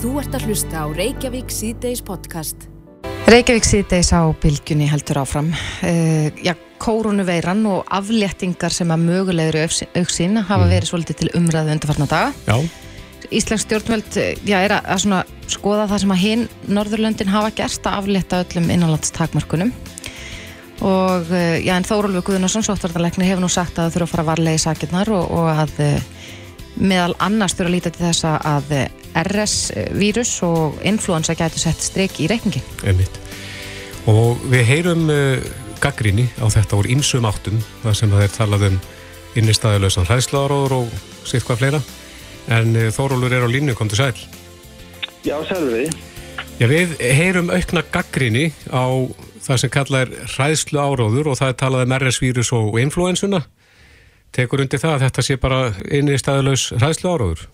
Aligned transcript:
Þú 0.00 0.14
ert 0.16 0.32
að 0.32 0.46
hlusta 0.48 0.80
á 0.80 0.86
Reykjavík 0.96 1.50
síðdeis 1.52 2.00
podcast. 2.00 2.62
Reykjavík 3.28 3.66
síðdeis 3.68 4.08
á 4.16 4.24
bylgjunni 4.40 4.86
heldur 4.88 5.20
áfram. 5.20 5.50
Uh, 5.84 6.30
já, 6.40 6.54
kórunuveiran 6.80 7.60
og 7.68 7.82
afléttingar 7.92 8.72
sem 8.72 8.88
að 8.88 9.04
mögulegur 9.04 9.58
auksinn 10.00 10.40
hafa 10.40 10.64
Mm. 10.64 10.72
verið 10.72 10.88
svolítið 10.88 11.16
til 11.20 11.30
umræðu 11.36 11.74
undarfarna 11.76 12.06
daga. 12.08 12.32
Já, 12.48 12.56
Íslensk 13.30 13.68
stjórnvöld 13.68 14.16
eh, 14.16 14.34
já, 14.42 14.56
er 14.64 14.72
að, 14.72 14.86
að 14.88 14.98
svona 15.04 15.24
skoða 15.46 15.84
það 15.86 16.00
sem 16.00 16.10
að 16.10 16.22
hinn 16.24 16.48
Norðurlöndin 16.66 17.28
hafa 17.30 17.50
gert 17.54 17.84
að 17.86 17.98
aflétta 18.00 18.40
öllum 18.42 18.70
innanlandstakmörkunum 18.72 19.72
og 20.80 21.30
eh, 21.30 21.60
já, 21.62 21.76
en 21.76 21.84
Þórólfi 21.84 22.24
Guðnarsson 22.26 22.64
sóttvartanleikni 22.64 23.28
hefur 23.28 23.44
nú 23.44 23.50
sagt 23.52 23.78
að 23.78 23.84
það 23.84 23.94
þurfa 23.94 24.08
að 24.08 24.12
fara 24.16 24.24
varlega 24.32 24.56
í 24.58 24.64
sakirnar 24.64 25.12
og, 25.14 25.30
og 25.30 25.46
að 25.52 25.76
eh, 25.84 26.00
meðal 26.76 27.14
annars 27.18 27.56
þurfa 27.56 27.70
að 27.70 27.74
líta 27.74 27.92
til 27.94 28.04
þess 28.06 28.26
að 28.30 28.74
eh, 28.76 28.86
RS-vírus 29.20 30.34
og 30.46 30.78
influensa 30.86 31.34
gætu 31.38 31.62
sett 31.62 31.82
streik 31.82 32.20
í 32.22 32.28
reikningi. 32.30 32.62
einmitt. 32.84 33.20
Og 34.08 34.40
við 34.50 34.64
heyrum 34.68 35.08
uh, 35.12 35.42
gaggrinni 35.82 36.28
á 36.40 36.46
þetta 36.48 36.78
úr 36.78 36.88
ýmsum 36.94 37.26
áttum, 37.28 37.58
það 37.82 37.96
sem 37.98 38.12
það 38.14 38.24
er 38.24 38.36
talað 38.36 38.66
um 38.70 38.78
innistæðilösan 39.40 40.08
hræðslaðaróður 40.08 40.76
og 40.78 40.94
sitt 41.28 41.44
hvað 41.46 41.60
fleira. 41.62 41.82
En 42.50 42.72
Þórólfur 42.90 43.34
er 43.36 43.44
á 43.46 43.48
línu, 43.52 43.74
kom 43.78 43.90
til 43.92 44.00
sæl. 44.00 44.16
Já, 45.22 45.36
selvið. 45.46 45.92
Já, 46.60 46.66
við 46.68 46.96
heyrum 47.00 47.52
aukna 47.52 47.84
gaggrinni 47.92 48.50
á 48.72 48.84
það 49.40 49.60
sem 49.62 49.72
kallað 49.72 50.02
er 50.04 50.30
hræðslu 50.34 50.80
áróður 50.80 51.30
og 51.32 51.38
það 51.40 51.52
er 51.52 51.58
talað 51.62 51.84
um 51.86 51.94
RS-vírus 51.96 52.52
og 52.56 52.78
influensuna. 52.82 53.42
Tekur 54.34 54.62
undir 54.62 54.78
það 54.82 54.96
að 54.96 55.06
þetta 55.06 55.24
sé 55.26 55.38
bara 55.42 55.62
innistæðilös 55.90 56.68
hræðslu 56.78 57.10
áróður? 57.10 57.48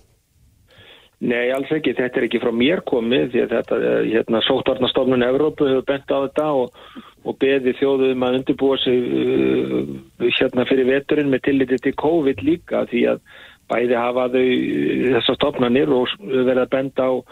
Nei, 1.24 1.48
alls 1.48 1.70
ekki. 1.72 1.94
Þetta 1.96 2.20
er 2.20 2.26
ekki 2.26 2.42
frá 2.42 2.50
mér 2.52 2.82
komið 2.84 3.30
því 3.32 3.42
að 3.46 3.52
þetta, 3.54 3.76
eh, 3.80 4.08
hérna, 4.12 4.42
sóttvarnastofnun 4.44 5.24
Evrópu 5.24 5.68
hefur 5.70 5.86
bent 5.88 6.12
á 6.12 6.18
þetta 6.26 6.48
og, 6.60 6.80
og 7.24 7.38
beði 7.40 7.72
þjóðum 7.78 8.26
að 8.26 8.36
undirbúa 8.40 8.76
sig 8.82 9.00
uh, 9.00 10.28
hérna 10.36 10.66
fyrir 10.68 10.90
veturinn 10.90 11.32
með 11.32 11.46
tilliti 11.48 11.80
til 11.80 11.94
COVID 11.96 12.44
líka 12.44 12.84
því 12.92 13.06
að 13.14 13.24
bæði 13.72 13.96
hafa 13.96 14.28
þau 14.36 14.44
uh, 14.44 15.08
þessar 15.16 15.40
stofnanir 15.40 15.96
og 15.96 16.12
verða 16.20 16.68
bent 16.76 17.00
á 17.00 17.10
uh, 17.16 17.24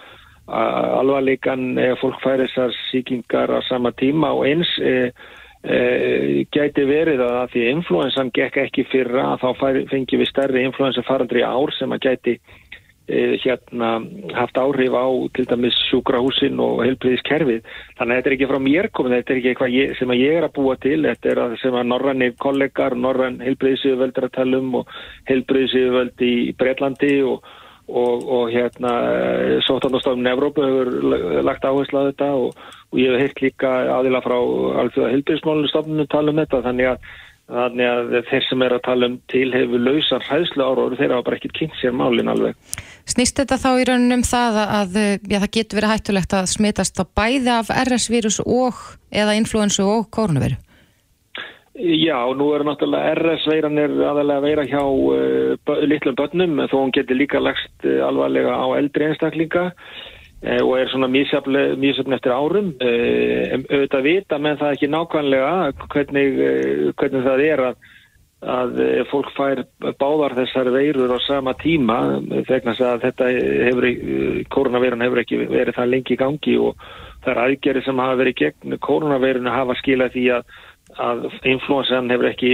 alvarleikan 0.49 1.77
eða 1.77 2.01
fólk 2.01 2.25
færi 2.25 2.49
þessar 2.49 2.73
síkingar 2.89 3.53
á 3.53 3.61
sama 3.69 3.93
tíma 4.01 4.33
og 4.33 4.49
eins 4.49 4.73
uh, 4.81 5.13
uh, 5.65 6.45
gæti 6.53 6.85
verið 6.89 7.25
að 7.25 7.55
því 7.55 7.65
influensan 7.73 8.33
gekk 8.35 8.61
ekki 8.67 8.87
fyrra 8.93 9.33
að 9.33 9.45
þá 9.45 9.65
fengi 9.91 10.21
við 10.21 10.31
stærri 10.31 10.65
influensa 10.69 11.05
farandri 11.07 11.45
ár 11.45 11.73
sem 11.79 11.93
að 11.95 12.05
gæti 12.09 12.35
eh, 13.09 13.35
hérna 13.43 13.91
haft 14.37 14.57
áhrif 14.61 14.95
á 14.97 15.07
til 15.37 15.47
dæmis 15.49 15.77
sjúkrahúsin 15.91 16.61
og 16.63 16.85
heilbriðiskerfið. 16.85 17.67
Þannig 17.99 18.15
að 18.15 18.21
þetta 18.21 18.31
er 18.31 18.37
ekki 18.37 18.51
frá 18.53 18.61
mér 18.69 18.89
komið, 18.97 19.17
þetta 19.19 19.35
er 19.35 19.41
ekki 19.41 19.53
eitthvað 19.53 19.75
ég, 19.75 19.99
sem 19.99 20.15
að 20.15 20.23
ég 20.23 20.39
er 20.39 20.47
að 20.47 20.55
búa 20.61 20.77
til, 20.81 21.01
þetta 21.09 21.33
er 21.33 21.43
að 21.43 21.59
sem 21.63 21.77
að 21.81 21.91
norrannir 21.91 22.39
kollegar, 22.45 22.97
norrann 22.97 23.43
heilbriðisíðuvöld 23.45 24.17
er 24.17 24.29
að 24.29 24.39
tala 24.39 24.63
um 24.63 24.81
og 24.81 24.97
heilbriðisíðuvöld 25.33 26.25
í 26.29 26.35
Breitlandi 26.61 27.13
og, 27.29 27.53
og, 27.89 28.25
og 28.39 28.55
hérna 28.55 28.95
Sótandastofnun 29.67 30.33
Evrópu 30.33 30.65
hefur 30.65 31.45
lagt 31.45 31.69
áherslu 31.69 32.05
á 32.05 32.09
þetta 32.09 32.33
og, 32.41 32.65
og 32.95 33.03
ég 33.03 33.13
hef 33.13 33.25
heilt 33.25 33.45
líka 33.45 33.75
aðila 33.99 34.23
frá 34.25 34.39
alþjóða 34.39 35.13
heilbriðismálunstofnunum 35.17 36.11
tala 36.15 36.31
um 36.33 36.43
þetta 36.45 36.65
þannig 36.69 36.93
að 36.95 37.13
Þannig 37.45 37.85
að 37.85 38.15
þeir 38.31 38.45
sem 38.49 38.63
er 38.65 38.73
að 38.73 38.83
tala 38.87 39.09
um 39.11 39.17
til 39.29 39.49
hefur 39.53 39.83
lausan 39.85 40.23
hræðslu 40.25 40.65
áróður, 40.65 40.95
þeir 40.97 41.13
hafa 41.13 41.25
bara 41.27 41.37
ekkert 41.37 41.59
kynnt 41.59 41.75
sér 41.77 41.93
málin 41.93 42.31
alveg. 42.33 42.57
Snýst 43.05 43.37
þetta 43.37 43.59
þá 43.61 43.71
í 43.83 43.85
raunum 43.91 44.15
um 44.17 44.23
það 44.25 44.61
að 44.65 44.97
já, 45.29 45.37
það 45.43 45.51
getur 45.59 45.79
verið 45.79 45.93
hættulegt 45.93 46.37
að 46.39 46.49
smitast 46.55 47.03
á 47.03 47.05
bæði 47.05 47.53
af 47.53 47.73
RS-vírus 47.83 48.41
og 48.47 48.81
eða 49.13 49.37
influensu 49.37 49.85
og 49.85 50.09
koronaviru? 50.17 50.57
Já, 51.75 52.17
nú 52.39 52.49
er 52.55 52.65
náttúrulega 52.65 53.13
RS-veiran 53.19 53.81
er 53.83 53.93
aðalega 53.93 54.41
að 54.41 54.45
veira 54.49 54.67
hjá 54.71 54.81
uh, 54.81 55.55
bö- 55.69 55.81
litlum 55.91 56.17
börnum 56.17 56.65
þó 56.71 56.77
hún 56.79 56.97
getur 56.97 57.19
líka 57.19 57.43
lagst 57.43 57.75
uh, 57.85 57.99
alvarlega 58.09 58.57
á 58.57 58.67
eldri 58.79 59.11
einstaklinga 59.11 59.69
og 60.45 60.75
er 60.79 60.91
svona 60.93 61.09
mísöfn 61.09 62.17
eftir 62.17 62.35
árum. 62.35 62.73
Uh, 62.83 63.57
auðvitað 63.65 64.07
vita 64.07 64.39
menn 64.39 64.61
það 64.61 64.77
ekki 64.77 64.91
nákvæmlega 64.93 65.53
hvernig, 65.95 66.39
uh, 66.39 66.91
hvernig 67.01 67.25
það 67.25 67.45
er 67.47 67.63
að, 67.69 67.89
að 68.55 68.83
fólk 69.13 69.31
fær 69.39 69.65
báðar 70.01 70.37
þessar 70.41 70.73
veirur 70.75 71.17
á 71.17 71.19
sama 71.25 71.55
tíma 71.63 72.03
að 72.19 73.07
þetta 73.07 73.31
hefur, 73.71 73.89
koronaveirun 74.53 75.07
hefur 75.07 75.23
ekki 75.25 75.41
verið 75.47 75.79
það 75.79 75.91
lengi 75.95 76.17
í 76.17 76.21
gangi 76.21 76.59
og 76.61 76.85
það 77.25 77.33
er 77.33 77.43
aðgerið 77.47 77.89
sem 77.89 78.05
hafa 78.05 78.21
verið 78.21 78.39
gegn 78.43 78.79
koronaveirunu 78.85 79.55
hafa 79.55 79.79
skilað 79.81 80.17
því 80.19 80.29
að 80.37 80.55
að 81.01 81.29
influensan 81.49 82.11
hefur 82.13 82.29
ekki 82.29 82.51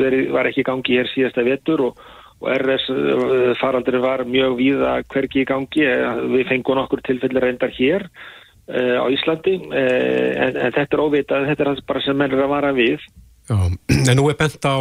verið, 0.00 0.28
var 0.32 0.48
ekki 0.48 0.62
í 0.62 0.68
gangi 0.68 0.98
hér 0.98 1.10
síðasta 1.10 1.44
vetur 1.46 1.88
og, 1.88 2.04
og 2.44 2.52
RS 2.52 2.86
uh, 2.92 3.52
faraldri 3.60 4.00
var 4.02 4.24
mjög 4.28 4.56
víða 4.60 4.94
hvergi 5.12 5.42
í 5.42 5.48
gangi, 5.48 5.84
Eh, 5.84 6.22
við 6.32 6.48
fengum 6.50 6.78
nokkur 6.78 7.02
tilfellir 7.04 7.44
reyndar 7.44 7.72
hér 7.74 8.06
uh, 8.06 9.00
á 9.00 9.06
Íslandi, 9.12 9.56
en, 9.64 10.56
en 10.56 10.74
þetta 10.76 10.96
er 10.96 11.02
óvitað, 11.02 11.48
þetta 11.50 11.64
er 11.66 11.82
bara 11.88 12.04
sem 12.04 12.18
menn 12.18 12.34
er 12.34 12.44
að 12.44 12.52
vara 12.52 12.72
við. 12.76 13.02
Já, 13.48 13.56
en 14.10 14.16
nú 14.18 14.28
er 14.30 14.38
bent 14.40 14.68
á 14.68 14.76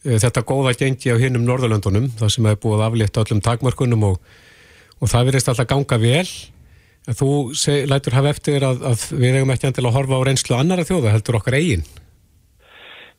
þetta 0.00 0.46
góða 0.48 0.72
gengi 0.78 1.12
á 1.12 1.20
hinnum 1.20 1.44
Norðurlöndunum, 1.44 2.08
það 2.16 2.32
sem 2.32 2.48
hefur 2.48 2.62
búið 2.64 2.86
aflétt 2.86 3.20
öllum 3.20 3.42
takmörkunum 3.44 4.06
og, 4.08 4.16
og 4.98 5.12
það 5.12 5.28
virðist 5.28 5.52
alltaf 5.52 5.68
ganga 5.68 6.00
vel. 6.00 6.26
En 7.08 7.16
þú 7.16 7.30
lætur 7.88 8.16
hafa 8.16 8.32
eftir 8.32 8.64
að, 8.64 8.84
að 8.86 9.04
við 9.16 9.40
eigum 9.40 9.52
ekki 9.54 9.68
endilega 9.68 9.92
að 9.92 9.98
horfa 9.98 10.20
á 10.20 10.26
reynslu 10.28 10.56
annara 10.56 10.86
þjóða, 10.88 11.14
heldur 11.16 11.40
okkar 11.40 11.56
eigin. 11.58 11.84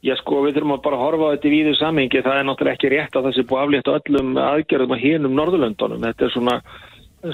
Já 0.01 0.15
sko, 0.17 0.39
við 0.47 0.55
þurfum 0.57 0.71
að 0.73 0.85
bara 0.87 0.97
horfa 0.97 1.27
á 1.29 1.33
þetta 1.35 1.45
í 1.45 1.51
víðu 1.53 1.71
samhengi, 1.77 2.21
það 2.25 2.39
er 2.39 2.45
náttúrulega 2.47 2.77
ekki 2.79 2.89
rétt 2.89 3.17
að 3.17 3.25
það 3.27 3.35
sé 3.35 3.43
búið 3.45 3.59
að 3.59 3.67
aflétta 3.67 3.97
öllum 3.99 4.31
aðgerðum 4.41 4.95
á 4.97 4.97
hinnum 4.97 5.35
Norðurlöndunum, 5.37 6.05
þetta 6.07 6.25
er 6.25 6.33
svona 6.33 6.55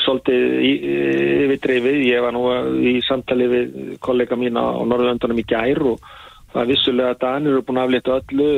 svolítið 0.04 0.42
yfirdreifið, 0.68 2.00
ég 2.10 2.26
var 2.26 2.36
nú 2.36 2.42
í 2.84 2.98
samtali 3.08 3.48
við 3.54 3.78
kollega 4.04 4.36
mína 4.36 4.66
á 4.68 4.84
Norðurlöndunum 4.84 5.40
í 5.40 5.46
gær 5.48 5.80
og 5.94 6.04
það 6.52 6.60
er 6.66 6.70
vissulega 6.74 7.14
að 7.14 7.22
Danir 7.24 7.54
eru 7.54 7.64
búin 7.70 7.80
að 7.80 7.88
aflétta 7.88 8.18
öllu, 8.20 8.50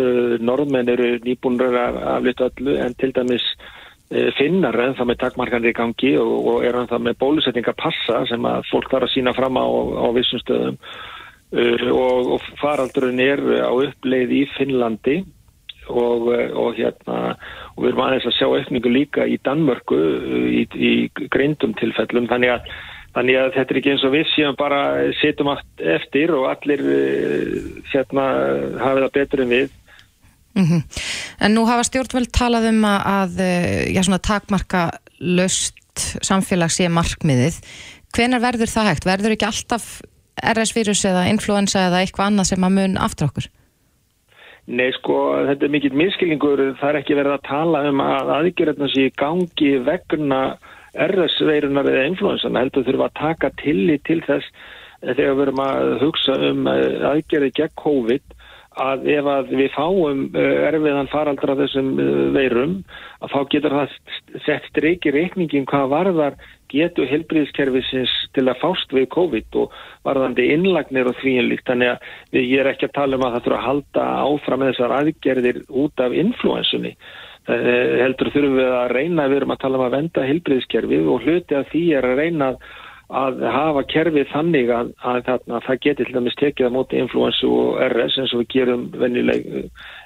uh, 0.00 0.36
norðmenn 0.44 0.92
eru 0.92 1.08
nýbúinur 1.24 1.80
að 1.80 1.98
aflétta 2.18 2.50
öllu 2.50 2.76
en 2.84 2.98
til 3.00 3.10
dæmis 3.16 3.48
uh, 3.54 4.28
finnar 4.36 4.76
en 4.76 4.96
það 4.98 5.10
með 5.14 5.20
takmarkanir 5.24 5.72
í 5.72 5.78
gangi 5.80 6.14
og, 6.20 6.36
og 6.52 6.68
er 6.68 6.82
það 6.92 7.08
með 7.08 7.18
bólusetningapassa 7.24 8.26
sem 8.28 8.52
að 8.52 8.68
fólk 8.68 8.92
þarf 8.92 9.08
að 9.08 9.14
sína 9.16 9.36
fram 9.40 9.56
á, 9.56 9.64
á 9.64 10.08
vissum 10.12 10.44
stöðum 10.44 10.80
og, 11.54 12.34
og 12.36 12.48
faraldurinn 12.60 13.22
er 13.22 13.42
á 13.62 13.72
uppleið 13.72 14.34
í 14.34 14.42
Finnlandi 14.56 15.20
og, 15.88 16.30
uh, 16.32 16.48
og 16.58 16.74
hérna 16.78 17.36
og 17.74 17.84
við 17.84 17.90
erum 17.92 18.02
aðeins 18.06 18.26
að 18.30 18.36
sjá 18.38 18.48
aukningu 18.48 18.92
líka 18.92 19.28
í 19.28 19.38
Danmörku 19.44 20.00
uh, 20.00 20.48
í, 20.48 20.64
í 20.74 21.28
greindum 21.32 21.76
tilfellum 21.80 22.30
þannig 22.30 22.58
að 22.58 22.74
Þannig 23.14 23.36
að 23.38 23.52
þetta 23.54 23.70
er 23.70 23.78
ekki 23.78 23.90
eins 23.92 24.04
og 24.08 24.10
við 24.10 24.24
séum 24.32 24.56
bara 24.58 24.78
setjum 25.20 25.52
allt 25.52 25.82
eftir 25.94 26.32
og 26.34 26.48
allir 26.50 26.80
hérna 27.92 28.24
hafi 28.82 29.04
það 29.04 29.12
betur 29.14 29.42
en 29.44 29.52
við. 29.52 29.68
Mm 30.58 30.80
En 31.42 31.54
nú 31.54 31.64
hafa 31.66 31.84
stjórnvöld 31.86 32.30
talað 32.34 32.68
um 32.70 32.84
að, 32.88 33.00
að 33.10 33.40
eh, 33.44 33.92
já, 33.94 34.02
svona 34.06 34.22
takmarka 34.22 34.82
löst 35.20 35.78
samfélag 36.22 36.72
sé 36.74 36.88
markmiðið. 36.88 37.58
Hvenar 38.14 38.42
verður 38.42 38.70
það 38.70 38.90
hægt? 38.90 39.06
Verður 39.08 39.34
ekki 39.34 39.48
alltaf 39.48 39.88
RS-vírus 40.42 41.04
eða 41.08 41.28
influensa 41.30 41.86
eða 41.88 42.02
eitthvað 42.02 42.30
annað 42.30 42.50
sem 42.50 42.66
að 42.66 42.76
mun 42.78 42.96
aftur 43.00 43.30
okkur? 43.30 43.50
Nei 44.64 44.88
sko, 44.96 45.16
þetta 45.44 45.66
er 45.66 45.72
mikill 45.74 45.96
miskilningur, 45.98 46.62
það 46.80 46.90
er 46.90 46.98
ekki 47.02 47.18
verið 47.18 47.34
að 47.36 47.48
tala 47.48 47.82
um 47.90 48.00
að 48.00 48.30
aðgerðna 48.38 48.88
sé 48.94 49.10
gangi 49.20 49.74
vegna 49.84 50.40
RS-veirunar 50.94 51.90
eða 51.90 52.06
influensan 52.08 52.56
heldur 52.56 52.86
þurfa 52.86 53.10
að 53.10 53.18
taka 53.20 53.50
tillit 53.60 54.04
til 54.08 54.20
þess 54.24 54.48
þegar 55.04 55.30
við 55.34 55.40
verum 55.42 55.62
að 55.64 55.92
hugsa 56.00 56.38
um 56.48 56.68
aðgerði 56.70 57.50
gegn 57.58 57.76
COVID 57.82 58.33
að 58.80 59.06
ef 59.14 59.28
að 59.30 59.52
við 59.54 59.70
fáum 59.74 60.24
erfiðan 60.34 61.10
faraldra 61.12 61.56
þessum 61.60 61.92
veirum 62.34 62.74
að 63.22 63.34
þá 63.34 63.40
getur 63.54 63.76
það 63.78 63.96
sett 64.46 64.68
streiki 64.70 65.12
reikningin 65.14 65.68
hvað 65.70 65.90
varðar 65.92 66.38
getur 66.74 67.08
helbriðskerfisins 67.10 68.12
til 68.34 68.46
að 68.48 68.60
fást 68.62 68.94
við 68.94 69.06
COVID 69.14 69.58
og 69.62 69.74
varðandi 70.06 70.48
innlagnir 70.54 71.10
og 71.10 71.18
því 71.20 71.36
en 71.40 71.50
líkt. 71.52 71.66
Þannig 71.68 71.92
að 71.92 72.40
ég 72.40 72.56
er 72.62 72.70
ekki 72.72 72.88
að 72.88 72.96
tala 72.98 73.18
um 73.18 73.26
að 73.26 73.36
það 73.36 73.46
þurfa 73.46 73.60
að 73.60 73.68
halda 73.68 74.06
áfram 74.24 74.66
þessar 74.68 74.96
aðgerðir 74.98 75.60
út 75.84 76.04
af 76.04 76.16
influensunni. 76.24 76.94
Það 77.44 77.68
heldur 78.00 78.32
þurfum 78.32 78.56
við 78.56 78.70
að 78.72 78.92
reyna, 78.96 79.28
við 79.28 79.38
erum 79.42 79.52
að 79.52 79.62
tala 79.66 79.78
um 79.78 79.84
að 79.84 79.96
venda 79.98 80.26
helbriðskerfið 80.30 81.10
og 81.12 81.26
hluti 81.26 81.58
af 81.58 81.70
því 81.70 81.84
er 81.98 82.08
að 82.08 82.22
reyna 82.22 82.50
að 82.54 82.68
hafa 83.14 83.86
kerfið 83.92 84.28
þannig 84.32 84.70
að, 84.74 84.92
að, 85.00 85.32
að, 85.34 85.48
að 85.56 85.64
það 85.68 85.80
geti 85.86 86.06
til 86.06 86.16
dæmis 86.18 86.38
tekið 86.40 86.68
á 86.70 86.76
móti 86.76 87.00
influensu 87.00 87.50
og 87.50 87.80
RS 87.88 88.20
eins 88.20 88.36
og 88.36 88.44
við 88.44 88.52
gerum 88.56 88.84
vennileg. 88.98 89.48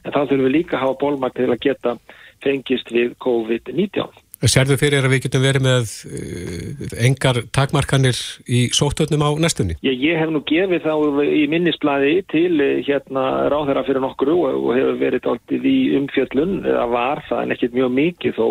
En 0.04 0.14
þá 0.14 0.20
þurfum 0.22 0.46
við 0.46 0.56
líka 0.60 0.78
að 0.78 0.86
hafa 0.86 1.00
bólmakt 1.02 1.38
til 1.40 1.50
að 1.50 1.62
geta 1.66 1.98
fengist 2.44 2.90
við 2.94 3.14
COVID-19. 3.24 4.24
Serðu 4.38 4.76
fyrir 4.78 5.02
að 5.02 5.16
við 5.16 5.22
getum 5.24 5.42
verið 5.42 5.64
með 5.64 5.92
uh, 6.06 6.90
engar 7.08 7.40
takmarkanir 7.50 8.18
í 8.46 8.68
sóttöðnum 8.70 9.24
á 9.26 9.30
næstunni? 9.42 9.74
Ég, 9.82 9.96
ég 9.98 10.20
hef 10.20 10.30
nú 10.30 10.44
gefið 10.46 10.84
þá 10.84 11.24
í 11.26 11.42
minnisblæði 11.50 12.12
til 12.30 12.52
eh, 12.62 12.76
hérna 12.86 13.48
ráðherra 13.50 13.82
fyrir 13.88 14.04
nokkru 14.04 14.36
og, 14.46 14.68
hefur 14.76 15.00
verið 15.00 15.26
áltið 15.32 15.66
í 15.66 15.78
umfjöllun, 15.98 16.60
það 16.68 16.94
var 16.94 17.24
það 17.26 17.42
en 17.42 17.56
ekkert 17.56 17.74
mjög 17.80 17.90
mikið 17.96 18.38
þó, 18.38 18.46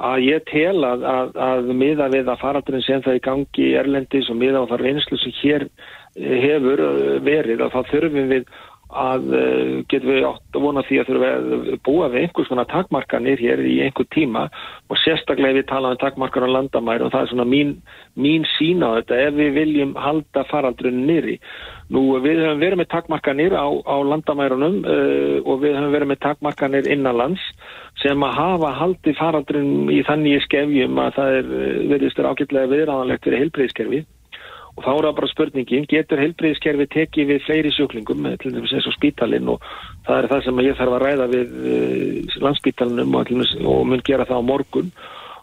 að 0.00 0.24
ég 0.24 0.44
tel 0.48 0.84
að, 0.86 1.04
að, 1.04 1.32
að 1.36 1.72
miða 1.76 2.08
við 2.12 2.30
að 2.32 2.40
faraldurinn 2.40 2.84
sem 2.86 3.02
það 3.04 3.18
í 3.18 3.24
gangi 3.26 3.66
í 3.66 3.74
Erlendis 3.80 4.30
og 4.32 4.38
miða 4.40 4.64
á 4.64 4.70
það 4.70 4.84
reynslu 4.86 5.18
sem 5.20 5.34
hér 5.42 5.66
eh, 5.68 6.36
hefur 6.46 6.84
verið 7.26 7.64
að 7.66 7.74
það 7.76 7.90
þurfum 7.92 8.30
við 8.32 8.46
að 8.92 9.26
uh, 9.32 9.74
getum 9.90 10.10
við 10.12 10.26
átt 10.28 10.56
að 10.56 10.64
vona 10.64 10.84
því 10.86 10.98
að 11.00 11.08
þurfum 11.08 11.24
við 11.24 11.32
að 11.32 11.82
búa 11.86 12.08
við 12.12 12.22
einhvers 12.22 12.50
konar 12.52 12.68
takmarkanir 12.70 13.42
hér 13.42 13.62
í 13.64 13.74
einhver 13.86 14.08
tíma 14.14 14.46
og 14.92 15.00
sérstaklega 15.02 15.58
við 15.58 15.68
talaðum 15.70 16.00
takmarkar 16.02 16.46
á 16.46 16.54
landamæri 16.54 17.06
og 17.06 17.12
það 17.14 17.24
er 17.24 17.30
svona 17.32 17.48
mín, 17.48 17.74
mín 18.14 18.46
sína 18.56 18.92
á 18.92 18.96
þetta 19.00 19.20
ef 19.26 19.36
við 19.40 19.52
viljum 19.58 19.94
halda 19.96 20.44
faraldrunni 20.50 21.06
nýri. 21.08 21.36
Nú 21.92 22.04
við 22.24 22.40
höfum 22.44 22.62
verið 22.62 22.80
með 22.80 22.90
takmarkanir 22.94 23.56
á, 23.56 23.66
á 23.68 23.96
landamærunum 24.12 24.80
uh, 24.84 25.36
og 25.44 25.62
við 25.64 25.76
höfum 25.78 25.94
verið 25.96 26.12
með 26.12 26.22
takmarkanir 26.28 26.90
innanlands 26.92 27.44
sem 28.00 28.24
að 28.24 28.38
hafa 28.38 28.72
haldi 28.78 29.16
faraldrun 29.18 29.92
í 29.92 30.00
þannig 30.08 30.44
skefjum 30.46 31.00
að 31.04 31.14
það 31.20 31.38
er 31.38 31.52
uh, 31.52 31.70
veriðstur 31.92 32.28
ágætlega 32.32 32.72
viðræðanlegt 32.76 33.28
fyrir 33.28 33.46
heilbreyðskerfið 33.46 34.10
og 34.72 34.84
þá 34.84 34.90
er 34.92 35.06
það 35.06 35.16
bara 35.18 35.30
spurningin, 35.30 35.88
getur 35.90 36.20
heilbreyðiskerfi 36.22 36.86
tekið 36.94 37.28
við 37.28 37.42
fleiri 37.46 37.72
sjöklingum, 37.76 38.28
til 38.40 38.52
dæmis 38.54 38.72
eins 38.72 38.88
og 38.88 38.94
spítalinn 38.96 39.50
og 39.52 39.66
það 40.06 40.18
er 40.18 40.28
það 40.30 40.44
sem 40.46 40.62
ég 40.64 40.78
þarf 40.78 40.96
að 40.96 41.04
ræða 41.04 41.26
við 41.32 41.56
uh, 41.60 42.38
landspítalinum 42.46 43.18
og, 43.20 43.82
mun 43.90 44.04
gera 44.06 44.28
það 44.28 44.40
á 44.40 44.48
morgun 44.48 44.88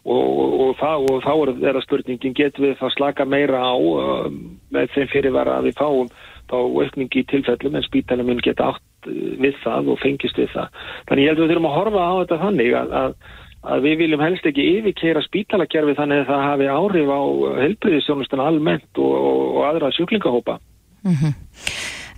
og, 0.09 0.23
og, 0.23 0.73
og 0.73 1.21
þá 1.21 1.33
er 1.35 1.53
það 1.77 1.85
spurningin, 1.85 2.37
getur 2.37 2.65
við 2.65 2.77
það 2.79 2.95
slaka 2.95 3.27
meira 3.29 3.61
á 3.61 3.75
uh, 3.77 4.25
með 4.73 4.95
þeim 4.95 5.13
fyrirvara 5.13 5.59
að 5.59 5.69
við 5.69 5.81
fáum 5.83 6.09
þá 6.49 6.57
aukningi 6.57 7.21
í 7.21 7.27
tilfellum 7.29 7.77
en 7.77 7.85
spítalinn 7.85 8.31
mun 8.31 8.41
geta 8.41 8.71
átt 8.73 9.11
uh, 9.11 9.35
við 9.37 9.61
það 9.61 9.93
og 9.93 10.01
fengist 10.01 10.41
við 10.41 10.49
það. 10.55 10.81
Þannig 11.05 11.27
ég 11.27 11.29
held 11.29 11.43
að 11.43 11.45
við 11.45 11.53
þurfum 11.53 11.69
að 11.69 11.77
horfa 11.77 12.07
á 12.09 12.13
þetta 12.23 12.41
þannig 12.47 12.79
að, 12.81 12.97
að 13.03 13.37
að 13.67 13.85
við 13.85 13.95
viljum 14.03 14.23
helst 14.23 14.45
ekki 14.47 14.65
yfirkera 14.77 15.23
spítalakerfi 15.25 15.95
þannig 15.97 16.23
að 16.23 16.29
það 16.31 16.43
hafi 16.47 16.67
áhrif 16.71 17.11
á 17.11 17.21
helbriðisjónustuna 17.59 18.47
almennt 18.47 19.01
og, 19.03 19.15
og 19.59 19.63
aðra 19.67 19.91
sjúklingahópa. 19.95 20.59
Mm 21.03 21.15
-hmm. 21.15 21.33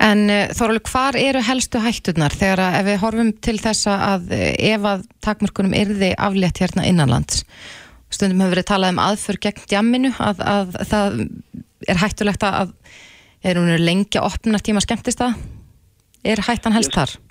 En 0.01 0.23
uh, 0.29 0.49
Þorvaldur, 0.57 0.89
hvar 0.89 1.17
eru 1.19 1.41
helstu 1.45 1.81
hættunar 1.81 2.33
þegar 2.33 2.59
að 2.65 2.77
ef 2.79 2.85
við 2.89 3.01
horfum 3.03 3.31
til 3.45 3.57
þessa 3.61 3.97
að 4.15 4.31
eh, 4.33 4.73
ef 4.73 4.81
að 4.81 5.05
takmörkunum 5.21 5.73
erði 5.77 6.13
aflétt 6.17 6.61
hérna 6.63 6.85
innanlands? 6.89 7.45
Stundum 8.09 8.41
hefur 8.41 8.55
verið 8.55 8.69
talað 8.71 8.95
um 8.95 9.03
aðför 9.03 9.38
gegn 9.41 9.67
djamminu 9.69 10.13
að, 10.19 10.41
að 10.41 10.77
það 10.89 11.19
er 11.88 12.01
hættulegt 12.01 12.43
að 12.43 12.73
erum 13.43 13.69
við 13.69 13.85
lengja 13.85 14.23
opna 14.25 14.59
tíma 14.59 14.81
skemmtist 14.83 15.21
að 15.21 15.38
er 16.23 16.41
hættan 16.45 16.75
helst 16.75 16.91
yes. 16.91 16.97
þar? 16.97 17.30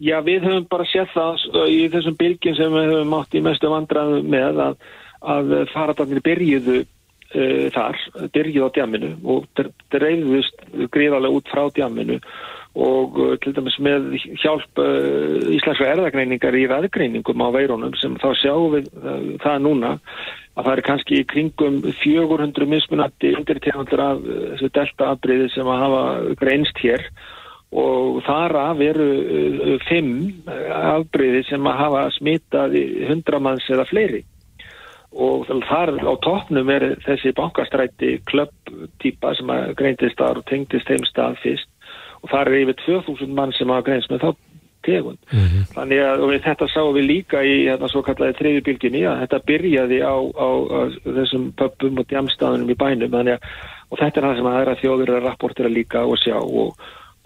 Já, 0.00 0.16
við 0.24 0.46
höfum 0.48 0.64
bara 0.70 0.86
sett 0.88 1.10
það 1.12 1.42
í 1.68 1.80
þessum 1.92 2.16
bylgjum 2.16 2.56
sem 2.56 2.72
við 2.72 2.86
höfum 2.88 3.16
átt 3.18 3.34
í 3.36 3.42
mestu 3.44 3.68
vandraðu 3.68 4.22
með 4.24 4.60
að, 4.64 4.78
að 5.34 5.50
faradarnir 5.74 6.22
byrjuðu 6.24 6.76
uh, 6.80 7.66
þar, 7.74 7.98
byrjuðu 8.32 8.70
á 8.70 8.74
djamminu 8.78 9.10
og 9.28 9.50
dreifðust 9.92 10.64
gríðarlega 10.94 11.36
út 11.36 11.52
frá 11.52 11.66
djamminu 11.76 12.16
og 12.80 13.18
uh, 13.20 13.34
til 13.44 13.52
dæmis 13.58 13.76
með 13.84 14.06
hjálp 14.40 14.80
uh, 14.80 15.50
íslenska 15.52 15.90
erðagreiningar 15.90 16.56
í 16.56 16.64
veðgreiningum 16.70 17.44
á 17.44 17.48
veirunum 17.58 17.92
sem 18.00 18.16
þá 18.22 18.30
sjáum 18.40 18.78
við 18.78 18.88
það 19.44 19.58
núna 19.66 19.98
að 20.56 20.64
það 20.64 20.72
er 20.72 20.84
kannski 20.86 21.20
í 21.20 21.26
kringum 21.28 21.76
400 22.00 22.70
mismunandi 22.72 23.34
undirtegundur 23.36 24.04
af 24.06 24.24
þessu 24.24 24.72
delta 24.80 25.12
afbreyði 25.12 25.52
sem 25.52 25.68
að 25.68 25.84
hafa 25.84 26.02
greinst 26.40 26.80
hér. 26.80 27.04
og 27.04 27.39
þar 28.26 28.56
af 28.58 28.82
eru 28.82 29.08
uh, 29.20 29.76
fimm 29.86 30.42
afbreyði 30.74 31.44
sem 31.48 31.70
að 31.70 31.80
hafa 31.84 32.04
smitað 32.16 32.76
hundramanns 33.08 33.68
eða 33.70 33.86
fleiri 33.90 34.24
og 35.10 35.48
þar 35.66 35.96
á 36.06 36.14
toppnum 36.22 36.68
er 36.70 36.84
þessi 37.02 37.32
bankastræti 37.34 38.20
klubbtýpa 38.30 39.34
sem 39.38 39.50
að 39.50 39.72
greintist 39.80 40.18
þar 40.18 40.38
og 40.38 40.46
tengdist 40.46 40.86
þeim 40.86 41.06
stað 41.08 41.40
fyrst 41.42 41.70
og 42.22 42.30
þar 42.30 42.50
er 42.50 42.60
yfir 42.60 42.78
2000 42.84 43.34
mann 43.34 43.52
sem 43.56 43.70
hafa 43.72 43.88
greinst 43.88 44.10
með 44.12 44.22
þá 44.26 44.30
tegund. 44.82 45.18
Mm 45.32 45.46
-hmm. 45.46 45.64
Þannig 45.74 46.00
að 46.00 46.42
þetta 46.44 46.68
sáum 46.68 46.94
við 46.94 47.04
líka 47.04 47.42
í 47.44 47.66
hérna 47.68 47.88
svo 47.88 48.02
kallaði 48.02 48.38
þriðjubilginni 48.38 49.02
að 49.06 49.20
þetta 49.20 49.42
byrjaði 49.50 49.98
á, 50.00 50.16
á, 50.16 50.48
á 50.48 50.80
þessum 51.04 51.52
pöppum 51.52 51.98
og 52.00 52.06
djamstaðunum 52.08 52.70
í 52.70 52.78
bænum 52.82 53.14
að, 53.14 53.38
og 53.90 53.98
þetta 53.98 54.20
er 54.20 54.26
það 54.26 54.36
sem 54.36 54.46
að 54.46 54.54
það 54.54 54.62
er 54.62 54.70
að 54.70 54.80
þjóður 54.80 55.14
að 55.16 55.24
rapportera 55.24 55.68
líka 55.68 56.04
og 56.04 56.16
sjá 56.18 56.38
og 56.38 56.76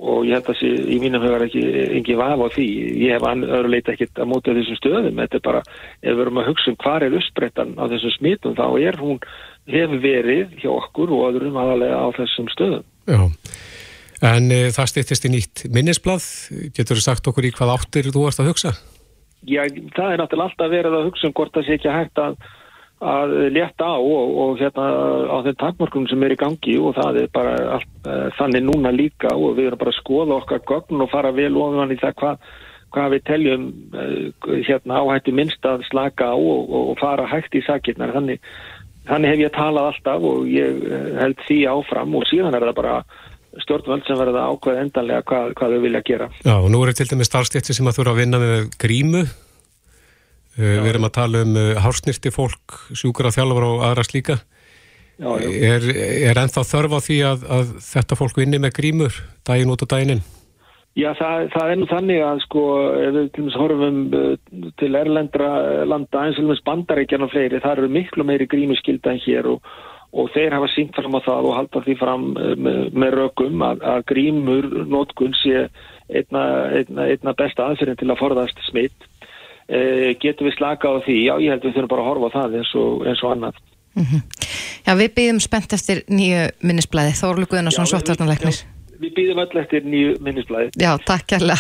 og 0.02 0.24
ég 0.26 0.34
held 0.34 0.48
að 0.48 0.56
þessi, 0.58 0.70
í 0.90 0.96
mínum 1.02 1.22
höfum 1.22 1.44
ekki 1.46 1.62
engi 1.98 2.16
vaf 2.18 2.40
á 2.42 2.48
því, 2.50 2.66
ég 3.04 3.14
hef 3.14 3.26
öðru 3.30 3.70
leita 3.70 3.92
ekkit 3.94 4.18
að 4.18 4.30
móta 4.30 4.54
þessum 4.56 4.78
stöðum, 4.80 5.20
þetta 5.22 5.38
er 5.38 5.44
bara 5.44 5.60
ef 5.62 6.08
við 6.08 6.18
verum 6.20 6.40
að 6.42 6.48
hugsa 6.50 6.72
um 6.72 6.78
hvað 6.82 7.06
er 7.06 7.16
uppsprettan 7.20 7.76
á 7.78 7.84
þessum 7.92 8.14
smitum, 8.16 8.56
þá 8.58 8.66
er 8.82 8.98
hún 8.98 9.20
hefur 9.70 10.02
verið 10.02 10.56
hjá 10.58 10.70
okkur 10.72 11.14
og 11.14 11.28
öðrum 11.30 11.60
aðalega 11.62 12.00
á 12.02 12.08
þessum 12.18 12.50
stöðum. 12.52 12.82
Já, 13.06 13.22
en 14.34 14.50
e, 14.50 14.60
það 14.74 14.90
stýttist 14.90 15.28
í 15.28 15.32
nýtt 15.36 15.64
minnisblad, 15.70 16.26
getur 16.74 16.98
þú 16.98 17.06
sagt 17.06 17.30
okkur 17.30 17.46
í 17.46 17.54
hvað 17.54 17.74
áttir 17.78 18.10
þú 18.10 18.26
varst 18.26 18.42
að 18.42 18.50
hugsa? 18.50 18.74
Já, 19.44 19.62
það 19.94 20.10
er 20.10 20.20
náttúrulega 20.20 20.50
alltaf 20.50 20.74
verið 20.74 20.98
að 20.98 21.08
hugsa 21.10 21.28
um 21.28 21.38
hvort 21.38 21.54
það 21.54 21.66
sé 21.68 21.78
ekki 21.78 21.94
hægt 21.94 22.20
að 22.22 22.36
að 23.02 23.32
leta 23.52 23.88
á 23.90 23.98
og, 23.98 24.36
og 24.38 24.60
hérna 24.60 24.84
á 25.26 25.36
þeim 25.44 25.56
takmörkunum 25.60 26.10
sem 26.10 26.22
er 26.24 26.34
í 26.34 26.38
gangi 26.40 26.76
og 26.78 26.94
það 26.96 27.18
er 27.24 27.32
bara 27.34 27.56
allt, 27.78 27.90
uh, 28.06 28.28
þannig 28.38 28.64
núna 28.68 28.92
líka 28.94 29.34
og 29.34 29.58
við 29.58 29.70
erum 29.70 29.82
bara 29.82 29.94
að 29.94 29.98
skoða 29.98 30.38
okkar 30.38 30.62
gögn 30.68 31.02
og 31.02 31.10
fara 31.12 31.34
vel 31.34 31.52
ofan 31.58 31.94
í 31.94 31.98
það 32.00 32.16
hvað 32.22 32.46
hva 32.94 33.08
við 33.10 33.26
teljum 33.26 33.66
uh, 33.98 34.54
hérna 34.68 35.02
áhættu 35.02 35.34
minnst 35.34 35.66
að 35.66 35.84
slaka 35.90 36.30
á 36.30 36.36
og, 36.38 36.70
og 36.70 36.96
fara 37.02 37.26
hægt 37.28 37.58
í 37.58 37.64
sakirnar 37.66 38.14
þannig, 38.14 38.40
þannig 39.10 39.34
hef 39.34 39.44
ég 39.44 39.54
talað 39.58 39.90
alltaf 39.90 40.28
og 40.30 40.48
ég 40.48 40.82
uh, 40.86 41.12
held 41.18 41.46
því 41.48 41.60
áfram 41.74 42.18
og 42.20 42.28
síðan 42.30 42.54
er 42.54 42.68
það 42.70 42.78
bara 42.78 42.98
stjórnvöld 43.62 44.06
sem 44.06 44.18
verða 44.18 44.48
ákveð 44.50 44.80
endanlega 44.80 45.22
hvað, 45.28 45.52
hvað 45.58 45.74
þau 45.74 45.82
vilja 45.84 46.02
gera. 46.06 46.26
Já 46.42 46.54
og 46.56 46.70
nú 46.74 46.80
er 46.82 46.94
til 46.96 47.06
dæmis 47.10 47.30
starfstétti 47.30 47.74
sem 47.76 47.86
að 47.86 48.00
þurfa 48.00 48.14
að 48.14 48.22
vinna 48.22 48.40
með 48.42 48.70
grímu 48.82 49.26
Eh, 50.54 50.76
við 50.78 50.92
erum 50.92 51.08
að 51.08 51.16
tala 51.16 51.42
um 51.42 51.56
eh, 51.58 51.72
hársnirti 51.82 52.30
fólk, 52.30 52.76
sjúkara 52.94 53.32
þjálfur 53.34 53.66
og 53.66 53.80
aðra 53.88 54.04
slíka. 54.06 54.38
Já, 55.18 55.30
já. 55.42 55.48
Er, 55.70 55.88
er 56.30 56.38
ennþá 56.42 56.62
þörf 56.66 56.94
á 56.94 57.00
því 57.02 57.18
að, 57.26 57.42
að 57.56 57.72
þetta 57.86 58.18
fólk 58.18 58.38
vinni 58.38 58.58
með 58.62 58.74
grímur 58.78 59.18
daginn 59.46 59.70
út 59.74 59.82
og 59.82 59.90
daginn 59.90 60.16
inn? 60.16 60.24
Já, 60.94 61.08
það, 61.18 61.48
það 61.54 61.70
er 61.70 61.78
nú 61.80 61.86
þannig 61.90 62.20
að 62.22 62.42
sko, 62.44 62.62
ef 63.02 63.16
við 63.16 63.26
til 63.34 63.42
og 63.42 63.48
meins 63.48 63.58
horfum 63.58 63.98
eh, 64.18 64.68
til 64.78 64.90
erlendra 64.98 65.48
landa 65.90 66.22
eins 66.22 66.38
og 66.38 66.46
meins 66.50 66.62
bandaríkjan 66.66 67.26
og 67.26 67.32
fleiri, 67.34 67.62
það 67.62 67.80
eru 67.80 67.90
miklu 67.96 68.26
meiri 68.26 68.46
grímuskylda 68.50 69.14
en 69.14 69.22
hér 69.24 69.48
og, 69.56 69.72
og 70.14 70.30
þeir 70.36 70.54
hafa 70.54 70.70
sínt 70.70 70.94
fram 70.94 71.18
á 71.18 71.26
það 71.26 71.48
og 71.50 71.58
halda 71.58 71.82
því 71.88 71.96
fram 71.98 72.28
með, 72.34 72.78
með 72.94 73.18
rökum 73.18 73.66
að, 73.66 73.82
að 73.90 74.06
grímur 74.12 74.70
nótkunn 74.86 75.34
sé 75.40 75.64
einna, 76.06 76.44
einna, 76.78 77.08
einna 77.10 77.34
besta 77.42 77.66
aðferðin 77.66 77.98
til 78.04 78.12
að 78.14 78.22
forðast 78.22 78.62
smitt 78.68 79.10
getum 80.20 80.48
við 80.48 80.56
slaka 80.58 80.90
á 80.92 80.94
því, 81.04 81.18
já 81.28 81.34
ég 81.40 81.54
held 81.54 81.64
við 81.64 81.76
þurfum 81.76 81.92
bara 81.92 82.02
að 82.04 82.10
horfa 82.10 82.28
á 82.28 82.34
það 82.36 82.58
eins 82.60 82.72
og, 82.80 83.06
eins 83.08 83.22
og 83.24 83.32
annað. 83.32 83.62
Mm 83.94 84.04
-hmm. 84.04 84.22
Já 84.84 84.92
við 84.98 85.14
býðum 85.16 85.40
spennt 85.40 85.72
eftir 85.72 86.02
nýju 86.08 86.50
minnisblæði, 86.60 87.14
Þórlu 87.20 87.46
Guðnarsson, 87.48 87.86
Svottvarnarleiknir. 87.86 88.58
Við 89.00 89.14
býðum 89.16 89.40
öll 89.44 89.60
eftir 89.62 89.86
nýju 89.86 90.18
minnisblæði. 90.20 90.70
Já, 90.76 90.98
takk 91.06 91.26
kærlega. 91.26 91.58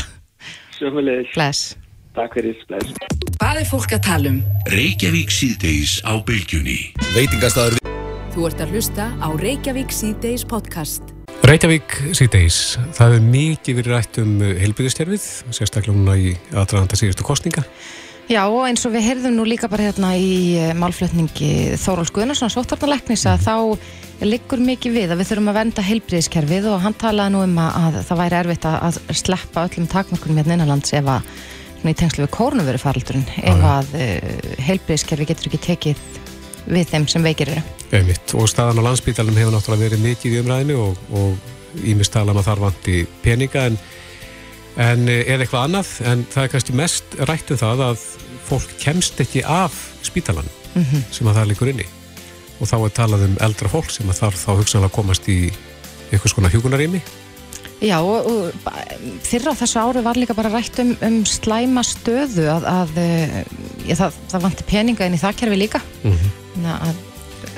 Sjöfumleis. 0.78 1.32
Bless. 1.34 1.76
Takk 2.14 2.36
fyrir, 2.36 2.60
bless. 2.68 2.92
Hvað 3.40 3.62
er 3.62 3.66
fólk 3.70 3.96
að 3.96 4.04
tala 4.06 4.30
um? 4.34 4.38
Reykjavík 4.70 5.32
síðdeis 5.34 5.98
á 6.06 6.14
bylgjunni. 6.26 6.78
Veitingastæður. 7.16 7.80
Þú 8.34 8.46
ert 8.50 8.62
að 8.62 8.74
hlusta 8.74 9.10
á 9.18 9.28
Reykjavík 9.38 9.94
síðdeis 9.94 10.46
podcast. 10.46 11.13
Reykjavík 11.44 11.92
síðdeis, 12.16 12.78
það 12.96 13.18
er 13.18 13.24
mikið 13.28 13.76
verið 13.76 13.92
rætt 13.92 14.18
um 14.22 14.30
heilbyrðistjærfið, 14.40 15.24
sérstaklega 15.52 15.92
núna 15.92 16.14
í 16.16 16.30
aðdraðanda 16.54 16.96
síðustu 16.96 17.26
kostninga. 17.26 17.66
Já 18.32 18.40
eins 18.64 18.86
og 18.88 18.94
við 18.94 19.04
heyrðum 19.10 19.36
nú 19.36 19.44
líka 19.44 19.68
bara 19.68 19.90
hérna 19.90 20.14
í 20.16 20.56
eh, 20.56 20.70
málflutningi 20.80 21.76
Þóráls 21.82 22.14
Guðnarsson, 22.16 22.48
sóttarnarleiknis 22.54 23.26
að 23.28 23.44
þá 23.44 24.24
liggur 24.24 24.64
mikið 24.64 24.96
við 24.96 25.12
að 25.12 25.20
við 25.20 25.30
þurfum 25.34 25.52
að 25.52 25.58
venda 25.58 25.84
heilbyrðiskerfið 25.84 26.70
og 26.72 26.80
hann 26.86 26.96
talaði 27.04 27.34
nú 27.34 27.44
um 27.44 27.60
að, 27.60 27.76
að 27.82 28.00
það 28.08 28.22
væri 28.22 28.40
erfitt 28.40 28.68
að 28.70 29.00
sleppa 29.20 29.68
öllum 29.68 29.92
takmörkunum 29.92 30.40
hérna 30.40 30.56
innanlands 30.56 30.96
ef 30.96 31.12
að 31.18 31.32
í 31.84 31.92
tengslu 31.92 32.24
við 32.24 32.32
kórnuveri 32.32 32.80
faraldurinn, 32.80 33.28
ef 33.44 33.64
að 33.68 33.96
uh, 34.00 34.52
heilbyrðiskerfi 34.64 35.28
getur 35.28 35.50
ekki 35.50 35.64
tekið 35.68 36.04
við 36.66 36.88
þeim 36.92 37.08
sem 37.10 37.24
veikir 37.24 37.52
eru. 37.54 37.64
Einmitt. 37.94 38.34
Og 38.36 38.48
staðan 38.50 38.80
á 38.80 38.86
landsbítalum 38.88 39.36
hefur 39.38 39.54
náttúrulega 39.54 39.88
verið 39.88 40.04
mikið 40.04 40.36
í 40.36 40.40
umræðinu 40.42 40.78
og 41.20 41.84
ímist 41.84 42.14
tala 42.14 42.34
um 42.34 42.40
að 42.40 42.48
þar 42.48 42.62
vanti 42.68 43.00
peninga 43.24 43.66
en, 43.70 43.78
en 44.80 45.08
eða 45.08 45.44
eitthvað 45.44 45.66
annað 45.66 45.90
en 46.10 46.24
það 46.30 46.46
er 46.46 46.52
kannski 46.52 46.76
mest 46.78 47.18
rætt 47.30 47.50
um 47.50 47.60
það 47.60 47.84
að 47.88 48.06
fólk 48.44 48.78
kemst 48.82 49.20
ekki 49.24 49.42
af 49.48 49.76
spítalan 50.04 50.48
sem 51.14 51.26
að 51.26 51.38
það 51.38 51.50
líkur 51.50 51.70
inni 51.72 51.86
og 52.60 52.70
þá 52.70 52.76
er 52.78 52.94
talað 52.94 53.26
um 53.28 53.36
eldra 53.44 53.70
fólk 53.70 53.90
sem 53.90 54.10
að 54.10 54.20
þarf 54.22 54.40
þá 54.40 54.50
hugsanlega 54.60 54.90
að 54.90 54.96
komast 54.96 55.28
í 55.30 55.38
einhvers 56.12 56.34
konar 56.36 56.54
hjúkunarými 56.54 57.00
Já, 57.84 57.98
og, 58.00 58.28
og 58.30 58.60
ba- 58.64 58.84
fyrr 59.26 59.50
á 59.50 59.54
þessu 59.60 59.80
ári 59.82 60.02
var 60.06 60.16
líka 60.20 60.36
bara 60.36 60.52
rætt 60.54 60.78
um, 60.82 60.94
um 61.04 61.18
slæma 61.28 61.82
stöðu 61.84 62.46
að, 62.52 62.68
að 62.70 63.00
eh, 63.02 63.40
ég, 63.90 63.98
það, 63.98 64.20
það 64.32 64.46
vanti 64.48 64.68
peninga 64.70 65.08
inn 65.08 65.18
í 65.18 65.20
það 65.20 65.42
kerfi 65.42 65.60
líka. 65.66 65.82
Mm 66.06 66.30
að 66.64 66.94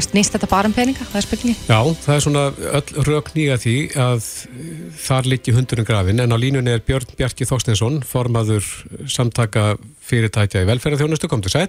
snýst 0.02 0.34
þetta 0.34 0.48
bara 0.50 0.68
um 0.68 0.74
peninga, 0.76 1.04
það 1.08 1.18
er 1.20 1.24
spurningi 1.24 1.54
Já, 1.68 1.78
það 2.04 2.14
er 2.16 2.24
svona 2.24 2.40
öll 2.78 3.04
rauk 3.06 3.30
nýja 3.36 3.58
því 3.62 3.74
að 4.02 4.24
eh, 4.50 4.72
þar 5.06 5.28
liggi 5.30 5.54
hundurinn 5.56 5.88
grafin 5.88 6.22
en 6.24 6.34
á 6.34 6.38
línunni 6.40 6.74
er 6.74 6.82
Björn 6.86 7.14
Bjarki 7.16 7.46
Þorstinsson 7.48 8.00
formaður 8.06 8.66
samtaka 9.10 9.76
fyrirtækja 10.06 10.64
í 10.64 10.68
velferðarþjónustu, 10.72 11.30
kom 11.30 11.44
til 11.44 11.54
sæl 11.54 11.68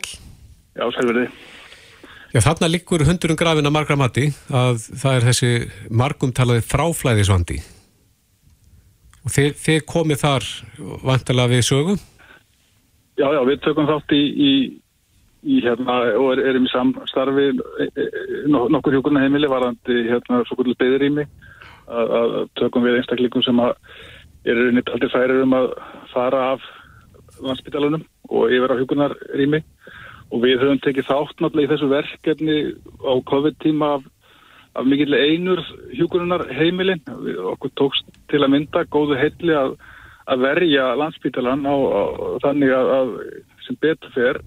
Já, 0.77 0.85
sælverði. 0.97 1.29
Já, 2.35 2.41
þarna 2.43 2.69
liggur 2.69 3.05
hundurinn 3.07 3.39
grafin 3.39 3.69
að 3.69 3.75
margra 3.77 3.97
mati 3.99 4.27
að 4.51 4.83
það 4.99 5.15
er 5.19 5.27
þessi 5.31 5.51
margumtalaði 6.03 6.65
fráflæðisvandi 6.67 7.61
og 9.27 9.33
þið, 9.35 9.55
þið 9.59 9.79
komið 9.91 10.21
þar 10.23 10.45
vantilega 11.03 11.51
við 11.51 11.65
sögu? 11.67 11.95
Já, 13.17 13.27
já, 13.33 13.41
við 13.49 13.63
tökum 13.65 13.89
þátt 13.89 14.13
í, 14.15 14.21
í, 14.47 14.51
í 15.43 15.59
hérna, 15.65 15.97
og 16.15 16.29
er, 16.35 16.43
erum 16.53 16.67
í 16.67 16.71
samstarfi 16.71 17.47
e, 17.51 17.87
e, 17.89 18.05
no- 18.47 18.67
nokkur 18.71 18.95
hjúkurna 18.95 19.25
heimili 19.25 19.49
varandi 19.51 20.03
hérna 20.07 20.43
svo 20.47 20.59
kvöldu 20.59 20.77
beðurými 20.79 21.25
að, 21.87 22.37
tökum 22.59 22.85
við 22.85 22.99
einstaklingum 23.01 23.43
sem 23.43 23.59
að 23.63 23.73
eru 24.47 24.69
nýtt 24.71 24.91
aldrei 24.93 25.11
færir 25.11 25.43
um 25.43 25.55
að 25.57 25.71
fara 26.13 26.43
af 26.53 26.67
landsbytalunum 27.43 28.05
og 28.31 28.53
yfir 28.53 28.71
á 28.71 28.79
hjúkunarými 28.79 29.63
og 30.31 30.43
við 30.43 30.61
höfum 30.61 30.79
tekið 30.83 31.09
þátt 31.09 31.41
náttúrulega 31.41 31.67
í 31.67 31.71
þessu 31.73 31.89
verkefni 31.91 32.57
á 33.03 33.13
COVID-tíma 33.31 33.91
af, 33.97 34.07
af 34.77 34.85
mikill 34.85 35.15
einur 35.17 35.61
hjúkurunar 35.97 36.45
heimilin. 36.53 37.01
Okkur 37.53 37.73
tókst 37.79 38.09
til 38.31 38.43
að 38.43 38.53
mynda 38.53 38.85
góðu 38.93 39.17
heilli 39.19 39.55
að, 39.57 39.77
að 40.29 40.43
verja 40.45 40.91
landsbytalan 41.01 41.65
á, 41.65 41.75
á, 41.75 42.01
þannig 42.45 42.73
að, 42.77 42.93
að 42.99 43.13
sem 43.65 43.79
betur 43.81 44.13
fer 44.15 44.41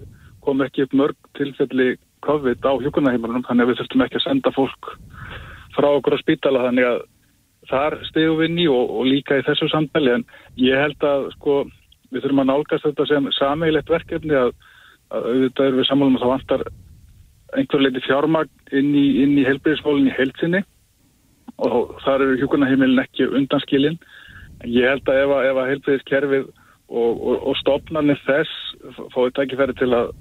kom 0.44 0.62
ekki 0.64 0.86
upp 0.86 0.96
mörg 0.96 1.30
tilfelli 1.36 1.94
COVID 2.24 2.64
á 2.64 2.72
hjúkunarheimilunum 2.84 3.46
þannig 3.48 3.64
að 3.64 3.70
við 3.70 3.80
þurftum 3.80 4.04
ekki 4.04 4.20
að 4.20 4.26
senda 4.26 4.52
fólk 4.56 4.92
frá 5.76 5.88
okkur 5.90 6.16
á 6.16 6.22
spítala 6.22 6.64
þannig 6.66 6.88
að 6.88 7.00
þar 7.70 7.96
stegum 8.08 8.40
við 8.40 8.64
í 8.64 8.66
og, 8.72 8.92
og 8.98 9.08
líka 9.08 9.38
í 9.38 9.44
þessu 9.46 9.68
samtali 9.70 10.14
en 10.16 10.26
ég 10.60 10.80
held 10.80 11.06
að 11.06 11.28
sko 11.36 11.56
við 12.10 12.24
þurfum 12.24 12.42
að 12.42 12.50
nálgast 12.50 12.86
þetta 12.88 13.06
sem 13.08 13.28
sameigilegt 13.36 13.92
verkefni 13.92 14.36
að, 14.36 14.52
að 15.14 15.28
auðvitað 15.30 15.68
erum 15.68 15.80
við 15.80 15.88
sammálum 15.90 16.18
að 16.18 16.24
það 16.24 16.34
vantar 16.34 16.64
einhver 17.58 17.82
leiti 17.82 18.02
fjármagn 18.04 18.50
inn 18.76 18.94
í, 18.94 19.06
í 19.24 19.46
helbriðismólinn 19.46 20.10
í 20.10 20.16
heilsinni 20.16 20.62
og 21.60 21.94
þar 22.04 22.24
eru 22.24 22.38
hjúkunarheimilin 22.40 23.02
ekki 23.02 23.28
undanskilin. 23.28 23.98
En 24.60 24.72
ég 24.72 24.88
held 24.88 25.08
að 25.08 25.22
ef 25.24 25.34
að, 25.36 25.50
að 25.50 25.70
helbriðiskerfið 25.74 26.46
og, 26.46 27.12
og, 27.14 27.36
og 27.50 27.58
stopnarnir 27.60 28.20
þess 28.26 29.06
fóði 29.14 29.34
tækifæri 29.38 29.76
til 29.78 29.90
að 29.96 30.12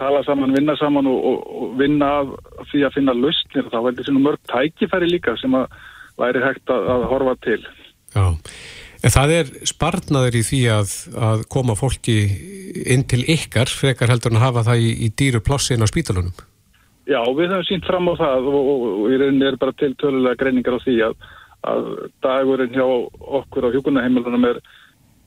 tala 0.00 0.22
saman, 0.24 0.54
vinna 0.56 0.76
saman 0.80 1.08
og, 1.10 1.24
og, 1.28 1.70
vinna 1.80 2.10
af 2.22 2.68
því 2.72 2.84
að 2.86 2.96
finna 2.96 3.16
lausnir 3.16 3.70
þá 3.72 3.78
veldi 3.86 4.06
svona 4.06 4.24
mörg 4.26 4.42
tækifæri 4.50 5.10
líka 5.10 5.36
sem 5.40 5.56
að 5.58 5.68
væri 6.20 6.44
hægt 6.44 6.72
að, 6.72 6.86
að 6.94 7.08
horfa 7.12 7.34
til. 7.44 7.60
Já, 8.14 8.24
en 9.04 9.14
það 9.16 9.34
er 9.38 9.50
sparnaður 9.68 10.38
í 10.40 10.44
því 10.46 10.62
að, 10.74 10.94
að 11.30 11.44
koma 11.52 11.76
fólki 11.78 12.18
inn 12.90 13.04
til 13.08 13.22
ykkar 13.28 13.72
frekar 13.72 14.12
heldur 14.12 14.34
en 14.34 14.40
að 14.40 14.46
hafa 14.48 14.66
það 14.70 14.86
í, 14.86 14.94
í 15.06 15.12
dýru 15.20 15.42
plossin 15.44 15.84
á 15.84 15.88
spítalunum 15.90 16.34
Já, 17.10 17.24
við 17.34 17.50
höfum 17.50 17.66
sínt 17.66 17.86
fram 17.88 18.06
á 18.06 18.14
það 18.20 18.48
og, 18.54 18.84
í 19.10 19.16
rauninni 19.18 19.46
er 19.48 19.56
bara 19.58 19.74
til 19.74 19.96
tölulega 19.98 20.38
greiningar 20.38 20.76
á 20.78 20.84
því 20.84 20.96
að, 21.08 21.16
að 21.66 21.88
dagurinn 22.22 22.76
hjá 22.76 22.84
okkur 23.40 23.66
á 23.66 23.72
hjúkunaheimilunum 23.74 24.46
er, 24.46 24.60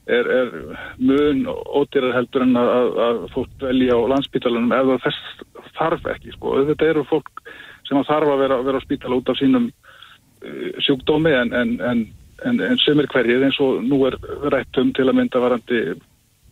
er, 0.07 0.29
er 0.37 0.53
mun 1.01 1.43
ódýrar 1.51 2.15
heldur 2.15 2.45
en 2.45 2.55
að, 2.61 2.87
að, 3.07 3.19
fólk 3.35 3.65
velja 3.65 3.97
á 3.99 4.11
landspítalunum 4.13 4.71
ef 4.77 4.91
það 4.93 5.03
þess 5.07 5.73
þarf 5.75 6.07
ekki. 6.13 6.31
Sko. 6.37 6.53
Þetta 6.69 6.89
eru 6.93 7.03
fólk 7.09 7.43
sem 7.89 7.99
þarf 8.07 8.31
að 8.31 8.45
vera, 8.45 8.61
vera 8.69 8.79
á 8.79 8.85
spítala 8.85 9.19
út 9.19 9.33
af 9.33 9.41
sínum 9.41 9.67
uh, 9.67 10.71
sjúkdómi 10.87 11.35
en, 11.35 11.51
en, 11.51 11.75
en, 11.83 12.05
en, 12.47 12.63
en 12.63 12.81
sömur 12.85 13.11
hverjir 13.11 13.43
eins 13.43 13.59
og 13.63 13.83
nú 13.83 13.99
er 14.07 14.15
rætt 14.55 14.79
um 14.79 14.95
til 14.95 15.09
að 15.09 15.19
mynda 15.19 15.43
varandi 15.43 15.83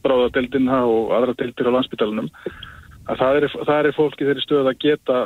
bráðadeildina 0.04 0.84
og 0.92 1.16
aðra 1.16 1.38
deildir 1.40 1.72
á 1.72 1.76
landspítalunum 1.78 2.28
að 3.12 3.22
það 3.22 3.38
er, 3.38 3.48
það 3.68 3.80
er 3.80 3.96
fólk 3.98 4.22
í 4.22 4.27
þeirri 4.27 4.44
stöð 4.46 4.70
að 4.72 4.77
geta 4.86 5.18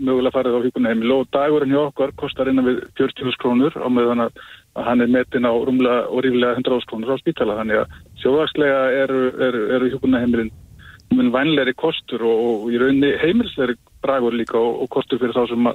mögulega 0.00 0.34
farið 0.34 0.56
á 0.56 0.64
hjókunarheimil 0.64 1.14
og 1.16 1.26
dagurinn 1.36 1.74
hjá 1.74 1.80
okkar 1.82 2.14
kostar 2.20 2.50
innan 2.50 2.68
við 2.68 2.78
40.000 3.00 3.40
krónur 3.42 3.76
á 3.76 3.88
meðan 3.92 4.24
að, 4.26 4.38
hann 4.86 5.04
er 5.04 5.12
metin 5.12 5.48
á 5.48 5.52
rúmlega 5.52 6.06
og 6.08 6.24
ríflega 6.24 6.56
100.000 6.56 6.88
krónur 6.90 7.12
á 7.12 7.22
spítala. 7.22 7.58
Þannig 7.60 7.82
að 7.82 7.98
sjóðagslega 8.22 8.80
eru, 9.02 9.20
eru, 9.48 9.62
eru 9.76 9.92
hjókunarheimilin 9.94 10.52
mun 11.14 11.30
vænleiri 11.34 11.76
kostur 11.78 12.24
og, 12.26 12.42
og 12.46 12.74
í 12.74 12.80
rauninni 12.82 13.12
heimilsleiri 13.20 13.76
bragur 14.02 14.34
líka 14.34 14.58
og, 14.58 14.82
og 14.82 14.90
kostur 14.96 15.20
fyrir 15.22 15.36
þá 15.36 15.52
sem 15.52 15.70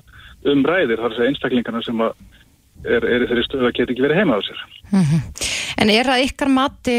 umræðir 0.51 0.99
þar 0.99 1.13
að 1.13 1.17
segja 1.19 1.31
einstaklingarna 1.31 1.83
sem 1.85 2.03
að 2.03 2.17
er, 2.83 3.05
er 3.05 3.27
þeirri 3.29 3.45
stöð 3.47 3.67
að 3.69 3.75
geta 3.77 3.93
ekki 3.93 4.05
verið 4.07 4.21
heima 4.21 4.37
á 4.37 4.41
sér. 4.47 4.61
En 5.81 5.91
er 5.93 6.09
að 6.11 6.25
ykkar 6.27 6.51
mati 6.51 6.97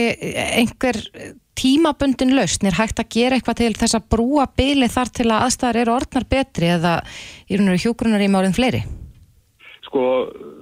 einhver 0.63 0.99
tímabundin 1.59 2.33
lausn, 2.37 2.67
er 2.69 2.79
hægt 2.79 3.01
að 3.03 3.11
gera 3.13 3.37
eitthvað 3.37 3.61
til 3.61 3.75
þess 3.77 3.99
að 3.99 4.09
brúa 4.15 4.47
byli 4.57 4.89
þar 4.91 5.13
til 5.19 5.29
að 5.29 5.45
aðstæðar 5.47 5.81
eru 5.83 5.95
orðnar 5.95 6.27
betri 6.31 6.73
eða 6.75 6.95
í 7.49 7.59
raun 7.59 7.75
og 7.75 7.83
hjúgrunar 7.83 8.25
í 8.25 8.31
málinn 8.33 8.57
fleiri? 8.57 8.83
Sko, 9.87 10.03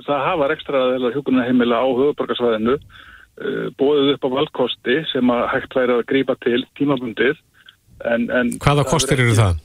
það 0.07 0.27
hafa 0.27 0.51
ekstra 0.57 0.83
hjúkunarheimila 1.15 1.79
á 1.79 1.87
höfuborgarsvæðinu 1.87 2.77
uh, 2.77 3.67
bóðið 3.79 4.15
upp 4.17 4.27
á 4.27 4.35
valdkosti 4.37 5.01
sem 5.13 5.33
að 5.33 5.49
hægt 5.55 5.77
væri 5.79 5.97
að 5.97 6.07
grípa 6.11 6.37
til 6.43 6.61
tímabundið. 6.79 7.39
En, 8.11 8.31
en 8.33 8.55
Hvaða 8.63 8.87
kostir 8.89 9.23
eru 9.23 9.37
það? 9.39 9.61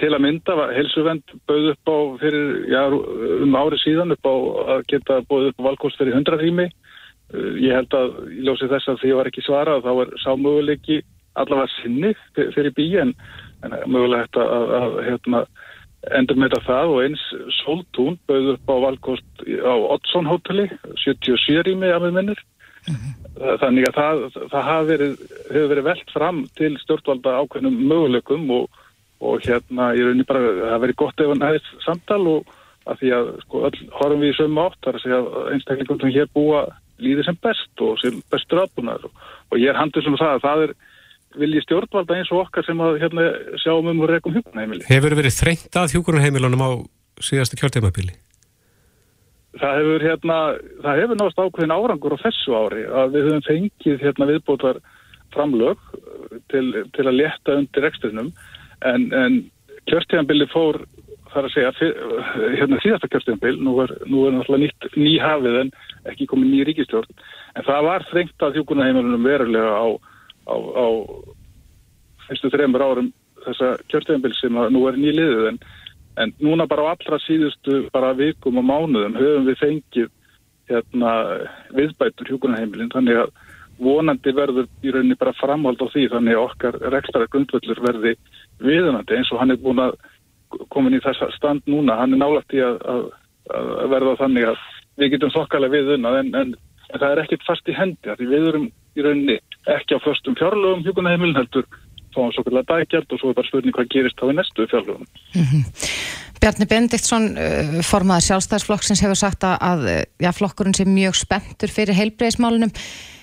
Til 0.00 0.08
að 0.08 0.22
mynda 0.24 0.54
var 0.56 0.70
helsuvend 0.72 1.34
bauð 1.48 1.72
upp 1.74 1.90
á 1.92 1.98
fyrir, 2.22 2.46
já, 2.72 2.80
um 3.44 3.56
ári 3.60 3.80
síðan 3.82 4.14
upp 4.14 4.24
á 4.24 4.34
að 4.76 4.86
geta 4.88 5.18
bóðið 5.28 5.50
upp 5.52 5.60
á 5.60 5.66
valdkost 5.68 6.00
fyrir 6.00 6.16
100 6.16 6.40
rými. 6.40 6.70
Uh, 7.30 7.56
ég 7.62 7.76
held 7.76 7.94
að 7.94 8.20
í 8.34 8.44
ljósi 8.46 8.70
þess 8.70 8.90
að 8.90 9.02
því 9.02 9.16
var 9.18 9.30
ekki 9.30 9.46
svarað 9.46 9.84
þá 9.86 9.92
er 10.04 10.14
sámöguleiki 10.24 11.00
allavega 11.38 11.70
sinni 11.78 12.14
fyrir 12.34 12.72
bí 12.74 12.88
en, 12.98 13.12
en 13.62 13.76
mögulega 13.86 14.26
þetta 14.26 14.46
að, 14.46 14.64
að, 14.78 14.80
að 14.80 15.04
hérna, 15.06 15.42
endur 16.18 16.40
með 16.40 16.56
það 16.66 16.94
og 16.94 17.02
eins 17.04 17.22
Soltún 17.60 18.18
bauð 18.28 18.54
upp 18.54 18.72
á 18.72 18.76
valkost 18.86 19.44
á 19.46 19.74
Oddsson 19.94 20.28
hóteli 20.28 20.66
77 21.04 21.62
rými 21.68 21.92
af 21.92 22.02
með 22.02 22.16
minnur 22.18 22.42
þannig 23.60 23.88
að 23.88 23.98
það, 23.98 24.22
það 24.52 24.68
hafi 24.68 24.88
verið, 24.90 25.16
verið 25.52 25.86
velt 25.86 26.14
fram 26.14 26.40
til 26.58 26.72
stjórnvalda 26.82 27.36
ákveðnum 27.42 27.76
möguleikum 27.90 28.48
og, 28.56 28.80
og 29.20 29.44
hérna 29.44 29.90
ég 29.96 30.08
raunin 30.08 30.28
bara 30.28 30.42
það 30.46 30.72
hafi 30.72 30.84
verið 30.86 31.00
gott 31.04 31.22
ef 31.22 31.32
hann 31.32 31.46
hefðist 31.46 31.84
samtal 31.84 32.22
og 32.32 32.54
að 32.88 33.02
því 33.02 33.10
að 33.16 33.32
sko 33.44 33.64
öll 33.68 33.80
horfum 33.98 34.22
við 34.24 34.32
í 34.32 34.36
sömu 34.38 34.62
átt 34.64 34.78
þar 34.84 34.98
að 34.98 35.04
segja 35.04 35.20
að 35.20 35.50
einstaklingum 35.54 36.00
sem 36.00 36.14
hér 36.16 36.30
búa 36.34 36.62
líði 37.02 37.26
sem 37.26 37.36
best 37.42 37.84
og 37.84 37.98
sem 38.02 38.22
bestur 38.32 38.62
aðbúnaður 38.64 39.10
og, 39.10 39.26
og 39.50 39.60
ég 39.60 39.72
er 39.72 39.80
handið 39.80 40.06
sem 40.06 40.18
það 40.20 40.36
að 40.36 40.46
það 40.46 40.64
er 40.66 40.74
vilji 41.40 41.62
stjórnvalda 41.64 42.16
eins 42.18 42.32
og 42.34 42.42
okkar 42.44 42.66
sem 42.66 42.80
að 42.82 42.98
hérna, 43.04 43.26
sjáum 43.62 43.90
um 43.92 44.02
og 44.02 44.10
rekum 44.10 44.34
hjúkunarheimili. 44.34 44.86
Hefur 44.88 45.14
verið 45.18 45.36
þrengt 45.36 45.78
að 45.78 45.94
hjúkunarheimilunum 45.94 46.64
á 46.66 46.70
síðasta 47.22 47.58
kjörtímabili? 47.60 48.16
Það 49.60 49.76
hefur 49.80 50.06
hérna, 50.06 50.38
það 50.82 51.00
hefur 51.02 51.18
náttúrulega 51.18 51.50
ákveðin 51.50 51.76
árangur 51.76 52.16
á 52.18 52.24
þessu 52.24 52.54
ári 52.54 52.82
að 52.86 53.14
við 53.14 53.28
höfum 53.28 53.46
fengið 53.46 54.04
hérna 54.04 54.28
viðbótar 54.30 54.82
framlög 55.34 55.82
til, 56.50 56.66
til 56.94 57.06
að 57.06 57.18
leta 57.18 57.56
undir 57.58 57.86
ekstrinum 57.86 58.30
en, 58.86 59.08
en 59.14 59.40
kjörtímabili 59.90 60.46
fór 60.50 60.80
þar 61.32 61.48
að 61.48 61.54
segja 61.54 61.72
hérna 62.58 62.78
síðasta 62.82 63.10
kjörtímabil, 63.10 63.58
nú 63.62 63.76
er, 63.84 63.92
nú 64.10 64.26
er 64.26 64.36
náttúrulega 64.36 64.64
nýtt 64.66 64.96
nýhafið 64.98 65.58
en 65.64 65.74
ekki 66.10 66.28
komið 66.30 66.52
ný 66.52 66.62
ríkistjórn 66.68 67.20
en 67.56 67.66
það 67.66 67.86
var 67.86 68.06
þrengt 68.10 68.46
að 68.46 68.58
hjúkunarheimilunum 68.58 69.26
verulega 69.26 69.74
á 69.78 69.86
á, 70.50 70.54
á 70.54 70.86
fyrstu 72.28 72.50
þreymur 72.52 72.84
árum 72.84 73.12
þessa 73.44 73.74
kjörtíðanbíl 73.90 74.32
sem 74.38 74.58
nú 74.74 74.86
er 74.88 74.98
nýliðið. 75.00 75.46
En, 75.50 75.60
en 76.22 76.34
núna 76.42 76.66
bara 76.70 76.90
á 76.90 76.92
allra 76.94 77.20
síðustu 77.24 77.84
bara 77.94 78.14
vikum 78.18 78.60
og 78.60 78.66
mánuðum 78.66 79.16
höfum 79.18 79.48
við 79.48 79.62
fengið 79.62 80.10
hérna, 80.70 81.12
viðbætur 81.74 82.30
hjúkunarheimilin 82.30 82.92
þannig 82.92 83.24
að 83.24 83.32
vonandi 83.80 84.32
verður 84.36 84.68
í 84.84 84.92
rauninni 84.92 85.16
bara 85.18 85.34
framhald 85.38 85.80
á 85.80 85.88
því 85.88 86.06
þannig 86.12 86.36
að 86.36 86.44
okkar 86.44 86.78
rekstara 86.92 87.30
grundvöldur 87.32 87.80
verði 87.86 88.14
viðunandi 88.60 89.16
eins 89.16 89.30
og 89.32 89.40
hann 89.40 89.54
er 89.54 89.62
búin 89.62 89.80
að 89.80 89.96
komin 90.72 90.96
í 90.96 91.02
þessa 91.04 91.30
stand 91.36 91.66
núna 91.70 91.98
hann 92.00 92.16
er 92.16 92.22
nálægt 92.22 92.56
í 92.56 92.62
að, 92.64 92.80
að, 92.92 93.04
að 93.54 93.92
verða 93.94 94.16
þannig 94.24 94.50
að 94.50 94.64
við 95.00 95.14
getum 95.14 95.34
þokkalega 95.36 95.76
viðunna 95.76 96.16
en, 96.20 96.32
en, 96.40 96.54
en 96.90 96.98
það 96.98 97.10
er 97.10 97.22
ekkit 97.24 97.46
fast 97.46 97.70
í 97.70 97.76
hendi 97.76 98.16
því 98.18 98.30
við 98.32 98.48
erum 98.52 98.66
í 98.98 99.04
rauninni 99.06 99.38
ekki 99.70 99.96
á 99.96 100.04
förstum 100.04 100.36
fjárlögum 100.38 100.84
hjúkunarheimilin 100.86 101.38
heldur 101.38 101.68
fáum 102.14 102.32
svo 102.34 102.44
kallar 102.46 102.66
dægjart 102.66 103.12
og 103.12 103.20
svo 103.20 103.30
er 103.30 103.38
bara 103.38 103.48
spurning 103.48 103.76
hvað 103.76 103.92
gerist 103.94 104.18
þá 104.18 104.32
í 104.32 104.36
næstu 104.38 104.66
fjárlöfum. 104.70 105.06
Bjarni 106.40 106.66
Bendiktsson, 106.66 107.26
uh, 107.36 107.78
formaður 107.84 108.26
sjálfstæðsflokksins 108.26 109.02
hefur 109.04 109.18
sagt 109.20 109.44
að, 109.46 109.56
að 109.60 109.82
já, 110.24 110.30
flokkurinn 110.34 110.76
sé 110.76 110.86
mjög 110.88 111.18
spenntur 111.20 111.72
fyrir 111.72 111.98
heilbreyðismálunum. 111.98 112.72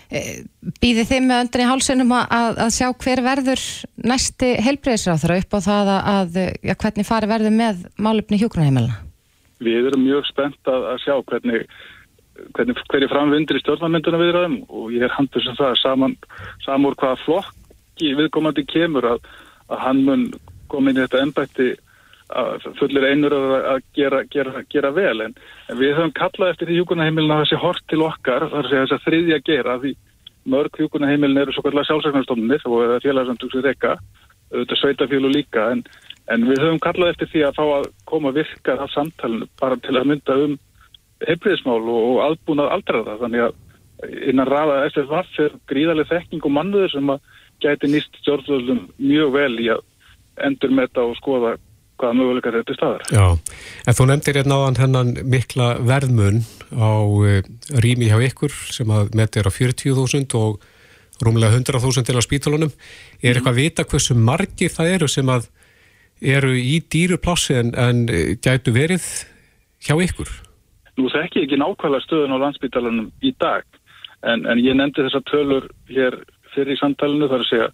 Býði 0.07 1.03
þið 1.09 1.25
með 1.25 1.41
öndin 1.43 1.63
í 1.63 1.67
hálsunum 1.67 2.13
að, 2.15 2.61
að 2.63 2.69
sjá 2.77 2.87
hver 3.03 3.21
verður 3.25 3.63
næsti 4.07 4.53
heilbreyðisráþara 4.63 5.39
upp 5.41 5.57
á 5.57 5.59
það 5.65 5.91
að 5.97 6.37
já, 6.63 6.73
hvernig 6.73 7.07
fari 7.07 7.29
verður 7.31 7.55
með 7.57 7.81
málefni 7.99 8.39
hjókunarheimilina? 8.39 9.01
Við 9.67 9.89
erum 9.89 10.05
mjög 10.05 10.29
spennt 10.29 10.71
að, 10.71 10.85
að 10.93 11.01
sjá 11.03 11.13
hvernig, 11.31 11.65
hvernig 12.55 12.79
hverju 12.93 13.09
framvindur 13.11 13.59
í 13.59 13.63
stjórnarmynduna 13.65 14.21
við 14.21 14.31
erum 14.31 14.57
og 14.69 14.93
ég 14.95 15.07
er 15.07 15.15
handur 15.17 15.43
sem 15.43 15.57
það 15.59 15.75
saman, 15.81 16.15
samúr 16.63 16.95
hvaða 17.01 17.19
flokki 17.25 18.13
viðkomandi 18.21 18.63
kemur 18.69 19.09
að, 19.15 19.27
að 19.67 19.83
hann 19.83 20.05
mun 20.07 20.25
koma 20.71 20.93
inn 20.93 21.01
í 21.01 21.03
þetta 21.03 21.23
ennbætti 21.25 21.69
fullir 22.79 23.05
einur 23.07 23.33
að 23.37 23.81
gera, 23.95 24.23
gera, 24.31 24.63
gera 24.71 24.91
vel. 24.91 25.21
En, 25.23 25.35
við 25.79 25.95
höfum 25.95 26.13
kallað 26.17 26.53
eftir 26.53 26.69
því 26.69 26.81
hjúkunaheimilina 26.81 27.41
þessi 27.43 27.61
hort 27.61 27.85
til 27.87 28.03
okkar 28.03 28.49
þar 28.51 28.69
segja 28.69 28.85
þess 28.85 28.97
að 28.97 29.05
þriðja 29.07 29.39
gera 29.47 29.77
því 29.83 29.93
mörg 30.47 30.79
hjúkunaheimilin 30.79 31.41
eru 31.41 31.55
svo 31.55 31.63
kallar 31.65 31.87
sjálfsæknarstofnir 31.87 32.67
og 32.71 32.97
félagsamtöksir 33.03 33.65
rekka 33.65 33.97
auðvitað 34.53 34.79
sveitafílu 34.79 35.31
líka 35.31 35.65
en, 35.73 35.83
en 36.31 36.45
við 36.47 36.61
höfum 36.63 36.79
kallað 36.83 37.13
eftir 37.13 37.31
því 37.33 37.43
að 37.47 37.57
fá 37.57 37.63
að 37.65 37.87
koma 38.07 38.31
virkar 38.35 38.83
af 38.83 38.93
samtalenu 38.93 39.49
bara 39.59 39.79
til 39.83 39.97
að 39.97 40.07
mynda 40.13 40.37
um 40.45 40.55
hefriðismál 41.25 41.81
og, 41.81 41.99
og 42.11 42.21
albúnað 42.27 42.73
aldraða 42.77 43.17
þannig 43.23 43.47
að 43.47 43.57
innan 44.29 44.47
rafa 44.47 44.85
SFF 44.91 45.39
er 45.43 45.59
gríðarlega 45.67 46.13
þekking 46.13 46.47
og 46.47 46.55
mannuður 46.55 46.93
sem 46.93 47.11
að 47.11 47.31
gæti 47.63 47.91
nýst 47.91 48.19
stjórnvöldum 48.21 48.83
mjög 49.01 49.33
vel 49.33 49.53
í 49.59 49.71
að 49.73 49.83
endur 50.47 50.75
með 50.77 50.87
þetta 50.87 51.07
og 51.09 51.17
skoða 51.17 51.55
hvaða 51.97 52.17
möguleikar 52.19 52.57
þetta 52.59 52.73
er 52.73 52.79
staðar. 52.79 53.05
Já, 53.11 53.25
en 53.87 53.97
þú 53.97 54.07
nefndir 54.09 54.39
hérna 54.39 54.57
áðan 54.61 54.79
hennan 54.81 55.13
mikla 55.33 55.67
verðmun 55.87 56.41
á 56.73 56.91
uh, 57.01 57.37
rými 57.83 58.09
hjá 58.11 58.17
ykkur 58.29 58.55
sem 58.73 58.91
að 58.93 59.13
metir 59.17 59.49
á 59.49 59.51
40.000 59.51 60.37
og 60.39 60.59
rúmlega 61.25 61.57
100.000 61.57 62.05
til 62.05 62.17
á 62.17 62.21
spítalunum. 62.21 62.73
Er 63.21 63.37
eitthvað 63.37 63.55
að 63.55 63.61
vita 63.61 63.87
hversu 63.89 64.17
margir 64.17 64.73
það 64.73 64.93
eru 64.97 65.09
sem 65.09 65.31
að 65.33 65.49
eru 66.21 66.53
í 66.57 66.79
dýruplassi 66.81 67.57
en, 67.57 67.73
en 67.77 68.05
gætu 68.41 68.73
verið 68.73 69.05
hjá 69.85 69.97
ykkur? 70.01 70.29
Nú 70.97 71.09
þekki 71.13 71.45
ekki 71.45 71.59
nákvæmlega 71.61 72.05
stöðun 72.05 72.33
á 72.33 72.43
landsbítalunum 72.45 73.11
í 73.21 73.33
dag 73.41 73.65
en, 74.25 74.45
en 74.49 74.61
ég 74.61 74.77
nefndi 74.77 75.05
þessar 75.05 75.25
tölur 75.29 75.69
hér 75.91 76.17
fyrir 76.55 76.73
í 76.73 76.79
samtalenu 76.79 77.29
þar 77.29 77.43
að 77.43 77.51
segja 77.51 77.69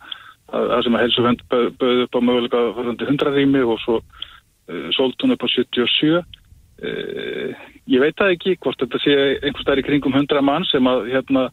það 0.53 0.85
sem 0.85 0.97
að 0.97 1.03
helsuvend 1.05 1.43
bauð 1.49 2.05
upp 2.05 2.17
á 2.17 2.19
möguleika 2.21 2.63
fyrir 2.77 3.05
100 3.09 3.35
rými 3.35 3.65
og 3.65 3.81
svo 3.83 3.99
uh, 3.99 4.87
sólt 4.95 5.21
hún 5.23 5.35
upp 5.35 5.45
á 5.45 5.49
77 5.49 6.15
uh, 6.19 7.69
ég 7.89 8.03
veit 8.03 8.17
það 8.19 8.35
ekki 8.37 8.57
hvort 8.63 8.81
þetta 8.81 9.01
sé 9.03 9.15
einhvers 9.41 9.67
þar 9.67 9.81
í 9.81 9.85
kringum 9.87 10.17
100 10.17 10.45
mann 10.45 10.67
sem 10.69 10.89
að 10.89 11.09
hérna 11.13 11.47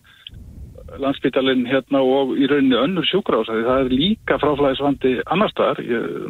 landsbytalinn 0.99 1.69
hérna 1.71 2.01
og 2.03 2.35
í 2.35 2.49
rauninni 2.51 2.79
önnur 2.79 3.07
sjúkrásaði, 3.07 3.63
það 3.67 3.85
er 3.85 3.93
líka 3.95 4.39
fráflæðisvandi 4.43 5.13
annar 5.31 5.53
staðar, 5.53 5.79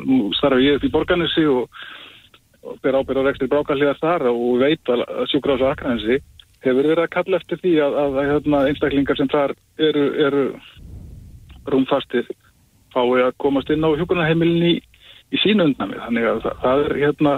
nú 0.04 0.34
starf 0.36 0.60
ég 0.60 0.76
upp 0.76 0.84
í 0.84 0.92
borganissi 0.92 1.46
og, 1.48 1.70
og 2.60 2.76
ber 2.84 2.98
ábyrð 3.00 3.24
á 3.24 3.26
rekstri 3.28 3.48
brákalíðar 3.48 4.00
þar 4.02 4.26
og 4.34 4.60
veit 4.60 4.92
að 4.92 5.06
sjúkrása 5.32 5.72
akransi 5.72 6.20
hefur 6.60 6.84
verið 6.84 7.06
að 7.06 7.12
kalla 7.14 7.40
eftir 7.40 7.62
því 7.62 7.74
að, 7.80 7.98
að, 8.02 8.20
að 8.20 8.30
hérna, 8.34 8.62
einstaklingar 8.68 9.20
sem 9.20 9.32
þar 9.32 9.56
eru, 9.80 10.06
eru 10.26 10.44
rúmfastir 11.72 12.28
fái 12.94 13.24
að 13.24 13.36
komast 13.42 13.70
inn 13.72 13.86
á 13.86 13.90
hjókunarheimilin 13.92 14.68
í, 14.70 14.74
í 15.30 15.42
sínu 15.42 15.70
undnami. 15.70 15.98
Þannig 16.04 16.28
að 16.30 16.42
það, 16.44 16.56
það 16.64 16.84
er 16.84 16.96
hérna, 17.04 17.34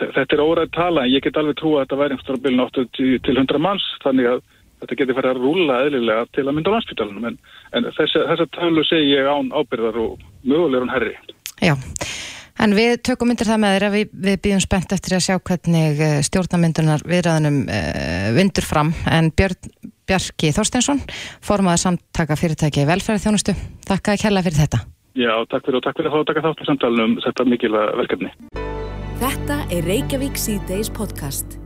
þetta 0.00 0.36
er 0.36 0.44
óræð 0.44 0.72
tala 0.76 1.04
en 1.04 1.12
ég 1.12 1.24
get 1.24 1.38
alveg 1.40 1.58
trú 1.60 1.76
að 1.76 1.86
þetta 1.86 2.00
væri 2.02 2.16
einhverjum 2.16 2.44
bilin 2.46 2.66
80 2.66 3.22
til 3.26 3.36
100 3.36 3.62
manns 3.62 3.86
þannig 4.04 4.30
að 4.32 4.42
þetta 4.82 4.98
getur 4.98 5.18
farið 5.18 5.32
að 5.32 5.42
rúla 5.42 5.78
eðlilega 5.86 6.26
til 6.34 6.46
að 6.46 6.56
mynda 6.56 6.72
á 6.72 6.74
landsbytalunum 6.76 7.28
en, 7.30 7.38
en 7.76 7.88
þessa, 7.98 8.24
þessa 8.32 8.48
tölu 8.56 8.84
segi 8.88 9.14
ég 9.14 9.30
án 9.30 9.52
ábyrðar 9.54 10.00
og 10.02 10.24
mögulegur 10.42 10.90
herri. 10.90 11.14
Já, 11.62 11.76
en 12.62 12.76
við 12.78 12.96
tökum 13.08 13.32
myndir 13.32 13.48
það 13.50 13.62
með 13.64 13.76
þér 13.76 13.86
að 13.88 13.96
við, 13.96 14.12
við 14.26 14.38
býðum 14.46 14.62
spennt 14.64 14.94
eftir 14.94 15.16
að 15.18 15.24
sjá 15.26 15.36
hvernig 15.38 16.04
stjórnamyndunar 16.28 17.04
viðræðanum 17.08 17.58
uh, 17.66 18.28
vindur 18.38 18.68
fram 18.68 18.94
en 19.10 19.32
Björn 19.34 19.90
Bjarki 20.08 20.50
Þorsteinsson, 20.52 20.98
formaður 21.44 21.84
samtaka 21.86 22.36
fyrirtæki 22.36 22.82
í 22.82 22.88
velferði 22.88 23.22
þjónustu. 23.22 23.54
Takk 23.86 24.12
að 24.12 24.24
kella 24.24 24.42
fyrir 24.44 24.58
þetta. 24.64 24.82
Já, 25.16 25.32
takk 25.48 25.66
fyrir 25.66 25.78
og 25.78 25.84
takk 25.84 25.98
fyrir 26.00 26.10
að 26.10 26.18
að 26.18 26.28
taka 26.30 26.42
þátt 26.46 26.62
í 26.62 26.68
samtalunum 26.68 27.14
þetta 27.22 27.46
mikilvæg 27.48 27.92
verkefni. 28.00 28.32
Þetta 29.22 29.58
er 29.70 29.86
Reykjavík 29.86 30.38
C-Days 30.40 30.90
podcast. 30.90 31.58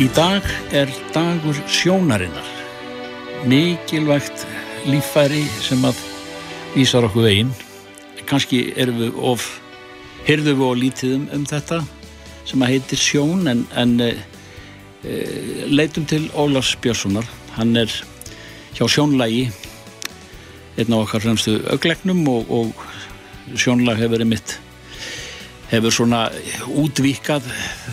Í 0.00 0.06
dag 0.16 0.46
er 0.72 0.90
dagur 1.12 1.58
sjónarinnar. 1.68 2.52
Mikilvægt 3.50 4.46
líffæri 4.88 5.42
sem 5.60 5.82
að 5.84 6.00
vísar 6.72 7.04
okkur 7.10 7.26
veginn. 7.26 7.52
Kanski 8.30 8.64
erum 8.80 9.02
við 9.02 9.18
of, 9.20 9.44
heyrðum 10.26 10.58
við 10.60 10.68
og 10.68 10.78
lítið 10.78 11.14
um, 11.16 11.26
um 11.34 11.44
þetta 11.48 11.82
sem 12.48 12.62
að 12.62 12.72
heitir 12.74 13.00
sjón 13.00 13.50
en, 13.50 13.62
en 13.78 13.94
e, 14.02 14.10
leitum 15.70 16.06
til 16.08 16.24
Ólafs 16.38 16.74
Björnssonar 16.82 17.26
hann 17.56 17.74
er 17.78 17.90
hjá 18.76 18.84
sjónlægi 18.86 19.48
einn 20.78 20.94
á 20.94 20.98
okkar 21.02 21.24
fremstu 21.24 21.58
auglegnum 21.72 22.22
og, 22.30 22.50
og 22.50 23.56
sjónlag 23.58 24.00
hefur 24.00 24.22
einmitt 24.24 24.56
hefur 25.72 25.94
svona 25.94 26.26
útvíkað 26.70 27.48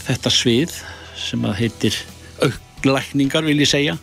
þetta 0.06 0.34
svið 0.34 0.76
sem 1.20 1.48
að 1.48 1.58
heitir 1.64 1.98
auglækningar 2.46 3.48
vil 3.48 3.60
ég 3.60 3.72
segja 3.72 3.98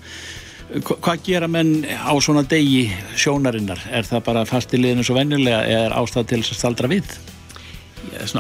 Hva, 0.67 0.97
hvað 0.99 1.21
gera 1.23 1.47
menn 1.47 1.85
á 1.87 2.11
svona 2.19 2.43
degi 2.43 2.89
sjónarinnar? 3.15 3.79
Er 3.87 4.03
það 4.03 4.25
bara 4.27 4.43
fastilegin 4.51 4.99
eins 4.99 5.13
og 5.13 5.21
vennilega 5.21 5.61
eða 5.63 5.85
er 5.85 5.95
ástæð 5.95 6.27
til 6.33 6.41
að 6.43 6.49
staldra 6.59 6.91
við? 6.91 7.13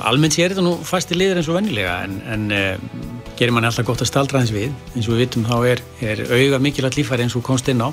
Almennt 0.06 0.36
sér 0.36 0.52
þetta 0.52 0.64
nú 0.64 0.76
fastilegir 0.86 1.38
eins 1.38 1.50
og 1.50 1.58
vennilega 1.58 1.98
en, 2.06 2.16
en 2.32 2.48
uh, 2.54 3.04
gerir 3.36 3.54
mann 3.54 3.68
alltaf 3.68 3.86
gott 3.88 4.02
að 4.04 4.10
staldra 4.10 4.40
hans 4.42 4.54
við. 4.54 4.72
Eins 4.94 5.06
og 5.06 5.16
við 5.16 5.26
vitum 5.26 5.46
þá 5.48 5.56
er, 5.72 5.84
er 6.04 6.24
auga 6.30 6.60
mikilvægt 6.62 6.98
lífæri 7.00 7.26
eins 7.26 7.36
og 7.38 7.44
komst 7.46 7.68
inn 7.72 7.84
á. 7.84 7.90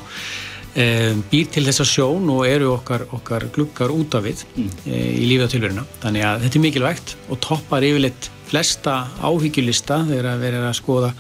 Um, 0.74 1.20
býr 1.30 1.50
til 1.54 1.66
þessa 1.68 1.86
sjón 1.86 2.30
og 2.34 2.48
eru 2.50 2.72
okkar, 2.74 3.06
okkar 3.14 3.46
glukkar 3.54 3.92
út 3.94 4.16
af 4.18 4.24
við 4.26 4.40
mm. 4.56 4.70
e, 4.90 5.02
í 5.22 5.28
lífið 5.30 5.46
á 5.46 5.54
tilveruna 5.54 5.84
þannig 6.02 6.24
að 6.26 6.46
þetta 6.48 6.58
er 6.58 6.64
mikilvægt 6.64 7.14
og 7.28 7.40
toppar 7.46 7.86
yfirleitt 7.86 8.30
flesta 8.50 8.96
áhyggjulista 9.22 10.00
þegar 10.08 10.32
að 10.32 10.42
vera 10.48 10.64
að 10.72 10.80
skoða 10.80 11.12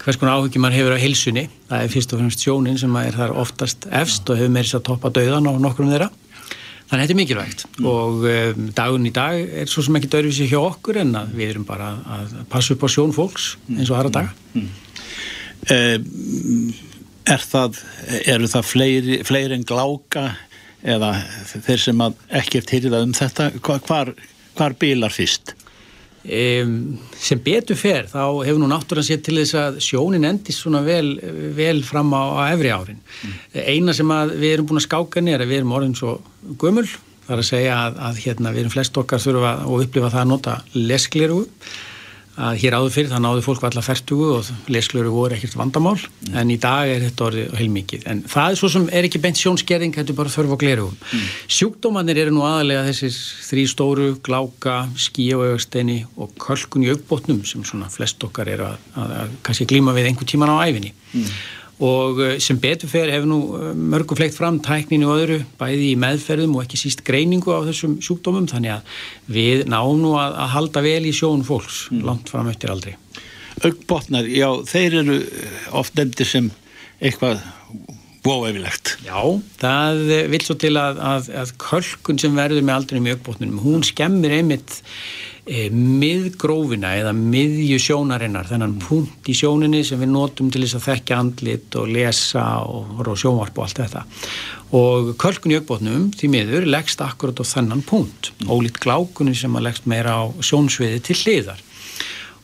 hvers 0.00 0.18
konar 0.18 0.40
áhyggjum 0.40 0.64
mann 0.64 0.74
hefur 0.74 0.96
á 0.96 1.02
heilsunni. 1.02 1.46
Það 1.68 1.84
er 1.84 1.92
fyrst 1.92 2.16
og 2.16 2.22
fremst 2.22 2.42
sjónin 2.42 2.80
sem 2.82 2.98
er 2.98 3.14
þar 3.14 3.36
oftast 3.44 3.86
efst 3.94 4.32
og 4.32 4.40
hefur 4.40 4.54
með 4.56 4.66
þess 4.66 4.80
að 4.80 4.86
toppa 4.90 5.14
döðan 5.20 5.50
á 5.50 5.52
nokkrum 5.60 5.92
þeirra 5.92 6.10
Þannig 6.90 7.04
að 7.04 7.06
þetta 7.06 7.14
er 7.14 7.20
mikilvægt 7.20 7.64
mm. 7.68 7.86
og 7.86 8.24
um, 8.26 8.68
dagun 8.74 9.06
í 9.06 9.12
dag 9.14 9.36
er 9.62 9.68
svo 9.70 9.84
sem 9.86 9.94
ekki 9.94 10.10
dörfið 10.10 10.36
sér 10.40 10.48
hjá 10.50 10.58
okkur 10.58 10.98
en 11.04 11.14
við 11.30 11.52
erum 11.52 11.66
bara 11.68 11.92
að 12.16 12.32
passa 12.50 12.74
upp 12.74 12.82
á 12.82 12.88
sjón 12.90 13.14
fólks 13.14 13.52
eins 13.70 13.92
og 13.92 14.00
aðra 14.00 14.14
daga. 14.16 14.32
Mm. 14.58 14.72
Mm. 15.70 16.72
Er 17.30 17.44
það, 17.46 17.78
eru 18.24 18.50
það 18.50 18.66
fleiri, 18.66 19.20
fleiri 19.28 19.54
en 19.54 19.66
gláka 19.68 20.26
eða 20.80 21.12
þeir 21.52 21.82
sem 21.84 22.04
ekkert 22.40 22.74
hýrða 22.74 23.04
um 23.06 23.14
þetta, 23.14 23.50
hvar, 23.62 24.14
hvar 24.58 24.78
bilar 24.80 25.14
fyrst? 25.14 25.54
Um, 26.20 26.98
sem 27.16 27.38
betur 27.40 27.78
fer 27.80 28.04
þá 28.04 28.44
hefur 28.44 28.58
nú 28.60 28.66
náttúrann 28.68 29.06
sér 29.06 29.22
til 29.24 29.38
þess 29.38 29.56
að 29.56 29.78
sjónin 29.80 30.26
endist 30.28 30.60
svona 30.60 30.82
vel, 30.84 31.14
vel 31.56 31.78
fram 31.80 32.12
á, 32.12 32.44
á 32.44 32.52
efri 32.52 32.68
árin 32.68 32.98
mm. 33.00 33.38
eina 33.56 33.94
sem 33.96 34.12
við 34.34 34.50
erum 34.50 34.68
búin 34.68 34.82
að 34.82 34.84
skáka 34.84 35.22
niður 35.24 35.38
er 35.38 35.44
að 35.46 35.54
við 35.54 35.60
erum 35.62 35.72
orðin 35.78 35.96
svo 35.96 36.18
gömul 36.60 36.84
þar 37.24 37.40
að 37.40 37.48
segja 37.48 37.78
að, 37.86 37.96
að 38.10 38.20
hérna, 38.26 38.52
við 38.52 38.62
erum 38.66 38.74
flest 38.74 39.00
okkar 39.00 39.24
þurfa 39.24 39.54
og 39.64 39.86
upplifa 39.86 40.12
það 40.12 40.20
að 40.20 40.30
nota 40.34 40.58
leskliru 40.76 41.40
að 42.40 42.58
hér 42.62 42.76
áður 42.78 42.94
fyrir 42.94 43.10
það 43.12 43.22
náðu 43.26 43.44
fólk 43.44 43.66
allar 43.68 43.86
færtugu 43.86 44.30
og 44.38 44.70
lesklöru 44.72 45.12
voru 45.14 45.36
ekkert 45.36 45.56
vandamál. 45.60 45.96
Mm. 46.00 46.38
en 46.40 46.50
í 46.50 46.56
dag 46.60 46.88
er 46.88 47.04
þetta 47.06 47.26
orðið 47.26 47.54
heilmikið. 47.60 48.06
En 48.10 48.22
það 48.30 48.50
er 48.50 48.60
svo 48.60 48.72
sem 48.72 48.88
er 48.92 49.08
ekki 49.08 49.22
bent 49.22 49.40
sjónskerðing 49.40 49.96
þetta 49.96 50.14
er 50.14 50.18
bara 50.18 50.34
þörf 50.34 50.56
og 50.56 50.60
gleru 50.62 50.88
mm. 50.90 51.28
sjúkdómanir 51.58 52.22
eru 52.24 52.34
nú 52.34 52.44
aðalega 52.48 52.86
þessir 52.88 53.14
þrý 53.50 53.66
stóru 53.74 54.08
gláka, 54.24 54.80
skí 54.96 55.30
og 55.36 55.46
auðvegsteini 55.46 56.00
og 56.16 56.34
kölkun 56.40 56.86
í 56.86 56.92
augbótnum 56.94 57.44
sem 57.48 57.64
svona 57.66 57.90
flest 57.92 58.22
okkar 58.26 58.50
eru 58.52 58.68
að, 58.70 58.90
að, 58.96 59.16
að 59.22 59.38
kannski 59.46 59.68
glíma 59.70 59.96
við 59.96 60.10
einhver 60.10 60.28
tíman 60.28 60.52
á 60.52 60.64
æfinni 60.64 60.94
mm 61.12 61.32
og 61.80 62.20
eh, 62.24 62.34
sem 62.42 62.58
beturfer 62.60 63.10
hefur 63.12 63.28
nú 63.30 63.38
eh, 63.56 63.70
mörgum 63.74 64.18
fleikt 64.18 64.36
fram 64.36 64.60
tækninu 64.64 65.08
og 65.08 65.22
öðru 65.22 65.38
bæði 65.60 65.92
í 65.92 66.00
meðferðum 66.00 66.58
og 66.58 66.66
ekki 66.66 66.80
síst 66.80 67.04
greiningu 67.06 67.54
á 67.56 67.64
þessum 67.68 67.96
sjúkdómum 68.04 68.48
þannig 68.50 68.76
að 68.76 68.98
við 69.32 69.64
náum 69.70 70.02
nú 70.02 70.12
að, 70.20 70.36
að 70.44 70.52
halda 70.56 70.84
vel 70.84 71.06
í 71.08 71.14
sjón 71.16 71.46
fólks 71.46 71.86
mm. 71.90 72.02
langt 72.08 72.32
fram 72.32 72.50
eftir 72.52 72.74
aldrei. 72.74 72.98
Öggbotnar, 73.64 74.28
já, 74.28 74.48
þeir 74.68 75.00
eru 75.02 75.16
eh, 75.24 75.56
oft 75.80 75.96
nefndir 75.98 76.28
sem 76.28 76.52
eitthvað 77.00 77.42
Vóefilegt. 78.20 78.98
Já, 79.00 79.16
það 79.62 80.00
vil 80.28 80.42
svo 80.44 80.52
til 80.60 80.74
að, 80.76 80.98
að, 81.00 81.28
að 81.40 81.52
kölkun 81.62 82.18
sem 82.20 82.34
verður 82.36 82.66
með 82.68 82.74
aldrei 82.74 82.98
mjög 83.00 83.22
bóttunum, 83.24 83.62
hún 83.64 83.86
skemmir 83.86 84.34
einmitt 84.36 84.74
e, 85.50 85.66
miðgrófina 85.74 86.94
eða 87.00 87.12
miðju 87.16 87.78
sjónarinnar, 87.82 88.48
þennan 88.48 88.76
punkt 88.82 89.30
í 89.30 89.34
sjóninni 89.36 89.82
sem 89.86 90.00
við 90.00 90.12
notum 90.14 90.50
til 90.52 90.62
þess 90.64 90.78
að 90.78 90.86
þekka 90.86 91.18
andlit 91.18 91.78
og 91.80 91.90
lesa 91.90 92.46
og 92.62 92.94
horfa 93.00 93.16
á 93.18 93.22
sjónvarp 93.24 93.58
og 93.58 93.66
allt 93.66 93.82
þetta. 93.82 94.04
Og 94.78 95.14
kölkun 95.18 95.54
í 95.54 95.58
augbótnum, 95.58 96.10
því 96.14 96.30
miður, 96.30 96.68
leggst 96.70 97.02
akkurat 97.02 97.42
á 97.42 97.44
þennan 97.56 97.82
punkt, 97.86 98.30
ólít 98.46 98.78
glákunni 98.82 99.34
sem 99.34 99.56
að 99.58 99.66
leggst 99.66 99.90
meira 99.90 100.20
á 100.22 100.24
sjónsviði 100.38 101.02
til 101.08 101.18
hliðar 101.24 101.66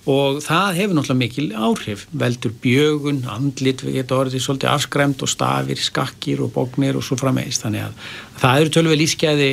og 0.07 0.39
það 0.45 0.77
hefur 0.79 0.97
náttúrulega 0.97 1.19
mikil 1.19 1.47
áhrif 1.55 2.05
veldur 2.15 2.53
bjögun, 2.63 3.25
andlit 3.31 3.83
við 3.83 3.99
getum 4.01 4.21
orðið 4.23 4.45
svolítið 4.45 4.71
afskræmt 4.71 5.25
og 5.27 5.31
stafir 5.33 5.83
skakkir 5.83 6.43
og 6.47 6.53
bóknir 6.55 6.99
og 6.99 7.07
svo 7.07 7.19
frammeist 7.19 7.65
þannig 7.65 7.89
að 7.89 8.05
það 8.43 8.61
eru 8.61 8.75
tölvið 8.77 9.01
lífskeiði 9.03 9.51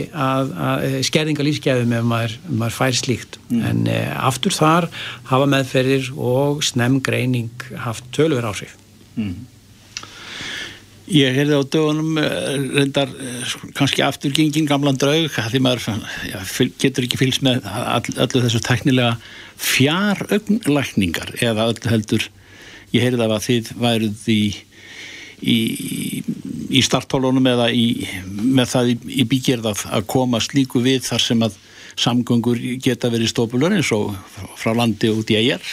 skerðinga 1.09 1.47
lífskeiði 1.47 1.87
með 1.89 2.05
maður, 2.11 2.37
maður 2.49 2.77
fær 2.77 2.99
slíkt 2.99 3.39
mm. 3.49 3.63
en 3.69 3.81
e, 3.89 3.97
aftur 4.29 4.53
þar 4.53 4.89
hafa 5.31 5.49
meðferðir 5.55 6.11
og 6.17 6.61
snemgreining 6.67 7.67
haft 7.87 8.05
tölvið 8.13 8.49
áhrif 8.51 8.77
mm. 9.15 9.33
Ég 11.11 11.35
heyrði 11.35 11.57
á 11.59 11.63
dögunum 11.67 12.19
eh, 12.21 12.59
reyndar 12.77 13.09
eh, 13.11 13.55
kannski 13.75 14.03
afturgengin 14.05 14.67
gamlan 14.69 14.99
draug 14.99 15.33
því 15.35 15.59
maður 15.63 15.97
já, 16.29 16.37
getur 16.79 17.07
ekki 17.07 17.19
fylgst 17.19 17.43
með 17.43 17.65
all, 17.67 18.05
allu 18.23 18.43
þessu 18.45 18.61
teknilega 18.63 19.17
fjarögnlækningar 19.59 21.35
eða 21.43 21.67
öll 21.73 21.91
heldur 21.91 22.29
ég 22.95 23.03
heyrði 23.03 23.27
af 23.27 23.35
að 23.35 23.47
þið 23.49 23.73
væruð 23.83 24.29
í 24.31 24.41
í, 25.43 25.57
í 26.71 26.83
starthólunum 26.85 27.51
eða 27.51 27.69
í, 27.75 28.07
með 28.23 28.71
það 28.73 28.91
í, 28.93 28.97
í 29.23 29.27
bígerð 29.27 29.71
að 29.73 30.05
koma 30.07 30.39
slíku 30.43 30.79
við 30.83 31.03
þar 31.09 31.25
sem 31.27 31.43
að 31.43 31.57
samgöngur 31.99 32.61
geta 32.81 33.11
verið 33.13 33.33
stópulur 33.33 33.75
eins 33.75 33.91
og 33.93 34.15
frá 34.57 34.71
landi 34.77 35.11
út 35.13 35.29
í 35.33 35.37
ægjar 35.41 35.67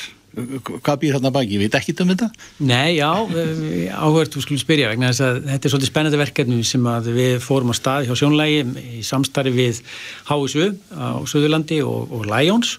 hvað 0.69 1.01
býr 1.03 1.17
hérna 1.17 1.33
baki, 1.35 1.57
ég 1.57 1.65
veit 1.65 1.77
ekki 1.79 1.95
um 2.03 2.13
þetta. 2.13 2.29
Nei, 2.65 2.97
já, 2.99 3.11
áhverð 3.11 4.35
þú 4.35 4.45
skulum 4.45 4.63
spyrja 4.63 4.91
vegna 4.93 5.11
þess 5.11 5.25
að 5.27 5.41
þetta 5.49 5.69
er 5.69 5.75
svolítið 5.75 5.91
spennandi 5.93 6.21
verkefni 6.21 6.61
sem 6.67 6.89
við 7.07 7.35
fórum 7.45 7.73
á 7.73 7.77
stað 7.77 8.09
hjá 8.09 8.15
sjónlægi 8.21 8.63
í 8.99 9.03
samstarfi 9.07 9.53
við 9.55 9.83
HSU 10.31 10.69
á 10.97 11.21
Suðurlandi 11.29 11.81
og, 11.87 12.15
og 12.17 12.29
Lions. 12.31 12.77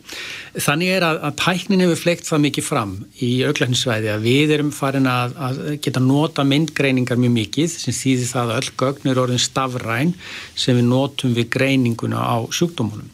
Þannig 0.58 0.96
er 0.98 1.06
að, 1.08 1.22
að 1.30 1.38
tæknin 1.42 1.84
hefur 1.86 2.02
fleikt 2.02 2.28
það 2.28 2.44
mikið 2.48 2.68
fram 2.68 2.96
í 3.24 3.32
auklækningssvæði 3.48 4.12
að 4.12 4.26
við 4.26 4.56
erum 4.58 4.74
farin 4.76 5.08
að, 5.08 5.38
að 5.48 5.62
geta 5.86 6.04
nota 6.04 6.46
myndgreiningar 6.48 7.20
mjög 7.22 7.36
mikið 7.38 7.72
sem 7.72 7.96
þýðir 7.96 8.32
það 8.34 8.52
að 8.52 8.60
öll 8.60 8.74
gögn 8.82 9.12
er 9.12 9.22
orðin 9.24 9.46
stafræn 9.46 10.14
sem 10.56 10.76
við 10.78 10.90
notum 10.90 11.38
við 11.38 11.50
greininguna 11.56 12.20
á 12.20 12.38
sjúkdómunum 12.52 13.08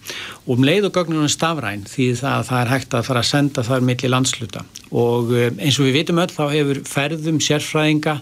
og 0.47 0.55
um 0.55 0.63
leið 0.63 0.87
og 0.87 0.95
gögnunum 0.95 1.27
stafræn 1.31 1.83
því 1.89 2.05
það, 2.21 2.43
það 2.47 2.61
er 2.61 2.69
hægt 2.71 2.93
að 2.95 3.07
fara 3.09 3.23
að 3.23 3.27
senda 3.27 3.63
þar 3.67 3.83
millir 3.83 4.13
landsluta. 4.13 4.63
Og 4.95 5.33
eh, 5.35 5.49
eins 5.59 5.79
og 5.81 5.89
við 5.89 5.97
vitum 5.99 6.21
öll 6.23 6.31
þá 6.31 6.43
hefur 6.53 6.79
ferðum 6.87 7.41
sérfræðinga 7.43 8.15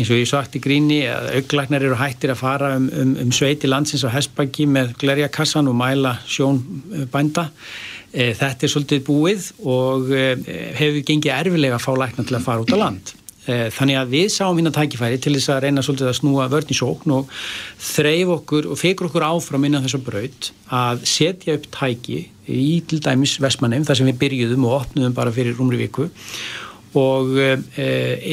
eins 0.00 0.08
og 0.08 0.16
ég 0.16 0.30
sagt 0.30 0.56
í 0.56 0.62
gríni 0.64 1.02
að 1.12 1.28
auglagnar 1.36 1.84
eru 1.84 2.00
hættir 2.00 2.32
að 2.32 2.40
fara 2.40 2.72
um, 2.78 2.88
um, 2.96 3.14
um 3.26 3.32
sveiti 3.36 3.68
landsins 3.68 4.06
á 4.08 4.14
Hesbæki 4.16 4.64
með 4.70 4.96
glerjakassan 5.02 5.68
og 5.68 5.76
mæla 5.76 6.16
sjónbænda 6.24 7.50
eh, 8.14 8.32
þetta 8.40 8.64
er 8.64 8.74
svolítið 8.74 9.06
búið 9.10 9.52
og 9.60 10.12
eh, 10.16 10.36
hefur 10.80 11.04
gengið 11.12 11.36
erfilega 11.36 11.76
að 11.76 11.84
fá 11.84 11.92
lækna 12.06 12.24
til 12.24 12.40
að 12.40 12.46
fara 12.48 12.64
út 12.64 12.72
á 12.72 12.78
land. 12.80 13.12
Eh, 13.12 13.19
þannig 13.76 13.98
að 14.00 14.14
við 14.14 14.26
sáum 14.34 14.58
hérna 14.58 14.72
tækifæri 14.74 15.20
til 15.22 15.34
þess 15.36 15.52
að 15.54 15.62
reyna 15.66 15.84
svolítið 15.84 16.10
að 16.10 16.18
snúa 16.20 16.48
vörn 16.52 16.72
í 16.72 16.76
sókn 16.78 17.14
og 17.16 17.34
þreif 17.90 18.34
okkur 18.36 18.70
og 18.70 18.80
fekur 18.80 19.10
okkur 19.10 19.26
áfram 19.26 19.66
innan 19.68 19.86
þess 19.86 19.98
að 19.98 20.06
braut 20.08 20.50
að 20.80 21.04
setja 21.10 21.56
upp 21.58 21.68
tæki 21.74 22.22
í 22.50 22.80
til 22.90 23.00
dæmis 23.04 23.36
Vestmannheim 23.42 23.86
þar 23.86 24.00
sem 24.00 24.10
við 24.10 24.20
byrjuðum 24.24 24.66
og 24.68 24.76
opnuðum 24.80 25.16
bara 25.16 25.34
fyrir 25.34 25.58
rúmri 25.58 25.80
viku 25.84 26.08
og 26.98 27.36
e, 27.38 27.50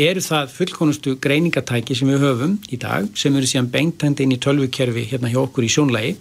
eru 0.08 0.24
það 0.24 0.54
fullkonustu 0.56 1.16
greiningatæki 1.22 1.98
sem 1.98 2.10
við 2.10 2.24
höfum 2.26 2.56
í 2.74 2.80
dag 2.82 3.10
sem 3.18 3.36
eru 3.38 3.50
síðan 3.50 3.70
bengtandi 3.74 4.26
inn 4.26 4.34
í 4.34 4.40
tölvukerfi 4.42 5.04
hérna 5.12 5.30
hjá 5.34 5.42
okkur 5.44 5.68
í 5.68 5.74
sjónlægi 5.74 6.16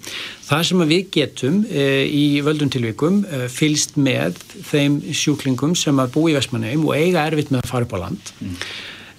það 0.49 0.67
sem 0.71 0.85
við 0.91 1.07
getum 1.17 1.63
e, 1.71 1.87
í 2.05 2.27
völdum 2.45 2.73
tilvikum 2.73 3.23
fylst 3.53 3.97
með 3.97 4.37
þeim 4.69 5.01
sjúklingum 5.13 5.73
sem 5.79 5.97
að 6.03 6.13
bú 6.17 6.27
í 6.29 6.37
Vestmannheim 6.37 6.85
og 6.85 6.99
eiga 6.99 7.25
erfitt 7.31 7.55
með 7.55 7.65
að 7.65 7.73
fara 7.73 7.89
upp 7.89 7.97
á 7.97 8.03
land 8.05 8.37
mm. 8.41 8.61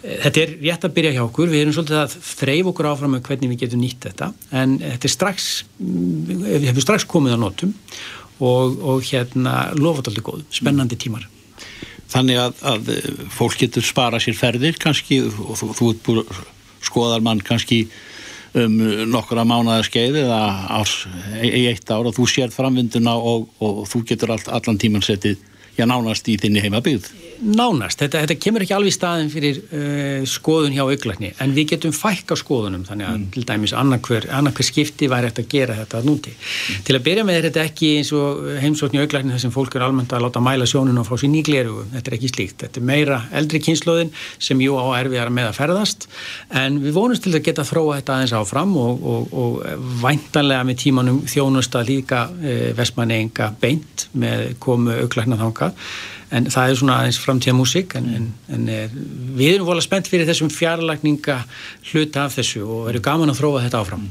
Þetta 0.08 0.39
er 0.39 0.51
rétt 0.62 0.86
að 0.86 0.93
byrja 0.95 1.13
hjá 1.15 1.21
okkur, 1.25 1.49
við 1.51 1.63
erum 1.63 1.73
svolítið 1.75 1.97
að 1.99 2.13
þreyf 2.23 2.67
okkur 2.71 2.88
áfram 2.88 3.15
með 3.15 3.23
hvernig 3.27 3.49
við 3.51 3.63
getum 3.63 3.82
nýtt 3.82 4.06
þetta 4.06 4.27
en 4.62 4.75
þetta 4.84 5.10
er 5.10 5.12
strax, 5.12 5.47
við 5.82 6.67
hefum 6.69 6.86
strax 6.86 7.08
komið 7.12 7.36
á 7.36 7.39
nótum 7.41 7.73
og, 8.38 8.77
og 8.77 9.01
hérna 9.10 9.56
lofat 9.75 10.12
alveg 10.12 10.27
góð, 10.30 10.45
spennandi 10.53 10.99
tímar. 11.01 11.25
Þannig 12.08 12.38
að, 12.39 12.62
að 12.72 12.91
fólk 13.36 13.58
getur 13.60 13.84
spara 13.84 14.20
sér 14.24 14.38
ferðir 14.39 14.78
kannski 14.80 15.20
og 15.28 15.58
þú, 15.60 15.72
þú 15.76 15.89
búin 16.06 16.30
skoðar 16.86 17.26
mann 17.26 17.41
kannski 17.43 17.88
um 18.58 18.78
nokkura 19.12 19.43
mánuða 19.48 19.84
skeið 19.86 20.22
eða 20.24 20.39
árs, 20.78 20.96
í 21.43 21.65
eitt 21.70 21.89
ár 21.91 22.08
og 22.08 22.15
þú 22.15 22.28
sér 22.32 22.54
framvinduna 22.54 23.17
og, 23.20 23.50
og, 23.60 23.84
þú 23.91 24.04
getur 24.08 24.34
all, 24.38 24.43
allan 24.56 24.80
tíman 24.82 25.06
settið 25.06 25.41
já 25.78 25.86
nánast 25.86 26.30
í 26.32 26.38
þinni 26.41 26.63
heima 26.63 26.82
byggð 26.82 27.12
nánast, 27.41 28.02
þetta, 28.02 28.23
þetta 28.26 28.38
kemur 28.41 28.65
ekki 28.65 28.76
alveg 28.78 28.93
í 28.93 28.95
staðin 28.95 29.32
fyrir 29.32 29.60
uh, 29.65 30.26
skoðun 30.30 30.76
hjá 30.76 30.84
auklækni 30.86 31.34
en 31.43 31.56
við 31.56 31.73
getum 31.73 31.95
fækka 31.95 32.38
skoðunum 32.39 32.86
þannig 32.88 33.10
að 33.10 33.17
mm. 33.17 33.28
til 33.36 33.45
dæmis 33.50 33.73
annarkver, 33.78 34.28
annarkver 34.34 34.67
skipti 34.67 35.10
væri 35.12 35.30
eftir 35.32 35.45
að 35.45 35.54
gera 35.54 35.78
þetta 35.82 36.02
að 36.02 36.10
núti 36.10 36.34
mm. 36.34 36.84
til 36.88 36.97
að 36.97 37.06
byrja 37.08 37.26
með 37.28 37.39
er 37.39 37.47
þetta 37.50 37.65
ekki 37.67 37.91
eins 38.00 38.12
og 38.17 38.47
heimsókn 38.63 38.97
í 38.97 39.04
auklækni 39.04 39.36
þar 39.36 39.43
sem 39.45 39.54
fólk 39.54 39.78
er 39.78 39.86
almennt 39.88 40.15
að 40.15 40.26
láta 40.26 40.43
mæla 40.43 40.67
sjónun 40.69 41.02
og 41.02 41.08
fá 41.08 41.15
sér 41.19 41.32
nýgleru, 41.34 41.86
þetta 41.93 42.12
er 42.12 42.17
ekki 42.17 42.32
slíkt. 42.32 42.58
Þetta 42.63 42.82
er 42.82 42.88
meira 42.89 43.21
eldri 43.38 43.62
kynnslóðin 43.63 44.12
sem 44.50 44.62
jú 44.63 44.78
á 44.80 44.86
erfiðar 45.00 45.32
með 45.34 45.52
að 45.52 45.58
ferðast 45.60 46.08
en 46.63 46.82
við 46.84 46.97
vonumst 46.97 47.26
til 47.26 47.36
að 47.36 47.45
geta 47.47 47.67
þróa 47.67 48.00
þetta 48.00 48.17
aðeins 48.17 48.36
áfram 48.38 48.76
og, 48.82 49.08
og, 49.13 49.34
og 49.43 49.88
væntanlega 50.04 50.67
með 50.67 50.82
tímanum 50.84 51.23
þjónusta 51.30 51.84
líka 51.88 52.28
eh, 52.41 52.69
vestmanninga 52.78 53.52
beint 53.62 54.08
með 54.17 54.54
komu 54.63 54.95
auklækna 55.04 55.39
þanga 55.39 55.73
en 56.34 56.50
það 56.52 56.72
er 56.72 56.80
svona 56.80 56.98
aðeins 57.02 57.20
framtíða 57.24 57.56
músík 57.58 57.96
en, 58.00 58.08
en, 58.18 58.26
en 58.54 58.70
er, 58.72 58.96
við 59.38 59.58
erum 59.58 59.70
volið 59.70 59.86
spennt 59.88 60.10
fyrir 60.12 60.28
þessum 60.28 60.52
fjarlagninga 60.54 61.38
hluta 61.92 62.26
af 62.26 62.36
þessu 62.40 62.63
og 62.66 62.88
verður 62.90 63.06
gaman 63.08 63.32
að 63.34 63.40
þróa 63.42 63.63
þetta 63.68 63.84
áfram. 63.84 64.10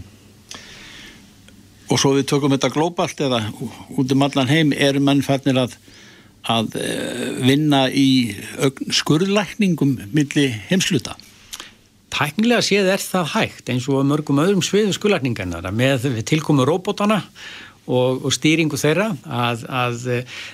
Og 1.86 2.00
svo 2.02 2.14
við 2.16 2.26
tökum 2.32 2.54
þetta 2.56 2.72
glóbalt 2.74 3.20
eða 3.22 3.42
út 3.94 4.16
um 4.16 4.26
allan 4.26 4.50
heim 4.50 4.72
eru 4.72 5.02
mann 5.04 5.22
fannir 5.22 5.60
að, 5.66 5.76
að 6.50 6.80
eh, 6.80 7.28
vinna 7.44 7.86
í 7.92 8.08
skurðlækningum 8.96 9.94
millir 10.16 10.56
heimsluta 10.70 11.14
Tæknilega 12.16 12.62
séð 12.64 12.86
er 12.94 13.02
það 13.02 13.32
hægt 13.34 13.70
eins 13.72 13.86
og 13.92 14.04
mörgum 14.08 14.38
öðrum 14.40 14.62
sviðu 14.64 14.94
skurðlækningarna 14.96 15.72
með 15.74 16.06
tilkomu 16.24 16.64
robotana 16.64 17.18
og, 17.86 18.24
og 18.26 18.34
stýringu 18.34 18.78
þeirra 18.80 19.08
að, 19.24 19.64
að 19.70 20.06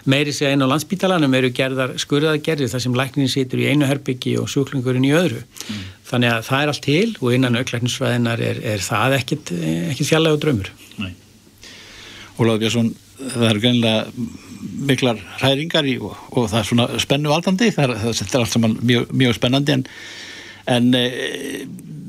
meiri 0.08 0.34
segja 0.34 0.52
einn 0.52 0.64
á 0.64 0.72
landsbítalanum 0.72 1.36
eru 1.38 1.52
gerðar 1.56 1.94
skurðaðgerðir 2.02 2.72
þar 2.72 2.84
sem 2.84 2.96
læknin 2.98 3.32
situr 3.32 3.62
í 3.62 3.68
einu 3.72 3.88
herbyggi 3.88 4.36
og 4.40 4.50
sjúklingurinn 4.52 5.06
í 5.08 5.14
öðru 5.16 5.42
mm. 5.42 5.82
þannig 6.10 6.34
að 6.36 6.46
það 6.50 6.64
er 6.64 6.72
allt 6.74 6.84
til 6.86 7.08
og 7.20 7.36
innan 7.36 7.58
auklækningsfræðinar 7.60 8.44
er, 8.44 8.62
er 8.74 8.84
það 8.84 9.18
ekkit, 9.20 9.54
ekkit 9.94 10.10
fjallega 10.12 10.38
og 10.38 10.44
draumur 10.44 10.72
Nei. 11.00 11.12
Óláð 12.38 12.64
Björnsson 12.64 12.92
það 13.22 13.48
eru 13.50 13.62
greinlega 13.62 14.28
miklar 14.82 15.18
hræringar 15.40 15.86
í, 15.88 15.96
og, 16.02 16.14
og 16.32 16.50
það 16.50 16.60
er 16.60 16.68
svona 16.68 17.00
spennu 17.02 17.32
aldandi 17.34 17.72
það 17.74 17.96
það 18.02 18.22
er 18.22 18.42
allt 18.42 18.54
saman 18.54 18.76
mjög, 18.82 19.08
mjög 19.16 19.38
spennandi 19.38 19.76
en, 19.76 19.84
en 20.70 20.92
e, 20.98 21.06
á 21.06 22.01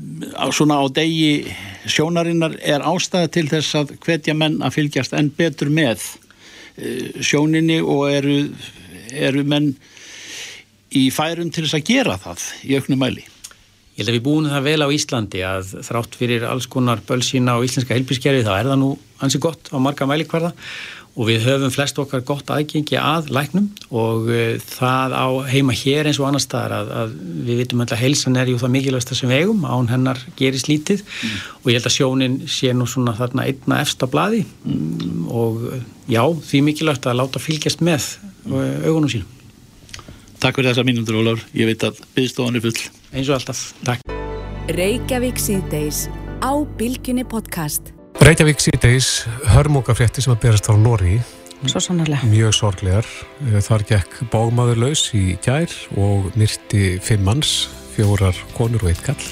svona 0.54 0.78
á 0.80 0.84
degi 0.94 1.48
sjónarinnar 1.90 2.56
er 2.62 2.84
ástæða 2.86 3.30
til 3.34 3.46
þess 3.50 3.78
að 3.80 3.94
hvetja 4.04 4.34
menn 4.36 4.60
að 4.64 4.78
fylgjast 4.78 5.16
enn 5.16 5.32
betur 5.34 5.72
með 5.74 6.02
eh, 6.76 7.20
sjóninni 7.20 7.80
og 7.82 8.08
eru, 8.12 8.38
eru 9.12 9.44
menn 9.44 9.72
í 10.94 11.08
færum 11.14 11.50
til 11.50 11.66
þess 11.66 11.78
að 11.80 11.88
gera 11.90 12.18
það 12.22 12.48
í 12.64 12.76
auknum 12.78 13.02
mæli. 13.02 13.24
Ég 13.94 14.02
held 14.02 14.10
að 14.10 14.16
við 14.16 14.24
búum 14.26 14.50
það 14.50 14.66
vel 14.66 14.82
á 14.82 14.88
Íslandi 14.90 15.42
að 15.46 15.74
þrátt 15.86 16.16
fyrir 16.18 16.44
alls 16.50 16.66
konar 16.70 17.02
bölsína 17.06 17.54
og 17.58 17.66
íslenska 17.68 17.94
helbískerfi 17.94 18.42
þá 18.46 18.54
er 18.56 18.70
það 18.72 18.80
nú 18.80 18.88
hansi 19.20 19.38
gott 19.42 19.70
á 19.70 19.78
marga 19.78 20.08
mælikvarða 20.10 20.50
og 21.14 21.28
við 21.28 21.44
höfum 21.46 21.72
flest 21.72 21.98
okkar 22.02 22.24
gott 22.26 22.50
aðgengi 22.50 22.98
að 22.98 23.30
læknum 23.34 23.68
og 23.94 24.30
uh, 24.32 24.56
það 24.58 25.14
á 25.14 25.26
heima 25.50 25.76
hér 25.78 26.10
eins 26.10 26.18
og 26.18 26.28
annar 26.28 26.42
staðar 26.42 26.74
að, 26.80 26.90
að 27.02 27.14
við 27.48 27.60
vitum 27.62 27.84
alltaf 27.84 28.02
heilsan 28.02 28.38
er 28.40 28.50
ju 28.50 28.58
það 28.62 28.74
mikilvægsta 28.76 29.18
sem 29.18 29.30
vegum 29.30 29.62
án 29.68 29.90
hennar 29.92 30.20
gerist 30.38 30.70
lítið 30.70 31.04
mm. 31.04 31.36
og 31.62 31.70
ég 31.70 31.78
held 31.78 31.90
að 31.90 31.96
sjónin 31.98 32.36
sé 32.50 32.74
nú 32.74 32.88
svona 32.90 33.14
þarna 33.18 33.46
einna 33.46 33.80
efsta 33.84 34.10
bladi 34.10 34.42
mm. 34.42 35.30
og 35.30 35.62
já, 36.10 36.24
því 36.50 36.64
mikilvægt 36.70 37.06
að 37.06 37.20
láta 37.22 37.42
fylgjast 37.42 37.84
með 37.84 38.10
mm. 38.48 38.84
augunum 38.88 39.14
sínum 39.14 39.30
Takk 40.42 40.58
fyrir 40.58 40.74
þessa 40.74 40.84
mínundur 40.84 41.22
Ólafur, 41.22 41.46
ég 41.56 41.70
veit 41.70 41.86
að 41.86 42.02
byggstofan 42.18 42.58
er 42.58 42.66
full 42.66 42.76
Eins 43.14 43.30
og 43.30 43.38
alltaf, 43.38 43.70
takk 43.86 44.04
Reykjavík 44.74 45.36
síðdeis 45.40 46.06
á 46.44 46.52
Bilginni 46.76 47.24
podcast. 47.24 47.93
Reykjavík 48.22 48.60
síðdeis 48.62 49.08
hörmungafrétti 49.52 50.22
sem 50.24 50.32
að 50.34 50.42
berast 50.46 50.68
á 50.70 50.74
Nóri 50.78 51.18
Svo 51.64 51.80
sannarlega. 51.80 52.26
mjög 52.28 52.52
sorglegar. 52.54 53.06
Eh, 53.48 53.60
Þar 53.64 53.84
gekk 53.88 54.18
bógmaður 54.32 54.76
laus 54.84 55.06
í 55.16 55.36
gær 55.44 55.70
og 55.96 56.30
myrti 56.36 56.98
fimm 57.02 57.24
manns, 57.24 57.68
fjórar 57.96 58.36
konur 58.56 58.84
og 58.84 58.90
eitt 58.92 59.02
kall. 59.04 59.24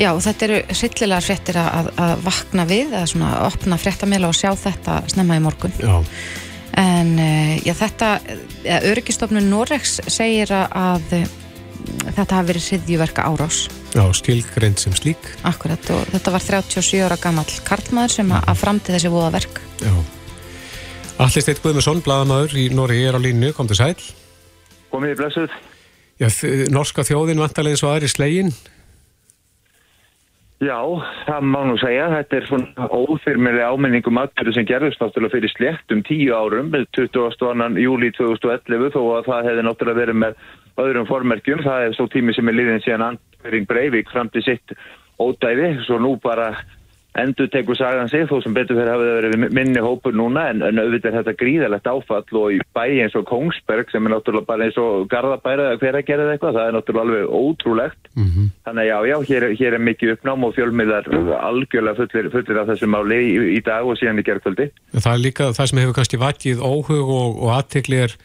Já, 0.00 0.12
þetta 0.16 0.44
eru 0.46 0.58
hryllilega 0.70 1.20
fréttir 1.24 1.56
að, 1.60 1.90
að 2.00 2.22
vakna 2.24 2.64
við, 2.68 2.94
að 2.96 3.08
svona 3.12 3.32
opna 3.48 3.76
fréttamila 3.76 4.30
og 4.30 4.36
sjá 4.38 4.52
þetta 4.56 5.02
snemma 5.12 5.36
í 5.36 5.42
morgun. 5.44 5.72
Já, 5.80 5.98
En 6.80 7.16
uh, 7.18 7.56
já, 7.66 7.72
þetta, 7.74 8.20
ja, 8.64 8.76
Öryggistofnun 8.86 9.48
Norex 9.50 9.98
segir 10.06 10.52
að, 10.54 10.68
að 10.78 11.14
eh, 11.18 11.24
þetta 12.14 12.36
hafi 12.38 12.48
verið 12.52 12.68
hriðjuverka 12.70 13.24
árás. 13.26 13.64
Já 13.94 14.04
skilgreind 14.14 14.80
sem 14.80 14.94
slík. 14.96 15.28
Akkurat, 15.48 15.90
og 15.94 16.08
þetta 16.14 16.34
var 16.34 16.44
37 16.46 17.02
ára 17.06 17.18
gamall 17.20 17.52
karlmaður 17.66 18.16
sem 18.16 18.32
að, 18.36 18.56
framti 18.60 18.94
þessi 18.94 19.12
voða 19.12 19.34
verk. 19.38 19.62
Já. 19.82 19.92
Allir 21.20 21.44
Steit 21.44 21.60
Guðmundsson, 21.60 22.02
blaðamaður 22.04 22.56
í 22.56 22.68
Nóri 22.72 23.02
er 23.04 23.18
á 23.18 23.20
línu, 23.20 23.52
kom 23.56 23.68
til 23.68 23.76
sæl. 23.76 23.96
Komið 24.90 25.14
í 25.14 25.18
blessuð. 25.18 25.56
Já, 26.20 26.28
norska 26.72 27.04
þjóðin 27.04 27.40
vantarlega 27.40 27.76
eins 27.76 27.84
og 27.84 27.94
aðri 27.94 28.08
slegin. 28.12 28.52
Já, 30.60 30.76
það 31.24 31.44
má 31.48 31.60
nú 31.64 31.76
segja. 31.80 32.10
Þetta 32.12 32.36
er 32.36 32.46
svona 32.48 32.88
óþyrmilega 32.92 33.68
áminningum 33.72 34.18
aðbyrðu 34.20 34.52
sem 34.52 34.66
gerðist 34.68 35.00
náttúrulega 35.00 35.32
fyrir 35.32 35.52
slétt 35.54 35.94
um 35.94 36.02
tíu 36.04 36.34
árum, 36.36 36.68
22. 36.96 37.70
júli 37.80 38.10
2011, 38.18 38.90
þó 38.92 39.00
að 39.16 39.30
það 39.30 39.48
hefði 39.48 39.64
náttúrulega 39.64 40.00
verið 40.02 40.18
með 40.20 40.42
öðrum 40.84 41.08
formerkjum. 41.08 41.62
Það 41.64 41.86
er 41.86 41.96
svo 41.96 42.08
tími 42.12 42.36
sem 42.36 42.52
er 42.52 42.58
liðin 42.58 42.84
síðan 42.84 43.20
Andverring 43.40 43.66
Breivik 43.66 44.12
fram 44.12 44.28
til 44.28 44.44
sitt 44.44 44.76
ódæfi, 45.20 45.80
svo 45.86 45.98
nú 46.00 46.16
bara 46.20 46.52
endur 47.18 47.48
tekur 47.50 47.74
sagan 47.74 48.08
sig, 48.08 48.28
þó 48.30 48.38
sem 48.42 48.54
betur 48.54 48.76
fyrir 48.78 48.92
hafið 48.92 49.08
það 49.08 49.16
verið 49.18 49.54
minni 49.56 49.80
hópur 49.82 50.14
núna, 50.14 50.44
en, 50.52 50.60
en 50.62 50.78
auðvitað 50.78 51.10
er 51.10 51.16
þetta 51.18 51.34
gríðalegt 51.40 51.88
áfall 51.90 52.38
og 52.38 52.52
í 52.54 52.60
bæi 52.76 53.00
eins 53.02 53.16
og 53.18 53.26
Kongsberg 53.26 53.90
sem 53.90 54.06
er 54.06 54.14
náttúrulega 54.14 54.46
bara 54.46 54.68
eins 54.68 54.78
og 54.78 55.08
Garðabæra 55.10 55.72
eða 55.72 55.80
hver 55.82 55.98
að 55.98 56.06
gera 56.06 56.28
eitthvað, 56.30 56.54
það 56.60 56.68
er 56.68 56.76
náttúrulega 56.76 57.06
alveg 57.08 57.34
ótrúlegt. 57.40 58.12
Þannig 58.68 58.84
að 58.84 58.90
já, 58.90 58.98
já, 59.10 59.16
hér, 59.32 59.48
hér 59.58 59.74
er 59.74 59.84
mikið 59.88 60.14
uppnám 60.14 60.46
og 60.46 60.54
fjölmiðar 60.54 61.10
algjörlega 61.40 61.98
fullir, 61.98 62.30
fullir 62.30 62.62
af 62.62 62.70
þessu 62.70 62.90
máli 62.94 63.20
í, 63.26 63.36
í 63.58 63.60
dag 63.66 63.90
og 63.90 63.98
síðan 63.98 64.22
í 64.22 64.26
gerðkvöldi. 64.30 64.70
Það 64.94 65.12
er 65.12 65.24
líka 65.26 65.50
það 65.50 65.70
sem 65.72 65.82
hefur 65.82 65.98
kannski 65.98 66.22
vakið 66.22 66.62
óhug 66.62 67.10
og, 67.10 67.42
og 67.42 67.54
aðtekli 67.58 68.04
er, 68.06 68.18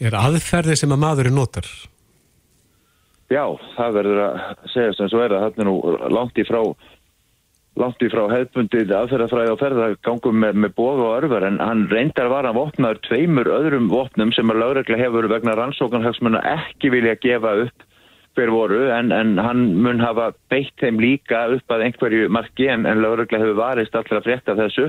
er 0.00 0.16
aðferði 0.16 0.80
sem 0.80 0.96
að 0.96 1.04
maðurinn 1.04 1.36
notar. 1.36 1.68
Já, 3.30 3.44
það 3.76 3.98
verður 3.98 4.22
að 4.24 4.64
segja 4.72 4.94
sem 4.98 5.10
svo 5.12 5.20
er 5.22 5.34
að 5.36 5.44
þetta 5.44 5.62
er 5.62 5.68
nú 5.68 5.76
langt 6.10 6.40
í 6.40 6.46
frá 6.48 6.62
langt 7.78 8.02
í 8.02 8.08
frá 8.10 8.24
hefðbundið 8.32 8.90
aðferðafræði 8.96 9.52
og 9.52 9.60
ferðagangum 9.60 10.40
með, 10.42 10.56
með 10.64 10.72
bóð 10.78 11.02
og 11.04 11.12
örfur 11.20 11.46
en 11.46 11.60
hann 11.62 11.84
reyndar 11.92 12.30
var 12.32 12.48
hann 12.48 12.58
vopnaður 12.58 12.98
tveimur 13.06 13.50
öðrum 13.54 13.86
vopnum 13.92 14.32
sem 14.36 14.50
að 14.50 14.64
lögregla 14.64 14.98
hefur 14.98 15.30
vegna 15.30 15.54
rannsókanhagsmunna 15.58 16.42
ekki 16.56 16.90
vilja 16.92 17.14
gefa 17.22 17.54
upp 17.66 17.86
hver 18.38 18.50
voru 18.54 18.80
en, 18.94 19.10
en 19.14 19.38
hann 19.42 19.62
mun 19.82 20.02
hafa 20.02 20.30
beitt 20.52 20.74
þeim 20.82 21.00
líka 21.02 21.44
upp 21.54 21.74
að 21.74 21.86
einhverju 21.86 22.28
marki 22.32 22.68
en, 22.70 22.86
en 22.86 23.02
lögregla 23.02 23.40
hefur 23.42 23.58
varist 23.58 23.96
allra 23.98 24.22
frétta 24.26 24.54
þessu 24.58 24.88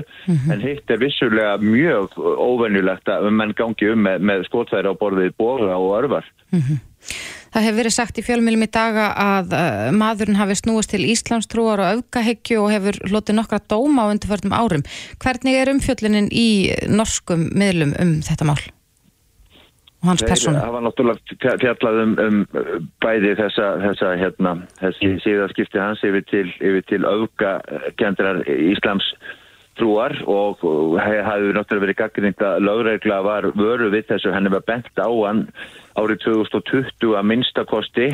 en 0.52 0.62
hitt 0.62 0.90
er 0.90 1.02
vissulega 1.02 1.56
mjög 1.62 2.18
óvenjulegt 2.18 3.10
að 3.10 3.30
menn 3.30 3.54
gangi 3.58 3.90
um 3.94 4.02
með, 4.06 4.26
með 4.30 4.46
skotfæri 4.50 4.90
á 4.90 4.94
borðið 4.98 5.34
bóða 5.38 5.78
og 5.78 5.96
örfar. 6.02 6.28
Það 7.52 7.66
hefur 7.66 7.78
verið 7.82 7.94
sagt 7.94 8.18
í 8.18 8.24
fjölmjölum 8.24 8.64
í 8.64 8.70
daga 8.72 9.08
að 9.20 9.56
uh, 9.56 9.88
maðurinn 9.96 10.38
hafi 10.40 10.56
snúist 10.56 10.92
til 10.94 11.02
Íslandstrúar 11.04 11.82
og 11.84 11.98
öfgahyggju 11.98 12.62
og 12.62 12.70
hefur 12.72 13.00
hlotið 13.10 13.36
nokkra 13.38 13.60
dóma 13.68 14.06
á 14.08 14.12
undirförnum 14.12 14.54
árum. 14.56 14.86
Hvernig 15.20 15.58
er 15.60 15.72
umfjöllunin 15.74 16.30
í 16.32 16.72
norskum 16.88 17.50
miðlum 17.52 17.92
um 18.00 18.14
þetta 18.24 18.48
mál? 18.48 18.62
Og 20.02 20.08
hans 20.10 20.24
persónu? 20.26 20.58
Það 20.58 20.72
var 20.74 20.84
náttúrulega 20.86 21.52
fjallað 21.62 22.00
um, 22.02 22.16
um 22.24 22.40
bæði 23.04 23.36
þessa, 23.38 23.68
þessa 23.84 24.14
hérna, 24.18 24.54
þessi 24.80 25.12
síðaskipti 25.22 25.78
hans 25.78 26.02
yfir 26.08 26.24
til, 26.32 26.48
yfir 26.58 26.88
til 26.88 27.04
öfgakendrar 27.06 28.42
Íslams 28.48 29.12
trúar 29.78 30.14
og 30.28 30.60
hafði 31.00 31.54
náttúrulega 31.56 31.84
verið 31.86 31.98
gaggrind 32.00 32.44
að 32.44 32.66
lögregla 32.66 33.22
var 33.24 33.48
vöru 33.56 33.88
við 33.92 34.10
þessu, 34.10 34.32
henni 34.34 34.52
var 34.52 34.66
bent 34.68 34.92
á 35.00 35.08
hann 35.08 35.46
árið 35.96 36.22
2020 36.26 37.16
að 37.16 37.28
minnstakosti 37.30 38.08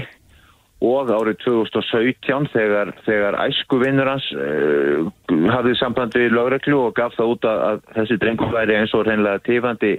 og 0.84 1.10
árið 1.10 1.40
2017 1.42 2.48
þegar, 2.52 2.92
þegar 3.02 3.38
æskuvinnur 3.48 4.10
hans 4.12 4.28
uh, 4.38 5.08
hafði 5.50 5.74
sambandi 5.80 6.22
við 6.22 6.36
lögreglu 6.36 6.78
og 6.86 6.94
gaf 6.98 7.16
það 7.18 7.34
út 7.34 7.48
að, 7.50 7.62
að 7.68 7.80
þessi 7.96 8.18
drengur 8.22 8.54
væri 8.54 8.78
eins 8.78 8.94
og 8.94 9.06
reynlega 9.08 9.42
tífandi 9.48 9.96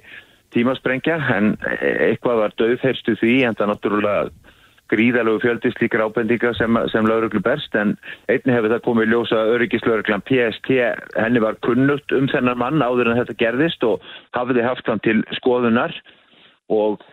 tímasprengja. 0.56 1.18
En 1.36 1.52
eitthvað 1.60 2.46
var 2.46 2.56
döðferstu 2.62 3.18
því 3.20 3.36
en 3.50 3.60
það 3.60 3.72
náttúrulega 3.74 4.56
gríðalögu 4.90 5.44
fjöldi 5.44 5.72
slíkar 5.76 6.04
ábendinga 6.08 6.54
sem, 6.58 6.80
sem 6.92 7.08
lauruglu 7.08 7.42
berst 7.46 7.76
en 7.78 7.96
einni 8.32 8.56
hefur 8.56 8.74
það 8.74 8.86
komið 8.88 9.14
ljósa 9.14 9.44
öryggislauruglan 9.56 10.26
PST 10.30 10.72
henni 11.18 11.44
var 11.44 11.60
kunnugt 11.66 12.14
um 12.16 12.30
þennan 12.32 12.60
mann 12.60 12.84
áður 12.84 13.12
en 13.12 13.22
þetta 13.22 13.38
gerðist 13.44 13.86
og 13.88 14.04
hafiði 14.38 14.66
haft 14.66 14.90
hann 14.90 15.04
til 15.06 15.22
skoðunar 15.38 15.96
og 16.74 17.04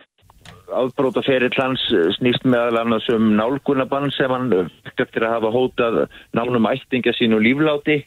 afbróta 0.77 1.23
ferill 1.25 1.53
hans 1.57 1.83
snýst 2.17 2.45
meðal 2.47 2.81
annars 2.81 3.07
um 3.13 3.31
nálgunabann 3.37 4.11
sem 4.15 4.31
hann 4.31 4.51
eftir 4.97 5.25
að 5.25 5.37
hafa 5.37 5.53
hótað 5.53 6.01
nánum 6.35 6.69
ættinga 6.69 7.13
sín 7.15 7.35
og 7.37 7.45
lífláti 7.45 8.01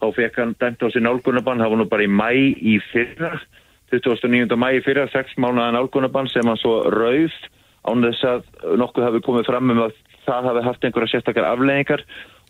þá 0.00 0.08
fekk 0.16 0.40
hann 0.40 0.56
dæmt 0.60 0.82
á 0.84 0.88
sér 0.92 1.06
nálgunabann 1.06 1.62
það 1.62 1.72
var 1.72 1.82
nú 1.82 1.88
bara 1.90 2.06
í 2.06 2.10
mæ 2.10 2.30
í 2.56 2.78
fyrra 2.92 3.36
29. 3.92 4.56
mæ 4.58 4.70
í 4.78 4.82
fyrra, 4.82 5.06
6 5.12 5.36
mánuða 5.38 5.72
nálgunabann 5.76 6.28
sem 6.32 6.46
hann 6.46 6.58
svo 6.60 6.80
rauð 6.92 7.34
án 7.86 8.06
þess 8.06 8.30
að 8.30 8.46
nokkuð 8.82 9.08
hafi 9.08 9.24
komið 9.26 9.50
fram 9.50 9.74
um 9.74 9.84
að 9.86 9.98
það 10.26 10.50
hafi 10.50 10.64
haft 10.66 10.88
einhverja 10.88 11.14
sérstakar 11.14 11.46
afleggingar 11.48 12.02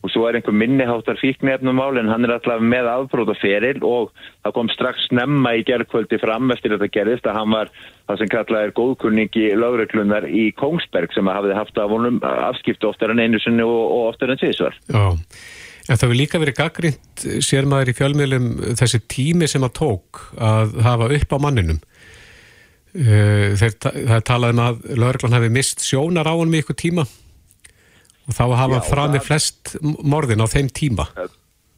og 0.04 0.12
svo 0.12 0.26
er 0.28 0.36
einhver 0.38 0.54
minniháttar 0.54 1.18
fíknefnumál 1.18 1.98
en 1.98 2.10
hann 2.12 2.26
er 2.26 2.36
alltaf 2.36 2.62
með 2.62 2.88
afbróta 2.90 3.34
feril 3.40 3.78
og 3.86 4.12
það 4.44 4.54
kom 4.58 4.70
strax 4.70 5.08
snemma 5.08 5.54
í 5.56 5.64
gerðkvöldi 5.66 6.20
fram 6.22 6.52
eftir 6.54 6.74
þetta 6.74 6.90
gerðist 6.94 7.28
að 7.28 7.38
hann 7.40 7.54
var 7.54 7.72
það 8.06 8.20
sem 8.20 8.32
kallað 8.34 8.66
er 8.66 8.74
góðkunningi 8.76 9.46
lögreglunar 9.58 10.28
í 10.28 10.50
Kongsberg 10.60 11.14
sem 11.16 11.30
hafði 11.32 11.56
haft 11.58 11.80
af 11.80 11.92
honum 11.92 12.20
afskiptu 12.22 12.90
oftar 12.90 13.14
en 13.14 13.24
einu 13.24 13.40
sinni 13.42 13.64
og, 13.64 13.80
og 13.96 14.12
oftar 14.12 14.34
en 14.34 14.42
tvísvar. 14.42 14.76
Já, 14.92 15.06
en 15.88 15.96
það 15.96 16.06
hefur 16.06 16.20
líka 16.20 16.42
verið 16.44 16.60
gaggrind 16.60 17.26
sér 17.48 17.68
maður 17.70 17.92
í 17.94 17.98
fjölmiðlum 17.98 18.48
þessi 18.78 19.02
tími 19.10 19.50
sem 19.50 19.64
að 19.66 19.76
tók 19.80 20.26
að 20.36 20.78
hafa 20.86 21.10
upp 21.18 21.34
á 21.34 21.38
manninum. 21.48 21.80
Eh, 22.96 23.52
Þeir, 23.60 23.74
það 23.82 24.14
er 24.16 24.22
talað 24.24 24.54
um 24.54 24.60
að 24.64 24.76
lögreglan 24.96 25.36
hefði 25.36 25.50
mist 25.52 25.82
sjónar 25.84 26.28
á 26.30 26.32
honum 26.32 26.54
í 26.56 26.62
ykkur 26.62 26.78
tíma 26.80 27.04
og 28.26 28.34
þá 28.34 28.44
hafa 28.56 28.78
það- 28.80 28.88
flest 29.26 29.76
morðin 29.82 30.40
á 30.40 30.46
þeim 30.48 30.70
tíma. 30.72 31.04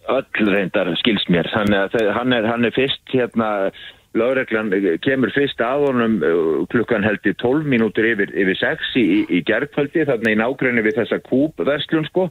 öll 0.08 0.46
reyndar 0.48 0.88
skils 0.96 1.24
mér 1.28 1.44
að 1.84 1.90
þau- 1.92 2.12
hann 2.14 2.32
er, 2.32 2.46
hann 2.46 2.64
er 2.64 2.70
fyrst 2.70 3.02
hérna 3.12 3.70
lögreglan 4.18 4.72
kemur 5.04 5.32
fyrst 5.34 5.60
að 5.64 5.86
honum 5.86 6.16
uh, 6.24 6.66
klukkan 6.72 7.06
held 7.06 7.24
í 7.26 7.34
12 7.40 7.68
mínútur 7.70 8.06
yfir, 8.08 8.32
yfir 8.34 8.58
6 8.60 8.92
í, 9.00 9.06
í 9.38 9.40
gerðkvöldi 9.46 10.06
þarna 10.08 10.34
í 10.34 10.38
nágræni 10.40 10.84
við 10.86 11.00
þessa 11.00 11.20
kúpverslun 11.28 12.06
sko. 12.10 12.28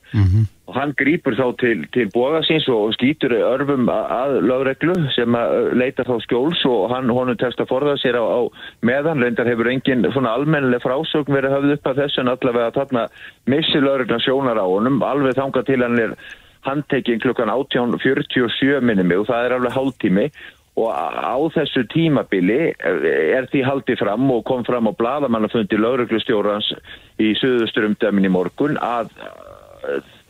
Og 0.68 0.76
hann 0.76 0.92
grýpur 1.00 1.38
þá 1.38 1.46
til, 1.62 1.76
til 1.96 2.10
boga 2.12 2.42
síns 2.44 2.68
og 2.72 2.92
skýtur 2.98 3.38
örfum 3.38 3.88
að, 3.92 4.10
að 4.18 4.34
lögreglu 4.50 4.98
sem 5.16 5.38
að 5.40 5.54
uh, 5.58 5.70
leita 5.80 6.08
þá 6.08 6.16
skjóls 6.26 6.66
og 6.70 6.90
hann 6.94 7.14
honum 7.14 7.40
testa 7.40 7.64
að 7.64 7.72
forða 7.72 7.96
sér 8.02 8.20
á, 8.20 8.24
á 8.24 8.42
meðan. 8.88 9.24
Reyndar 9.24 9.48
hefur 9.48 9.72
engin 9.72 10.08
svona 10.12 10.36
almennileg 10.36 10.84
frásögn 10.84 11.38
verið 11.38 11.56
höfð 11.58 11.78
upp 11.78 11.94
af 11.94 12.02
þessu 12.04 12.24
en 12.24 12.34
allavega 12.34 12.76
þarna 12.76 13.08
missi 13.48 13.80
lögreglan 13.82 14.26
sjónar 14.26 14.60
á 14.60 14.66
honum. 14.68 15.00
Alveg 15.08 15.40
þangað 15.40 15.72
til 15.72 15.82
hann 15.86 16.04
er 16.04 16.20
handtekinn 16.68 17.20
klukkan 17.24 17.50
18.47 17.50 18.82
minni 18.84 19.06
mig 19.08 19.22
og 19.22 19.28
það 19.30 19.46
er 19.46 19.56
alveg 19.58 19.76
hálftími. 19.78 20.26
og 20.28 20.57
á 20.78 21.38
þessu 21.56 21.88
tímabili 21.90 22.60
er 22.78 23.48
því 23.50 23.64
haldið 23.66 24.04
fram 24.04 24.30
og 24.34 24.46
kom 24.46 24.64
fram 24.68 24.90
á 24.90 24.94
bladamannafundi 24.94 25.80
lauruglustjórans 25.80 26.70
í 27.18 27.34
Suðustrumdæmin 27.40 28.30
í 28.30 28.34
morgun 28.34 28.78
að 28.78 29.10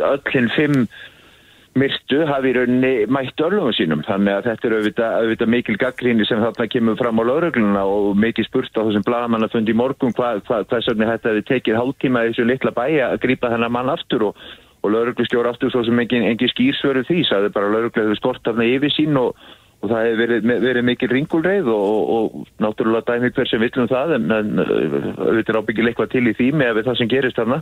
öllin 0.07 0.47
fimm 0.55 0.87
myrtu 1.77 2.23
hafi 2.25 2.49
í 2.49 2.55
rauninni 2.55 2.93
mætt 3.11 3.41
örlugum 3.43 3.75
sínum. 3.75 4.05
Þannig 4.07 4.33
að 4.33 4.47
þetta 4.47 4.67
er 4.67 4.75
auðvitað, 4.77 5.17
auðvitað 5.21 5.51
mikil 5.53 5.75
gaggríni 5.77 6.25
sem 6.25 6.39
þarna 6.41 6.69
kemur 6.73 6.97
fram 6.97 7.21
á 7.21 7.23
laurugluna 7.27 7.83
og 7.85 8.15
mikil 8.17 8.47
spurt 8.47 8.79
á 8.79 8.81
þessum 8.87 9.05
bladamannafundi 9.05 9.75
í 9.75 9.77
morgun 9.77 10.15
hvað 10.17 10.41
hva, 10.47 10.63
hva, 10.63 10.79
hvernig 10.79 11.11
þetta 11.11 11.33
hefði 11.33 11.45
tekið 11.51 11.77
hálftíma 11.81 12.23
í 12.23 12.31
þessu 12.31 12.47
litla 12.47 12.73
bæi 12.73 13.03
að 13.05 13.19
grípa 13.27 13.51
þennan 13.53 13.75
mann 13.75 13.93
aftur 13.93 14.31
og 14.31 14.47
og 14.83 14.93
lauruglustjóra 14.93 15.51
aftur 15.51 15.71
svo 15.73 15.83
sem 15.85 15.99
engin, 15.99 16.25
engin 16.29 16.51
skýrsvöru 16.51 17.03
því, 17.07 17.23
sagði 17.27 17.53
bara 17.55 17.71
lauruglega 17.73 18.07
hefur 18.07 18.19
skort 18.19 18.49
af 18.49 18.59
það 18.59 18.75
yfir 18.75 18.93
sín 18.93 19.17
og, 19.19 19.39
og 19.81 19.91
það 19.91 20.05
hefur 20.07 20.21
verið, 20.23 20.47
verið 20.63 20.85
mikil 20.87 21.09
ringulreið 21.11 21.67
og, 21.73 22.13
og, 22.17 22.37
náttúrulega 22.63 23.13
dæmi 23.13 23.33
hver 23.35 23.49
sem 23.49 23.61
villum 23.61 23.89
það 23.91 24.15
en, 24.17 24.31
en 24.33 24.63
auðvitað 24.63 25.51
er 25.53 25.59
ábyggilega 25.61 25.93
eitthvað 25.93 26.13
til 26.15 26.23
í 26.25 26.37
því 26.37 26.47
með 26.61 26.81
það 26.87 26.97
sem 27.01 27.11
gerist 27.11 27.37
þarna. 27.37 27.59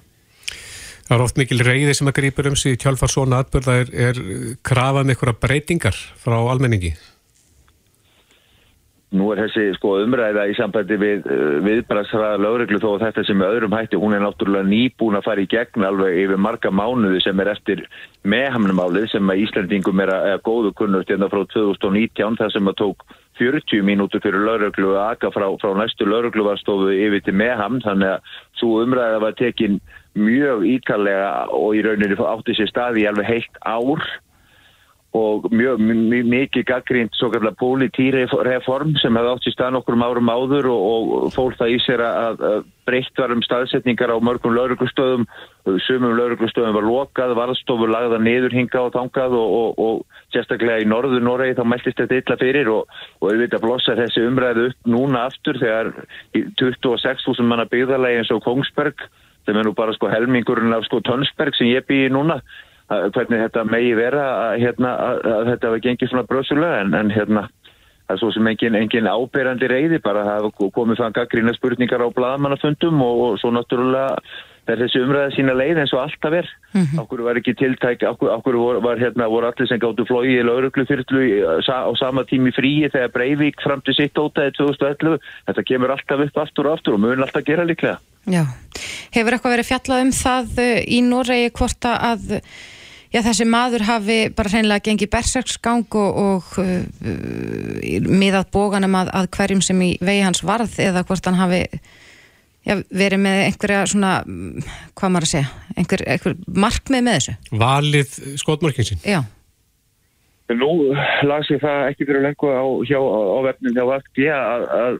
Það 1.05 1.17
er 1.17 1.23
oft 1.27 1.37
mikil 1.37 1.59
reyði 1.61 1.97
sem 1.97 2.09
að 2.09 2.17
grýpur 2.17 2.47
um 2.49 2.55
sig 2.57 2.77
í 2.77 2.79
tjálfar 2.81 3.11
svona 3.13 3.43
atbyrða 3.43 3.75
er, 3.83 3.91
er 4.07 4.21
krafað 4.65 5.03
með 5.03 5.15
einhverja 5.15 5.41
breytingar 5.43 5.99
frá 6.23 6.37
almenningi. 6.39 6.95
Nú 9.13 9.27
er 9.31 9.43
þessi 9.43 9.75
sko, 9.77 9.91
umræða 10.01 10.47
í 10.49 10.55
sambandi 10.57 10.95
við 10.97 11.27
uh, 11.29 11.59
viðbrassraða 11.63 12.39
lögreglu 12.41 12.79
þó 12.81 12.87
að 12.95 13.03
þetta 13.05 13.23
sem 13.27 13.37
með 13.37 13.51
öðrum 13.53 13.75
hætti, 13.77 13.99
hún 14.01 14.15
er 14.17 14.23
náttúrulega 14.23 14.67
nýbúin 14.67 15.19
að 15.19 15.27
fara 15.27 15.43
í 15.43 15.49
gegn 15.51 15.85
alveg 15.85 16.17
yfir 16.23 16.41
marga 16.41 16.71
mánuði 16.73 17.21
sem 17.23 17.43
er 17.43 17.51
eftir 17.53 17.83
meðhamnumálið 18.25 19.11
sem 19.13 19.29
að 19.29 19.43
Íslandingum 19.45 20.01
er 20.03 20.11
að, 20.15 20.25
að 20.33 20.43
góðu 20.49 20.73
kunnust 20.81 21.13
hérna 21.13 21.29
frá 21.29 21.45
2019 21.53 22.39
þar 22.41 22.55
sem 22.55 22.73
að 22.73 22.79
tók 22.81 23.05
40 23.37 23.85
mínútur 23.85 24.23
fyrir 24.23 24.47
lögreglu 24.47 24.95
að 24.95 25.13
aka 25.13 25.31
frá, 25.35 25.47
frá 25.61 25.71
næstu 25.77 26.09
lögregluvarstofu 26.09 26.91
yfir 26.95 27.23
til 27.23 27.37
meðhamn 27.37 27.83
þannig 27.85 28.15
að 28.15 28.35
svo 28.59 28.81
umræða 28.83 29.21
var 29.21 29.37
tekin 29.37 29.79
mjög 30.15 30.63
íkallega 30.71 31.31
og 31.53 31.75
í 31.75 31.83
rauninni 31.85 32.15
átti 32.15 32.55
sér 32.55 32.71
staði 32.71 33.03
í 33.03 33.09
alveg 33.09 33.27
heilt 33.27 33.59
ár 33.61 34.05
og 35.15 35.47
mjög 35.53 35.79
mikið 36.27 36.65
gaggrínt 36.67 37.15
svo 37.15 37.29
kallar 37.31 37.55
pólitýreform 37.59 38.95
sem 38.99 39.15
hefði 39.15 39.31
átt 39.31 39.47
í 39.47 39.53
stað 39.53 39.75
nokkur 39.75 39.97
árum 40.03 40.31
áður 40.31 40.67
og, 40.73 41.11
og 41.17 41.29
fól 41.35 41.51
það 41.55 41.75
í 41.75 41.77
sér 41.85 42.03
að, 42.03 42.43
að 42.49 42.65
breytt 42.85 43.21
var 43.21 43.33
um 43.33 43.43
staðsetningar 43.45 44.11
á 44.13 44.17
mörgum 44.21 44.53
lauruglustöðum, 44.57 45.23
sumum 45.87 46.17
lauruglustöðum 46.19 46.75
var 46.77 46.85
lokað, 46.85 47.35
varðstofur 47.39 47.91
lagða 47.93 48.19
niður 48.21 48.57
hinga 48.57 48.83
og 48.83 48.93
tangað 48.97 49.37
og, 49.39 49.55
og, 49.61 49.79
og 49.85 50.35
sérstaklega 50.35 50.83
í 50.83 50.89
norður 50.91 51.23
Noregi 51.25 51.57
þá 51.57 51.63
mæltist 51.71 52.01
þetta 52.03 52.19
illa 52.19 52.39
fyrir 52.43 52.71
og 52.75 53.01
auðvitað 53.23 53.65
blossa 53.65 53.97
þessi 53.97 54.27
umræðu 54.27 54.69
upp 54.69 54.93
núna 54.97 55.25
aftur 55.29 55.61
þegar 55.63 55.93
26.000 56.35 57.47
manna 57.47 57.69
byggðarlegi 57.71 58.21
eins 58.21 58.35
og 58.35 58.43
Kongsberg 58.45 59.07
sem 59.45 59.57
er 59.57 59.67
nú 59.67 59.75
bara 59.77 59.93
sko 59.95 60.09
helmingurinn 60.11 60.75
af 60.75 60.85
sko 60.89 61.01
Tönsberg 61.05 61.55
sem 61.57 61.71
ég 61.71 61.85
býi 61.87 62.09
núna 62.13 62.41
hvernig 62.89 63.43
þetta 63.47 63.63
megi 63.65 63.93
vera 63.97 64.25
að, 64.49 64.57
hérna, 64.61 64.95
að, 65.09 65.21
að 65.35 65.47
þetta 65.53 65.71
var 65.73 65.85
gengið 65.85 66.11
svona 66.11 66.27
bröðsulega 66.29 66.81
en, 66.83 66.97
en 66.99 67.13
hérna 67.13 67.47
það 68.05 68.15
er 68.15 68.21
svo 68.21 68.31
sem 68.35 68.49
engin, 68.51 68.75
engin 68.77 69.09
áberandi 69.09 69.69
reyði 69.69 70.01
bara 70.03 70.21
að 70.21 70.33
hafa 70.33 70.71
komið 70.75 70.99
fann 71.01 71.15
gaggrína 71.15 71.55
spurningar 71.55 72.03
á 72.05 72.09
bladamannafundum 72.13 73.01
og, 73.01 73.21
og 73.25 73.39
svo 73.41 73.49
náttúrulega 73.55 74.11
er 74.69 74.79
þessi 74.81 75.01
umræða 75.05 75.33
sína 75.35 75.53
leið 75.57 75.79
eins 75.81 75.93
og 75.93 76.01
alltaf 76.01 76.35
er. 76.39 76.47
Mm 76.73 76.81
-hmm. 76.81 76.99
okkur 77.01 77.21
var 77.25 77.37
ekki 77.37 77.53
tiltæk 77.53 78.05
okkur, 78.09 78.29
okkur 78.37 78.55
var, 78.61 78.79
var 78.81 79.01
hérna 79.01 79.29
voru 79.29 79.47
allir 79.47 79.67
sem 79.67 79.79
gáttu 79.79 80.05
flói 80.05 80.37
í 80.37 80.45
lauruglu 80.45 80.85
fyrtlu 80.85 81.21
á 81.61 81.91
sama 81.97 82.23
tími 82.23 82.51
fríi 82.51 82.89
þegar 82.89 83.13
Breivik 83.13 83.61
fram 83.61 83.81
til 83.81 83.93
sitt 83.93 84.17
ótaði 84.17 84.51
2011 84.57 85.19
þetta 85.47 85.63
kemur 85.63 85.91
alltaf 85.91 86.19
upp 86.19 86.37
aftur 86.37 86.67
og 86.67 86.73
aftur 86.73 86.93
og 86.93 86.99
mun 86.99 87.21
alltaf 87.21 87.45
gera 87.45 87.63
líklega. 87.63 87.97
Já, 88.25 88.43
hefur 89.13 89.33
eitthvað 89.33 89.53
verið 89.55 89.69
fjallað 89.69 90.01
um 90.01 90.11
það 90.11 90.45
uh, 90.57 90.79
í 90.85 91.01
Noregi 91.01 91.49
hvort 91.53 91.85
að 91.85 92.41
já, 93.13 93.19
þessi 93.25 93.47
maður 93.49 93.85
hafi 93.89 94.17
bara 94.35 94.53
hreinlega 94.53 94.85
gengið 94.87 95.11
berserksgang 95.13 95.85
og, 95.99 96.23
og 96.23 96.57
uh, 96.61 96.81
miðað 98.05 98.49
bóganum 98.55 98.97
að, 99.01 99.13
að 99.21 99.29
hverjum 99.37 99.63
sem 99.65 99.85
í 99.85 99.93
vegi 100.01 100.25
hans 100.25 100.43
varð 100.45 100.79
eða 100.83 101.05
hvort 101.07 101.29
hann 101.29 101.39
hafi 101.39 101.63
já, 102.65 102.79
verið 102.89 103.21
með 103.25 103.43
einhverja 103.45 103.85
svona, 103.91 104.17
hvað 104.97 105.15
maður 105.15 105.29
að 105.29 105.33
segja, 105.35 105.53
einhver, 105.75 106.05
einhver 106.15 106.37
markmið 106.65 107.07
með 107.07 107.17
þessu. 107.19 107.39
Valið 107.65 108.19
skotmarkin 108.41 108.89
sín? 108.89 109.01
Já. 109.05 109.21
Nú 110.53 110.93
las 111.25 111.47
ég 111.49 111.57
það 111.63 111.87
ekki 111.89 112.05
fyrir 112.05 112.21
lengu 112.21 112.51
á, 112.53 112.61
hjá, 112.85 112.99
á 113.01 113.39
vefnum 113.47 113.73
hjá 113.73 113.85
Vakti 113.89 114.27
að, 114.29 114.65
að 114.77 114.99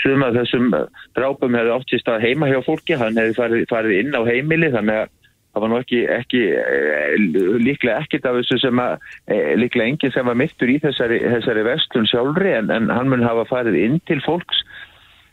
suma 0.00 0.30
þessum 0.32 0.70
drápum 1.18 1.56
hefði 1.58 1.74
oft 1.74 1.92
síst 1.92 2.08
að 2.08 2.24
heima 2.24 2.48
hjá 2.48 2.62
fólki, 2.64 2.96
hann 2.96 3.20
hefði 3.20 3.36
farið, 3.36 3.66
farið 3.68 3.98
inn 3.98 4.16
á 4.16 4.22
heimili 4.24 4.70
þannig 4.72 5.02
að 5.02 5.12
það 5.50 5.64
var 5.64 5.72
nú 5.72 5.78
ekki, 5.80 6.00
ekki 6.14 6.42
líklega 7.60 8.04
ekkit 8.04 8.28
af 8.28 8.38
þessu 8.38 8.60
sem 8.62 8.82
að 8.82 9.08
líklega 9.58 9.92
enginn 9.92 10.14
sem 10.14 10.28
var 10.30 10.38
mittur 10.38 10.70
í 10.70 10.78
þessari, 10.82 11.18
þessari 11.36 11.66
vestlun 11.66 12.08
sjálfri 12.10 12.54
en, 12.58 12.70
en 12.74 12.90
hann 12.92 13.10
mun 13.10 13.26
hafa 13.26 13.48
farið 13.50 13.80
inn 13.80 13.98
til 14.10 14.20
fólks. 14.26 14.62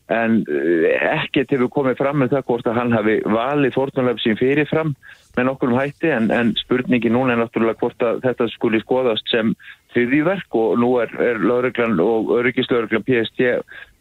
En 0.07 0.39
ekkert 0.47 1.51
hefur 1.51 1.67
komið 1.73 1.97
fram 1.99 2.21
með 2.21 2.37
það 2.37 2.45
hvort 2.47 2.67
að 2.71 2.77
hann 2.79 2.93
hafi 2.95 3.17
valið 3.27 3.73
fórtunlega 3.75 4.23
sín 4.23 4.39
fyrirfram 4.39 4.93
með 5.35 5.49
nokkur 5.49 5.73
um 5.73 5.81
hætti 5.81 6.13
en, 6.15 6.31
en 6.31 6.53
spurningi 6.57 7.11
núna 7.11 7.35
er 7.35 7.41
náttúrulega 7.43 7.81
hvort 7.81 8.05
að 8.07 8.23
þetta 8.23 8.47
skuli 8.53 8.79
skoðast 8.81 9.27
sem 9.29 9.51
þriðíverk 9.93 10.55
og 10.57 10.79
nú 10.81 10.93
er, 11.03 11.11
er 11.21 11.43
lauruglan 11.43 11.99
og 12.01 12.31
öryggislauruglan 12.39 13.05
PST 13.05 13.51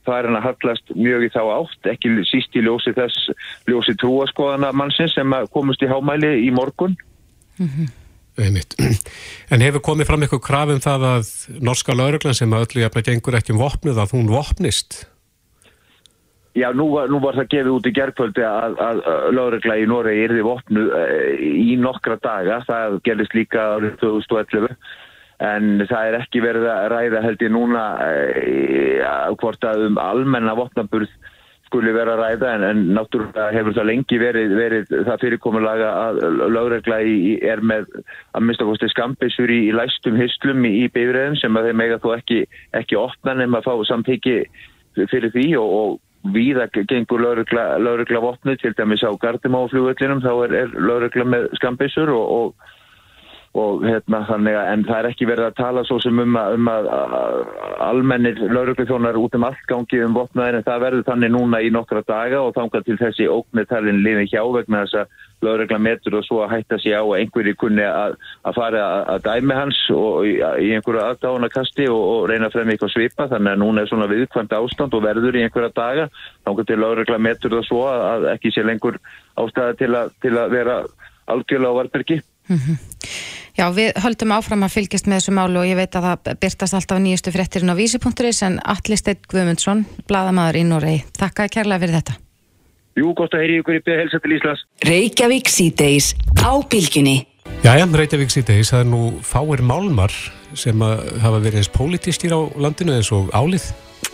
farin 0.07 0.39
að 0.39 0.47
hallast 0.49 0.95
mjög 0.95 1.27
í 1.27 1.33
þá 1.35 1.43
átt, 1.59 1.91
ekki 1.93 2.15
síst 2.31 2.57
í 2.57 2.65
ljósi 2.65 2.95
þess 2.97 3.31
ljósi 3.69 3.97
trúaskoðana 4.01 4.73
mannsins 4.77 5.17
sem 5.19 5.37
komist 5.55 5.83
í 5.83 5.91
hámæli 5.91 6.33
í 6.47 6.51
morgun. 6.55 6.97
Mm 7.59 7.71
-hmm. 7.71 7.95
En 9.53 9.63
hefur 9.65 9.81
komið 9.85 10.09
fram 10.11 10.25
eitthvað 10.25 10.45
krafum 10.45 10.81
það 10.85 11.05
að 11.09 11.29
norska 11.65 11.95
lauruglan 11.97 12.37
sem 12.37 12.53
að 12.53 12.67
öllu 12.67 12.83
jafnveg 12.83 13.07
gengur 13.09 13.39
ekki 13.39 13.55
um 13.55 13.63
vopnið 13.63 14.01
að 14.03 14.13
hún 14.17 14.29
vopnist? 14.29 15.07
Já, 16.57 16.71
nú 16.73 16.89
var, 16.95 17.11
nú 17.13 17.21
var 17.21 17.37
það 17.37 17.51
gefið 17.53 17.75
út 17.75 17.87
í 17.89 17.93
gerðkvöldi 17.97 18.45
að, 18.49 18.79
að, 18.81 19.01
að 19.13 19.27
laurugla 19.37 19.75
í 19.77 19.89
Noregi 19.89 20.23
erði 20.25 20.45
vopnu 20.45 20.85
í 21.37 21.75
nokkra 21.81 22.17
daga, 22.25 22.63
það 22.65 22.97
gerðist 23.05 23.37
líka 23.37 23.67
árið 23.77 23.99
2011 24.01 24.73
en 25.45 25.85
það 25.85 26.11
er 26.11 26.19
ekki 26.23 26.43
verið 26.45 26.69
að 26.73 26.85
ræða 26.93 27.23
held 27.25 27.43
ég 27.45 27.53
núna 27.53 27.87
e, 28.01 28.13
hvort 29.41 29.65
að 29.69 29.89
um 29.91 29.99
almenna 30.01 30.55
vopnaburð 30.57 31.11
skuli 31.67 31.93
vera 31.93 32.15
að 32.15 32.23
ræða 32.23 32.53
en, 32.55 32.65
en 32.65 32.83
náttúrulega 32.97 33.51
hefur 33.53 33.75
það 33.77 33.89
lengi 33.91 34.21
verið, 34.23 34.55
verið 34.57 34.95
það 35.09 35.23
fyrirkomulega 35.25 35.91
að 36.05 36.21
lögregla 36.55 37.01
er 37.51 37.61
með 37.61 37.91
að 38.33 38.47
mista 38.49 38.69
kosti 38.69 38.89
skambisur 38.93 39.53
í, 39.53 39.61
í 39.69 39.75
læstum 39.75 40.17
hyslum 40.21 40.65
í, 40.65 40.73
í 40.85 40.89
beifræðum 40.95 41.37
sem 41.43 41.59
að 41.59 41.71
þeim 41.71 41.85
eiga 41.85 42.01
þó 42.05 42.09
ekki, 42.17 42.41
ekki 42.81 43.01
opna 43.01 43.37
nefn 43.37 43.59
að 43.59 43.69
fá 43.69 43.75
samtiki 43.91 44.39
fyrir 45.11 45.33
því 45.35 45.49
og, 45.61 45.79
og 45.83 46.03
Víða 46.35 46.65
gengur 46.75 47.21
lögregla, 47.23 47.77
lögregla 47.79 48.19
vopnu 48.19 48.57
til 48.59 48.73
dæmis 48.75 49.05
á 49.07 49.15
Gardimáflugöllinum 49.23 50.25
þá 50.25 50.33
er, 50.47 50.55
er 50.63 50.73
lögregla 50.75 51.27
með 51.29 51.45
skambisur 51.61 52.11
og, 52.11 52.25
og 52.39 52.73
og 53.57 53.85
hérna 53.87 54.23
þannig 54.29 54.57
að 54.59 54.71
en 54.73 54.83
það 54.87 54.99
er 54.99 55.09
ekki 55.11 55.29
verið 55.31 55.47
að 55.49 55.59
tala 55.61 55.85
svo 55.89 55.97
sem 56.05 56.19
um 56.21 56.37
að, 56.37 56.57
um 56.59 56.71
að, 56.71 56.89
að 56.97 57.37
almennir 57.87 58.41
laurugluþjónar 58.53 59.19
út 59.21 59.39
um 59.39 59.47
allt 59.49 59.63
gangi 59.71 60.03
um 60.05 60.17
vopnaðin 60.17 60.61
en 60.61 60.67
það 60.67 60.83
verður 60.85 61.07
þannig 61.11 61.33
núna 61.33 61.63
í 61.65 61.71
nokkra 61.73 62.03
daga 62.07 62.43
og 62.45 62.53
þángar 62.57 62.85
til 62.87 62.99
þessi 63.01 63.31
óknirtalinn 63.33 64.03
liði 64.05 64.29
hjá 64.33 64.43
vegna 64.57 64.85
þess 64.85 65.01
að 65.03 65.25
laurugla 65.45 65.79
metur 65.79 66.19
og 66.19 66.25
svo 66.27 66.43
að 66.45 66.53
hætta 66.55 66.79
sig 66.81 66.97
á 66.97 67.03
að 67.03 67.17
einhverju 67.21 67.57
kunni 67.61 67.85
að, 67.85 68.17
að 68.49 68.57
fara 68.57 68.85
að 69.15 69.27
dæmi 69.27 69.57
hans 69.57 69.81
og 69.95 70.29
í, 70.29 70.37
í 70.37 70.71
einhverju 70.77 71.03
aðdáðanakasti 71.05 71.89
og, 71.93 72.05
og 72.13 72.23
reyna 72.31 72.49
að 72.49 72.57
fremja 72.57 72.77
eitthvað 72.77 72.95
svipa. 72.95 73.29
Þannig 73.33 73.53
að 73.53 73.61
núna 73.65 73.83
er 73.83 73.91
svona 73.91 74.09
viðkvæmt 74.13 74.57
ástand 74.57 74.97
og 74.97 75.05
verður 75.05 75.37
í 75.37 75.45
einhverja 75.45 75.75
daga. 75.77 76.07
Þángar 76.47 76.71
til 76.71 76.79
laurugla 76.81 77.21
metur 77.29 77.59
það 77.59 77.69
svo 77.69 77.83
að 77.91 78.31
ekki 78.33 78.55
sé 78.55 78.65
lengur 78.65 78.97
ástæða 79.37 79.77
til, 79.83 79.93
til 80.25 80.35
að 80.41 80.57
vera 80.57 80.81
algjörlega 81.27 81.77
á 81.77 81.79
varbergi 81.83 82.23
mm 82.49 82.57
-hmm. 82.59 82.79
Já, 83.57 83.71
við 83.73 83.95
höldum 84.05 84.35
áfram 84.37 84.67
að 84.67 84.75
fylgjast 84.75 85.07
með 85.09 85.17
þessu 85.17 85.33
málu 85.33 85.61
og 85.63 85.67
ég 85.67 85.79
veit 85.79 85.97
að 85.97 86.07
það 86.07 86.35
byrtast 86.43 86.75
alltaf 86.77 86.99
nýjustu 87.01 87.33
fréttirinn 87.33 87.73
á 87.73 87.77
vísi.is 87.79 88.43
en 88.43 88.59
Alli 88.61 88.97
Steinn 89.01 89.23
Guðmundsson, 89.33 89.87
bladamæður 90.07 90.59
í 90.61 90.65
Noregi. 90.69 91.05
Takk 91.17 91.41
að 91.41 91.53
kærlega 91.55 91.81
fyrir 91.81 91.97
þetta. 91.97 92.17
Jú, 92.97 93.15
gott 93.17 93.33
að 93.33 93.47
heyri 93.47 93.57
ykkur 93.63 93.79
í 93.79 93.81
beða 93.87 94.03
helsa 94.03 94.21
til 94.21 94.37
Íslands. 94.37 94.67
Reykjavík 94.85 95.49
síðdeis 95.49 96.13
á 96.45 96.53
bylginni. 96.69 97.17
Jæja, 97.65 97.89
Reykjavík 97.89 98.33
síðdeis, 98.33 98.75
það 98.75 98.85
er 98.85 98.89
nú 98.93 99.03
fáir 99.25 99.65
málmar 99.65 100.13
sem 100.57 100.81
hafa 100.81 101.41
verið 101.41 101.63
eins 101.63 101.73
pólitistýr 101.73 102.37
á 102.37 102.41
landinu 102.61 102.97
eins 102.97 103.13
og 103.13 103.33
álið. 103.33 103.71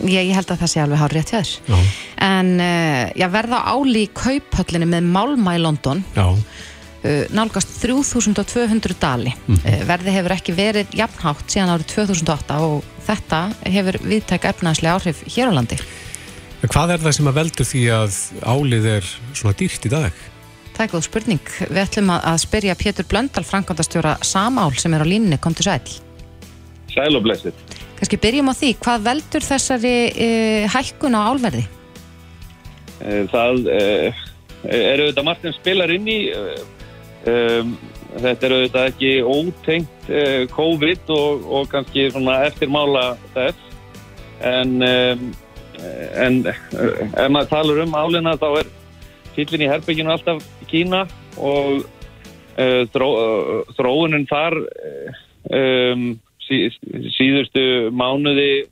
Ég, 0.07 0.23
ég 0.23 0.35
held 0.35 0.51
að 0.51 0.63
það 0.63 0.71
sé 0.71 0.81
alveg 0.83 1.03
hár 1.03 1.15
rétt 1.15 1.31
hjá 1.31 1.39
þess. 1.39 1.97
En 2.23 2.55
uh, 2.63 3.11
ég 3.19 3.31
verða 3.31 3.63
áli 3.67 4.05
í 4.07 4.11
kauphöllinni 4.15 4.87
með 4.87 5.09
málma 5.15 5.57
í 5.57 5.61
London. 5.63 6.03
Já. 6.15 6.31
Uh, 7.03 7.25
nálgast 7.35 7.67
3200 7.81 8.95
dali 8.95 9.33
mm 9.33 9.55
-hmm. 9.55 9.85
verði 9.89 10.11
hefur 10.15 10.31
ekki 10.31 10.53
verið 10.55 10.93
jafnhátt 10.95 11.49
síðan 11.51 11.73
árið 11.73 11.89
2008 11.91 12.59
og 12.63 12.83
þetta 13.03 13.39
hefur 13.67 13.97
viðtæk 14.07 14.45
efnaðslega 14.51 14.95
áhrif 14.95 15.19
hér 15.27 15.51
á 15.51 15.53
landi 15.57 15.77
Hvað 16.63 16.93
er 16.93 17.01
það 17.03 17.15
sem 17.17 17.27
að 17.27 17.35
veldur 17.35 17.67
því 17.67 17.83
að 17.91 18.13
álið 18.39 18.85
er 18.87 19.09
svona 19.35 19.55
dýrt 19.59 19.85
í 19.85 19.91
dag? 19.91 20.13
Það 20.73 20.85
er 20.85 20.91
góð 20.93 21.03
spurning 21.03 21.51
Við 21.59 21.81
ætlum 21.83 22.09
að 22.15 22.37
spyrja 22.39 22.75
Pétur 22.79 23.05
Blöndal 23.11 23.43
Frankondastjóra 23.43 24.17
Samál 24.23 24.71
sem 24.79 24.93
er 24.93 25.03
á 25.03 25.07
línni, 25.07 25.37
kom 25.37 25.53
til 25.53 25.67
sæl 25.67 25.83
Sæl 26.87 27.15
og 27.19 27.23
blessið 27.25 27.53
Kanski 27.99 28.17
byrjum 28.17 28.47
á 28.47 28.53
því, 28.55 28.69
hvað 28.79 29.03
veldur 29.09 29.43
þessari 29.43 29.95
e, 30.15 30.29
hækkun 30.71 31.19
á 31.19 31.21
álverði? 31.31 31.67
Það 33.31 33.67
e, 33.67 33.81
er 34.71 35.03
auðvitað 35.03 35.27
margt 35.27 35.43
sem 35.43 35.55
spilar 35.59 35.91
inn 35.91 36.07
í 36.07 36.17
Um, 37.23 37.77
þetta 38.19 38.47
er 38.47 38.53
auðvitað 38.57 38.89
ekki 38.89 39.11
ótengt 39.23 40.09
uh, 40.11 40.41
COVID 40.51 41.11
og, 41.15 41.45
og 41.47 41.69
kannski 41.71 42.09
eftirmála 42.09 43.03
þess. 43.35 43.69
En, 44.43 44.73
um, 44.83 45.29
en 46.19 46.41
uh, 46.43 46.57
ef 46.75 47.29
maður 47.31 47.51
talar 47.53 47.83
um 47.85 47.95
álina 47.95 48.35
þá 48.41 48.49
er 48.59 48.71
fyllin 49.37 49.63
í 49.63 49.71
herbygginu 49.71 50.11
alltaf 50.11 50.43
Kína 50.67 51.05
og 51.39 51.85
uh, 51.85 52.83
þró, 52.91 53.07
uh, 53.07 53.73
þróunin 53.77 54.27
þar 54.27 54.59
um, 55.47 56.05
sí, 56.43 56.67
síðustu 57.15 57.89
mánuði 57.95 58.65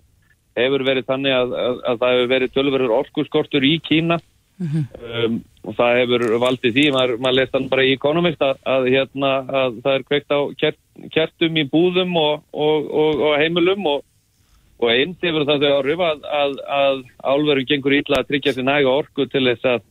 hefur 0.60 0.84
verið 0.84 1.08
þannig 1.08 1.38
að, 1.38 1.56
að, 1.56 1.80
að 1.88 2.04
það 2.04 2.18
hefur 2.18 2.32
verið 2.36 2.54
tölverður 2.58 2.96
orkuskortur 3.00 3.68
í 3.68 3.78
Kína 3.88 4.20
um, 4.62 5.42
og 5.66 5.76
það 5.78 5.98
hefur 6.00 6.26
valdið 6.42 6.78
því, 6.78 6.86
maður, 6.96 7.18
maður 7.24 7.38
lest 7.40 7.58
hann 7.58 7.68
bara 7.72 7.86
í 7.86 7.96
Economist 7.96 8.46
að, 8.46 8.62
að, 8.74 8.88
hérna, 8.94 9.32
að 9.62 9.82
það 9.86 9.98
er 9.98 10.06
kveikt 10.08 10.34
á 10.34 10.40
kert, 10.62 10.80
kertum 11.16 11.60
í 11.60 11.66
búðum 11.72 12.16
og, 12.22 12.46
og, 12.54 12.90
og, 13.04 13.26
og 13.28 13.36
heimilum 13.42 13.90
og, 13.92 14.08
eins 14.92 15.22
hefur 15.22 15.46
það 15.50 15.66
þau 15.66 15.74
áhrif 15.80 16.06
að, 16.06 16.24
að, 16.78 17.04
álverum 17.34 17.68
gengur 17.70 17.98
ítla 18.00 18.22
að 18.22 18.32
tryggja 18.32 18.56
sér 18.56 18.66
næga 18.66 18.96
orku 19.02 19.28
til 19.30 19.44
þess 19.50 19.68
að, 19.76 19.84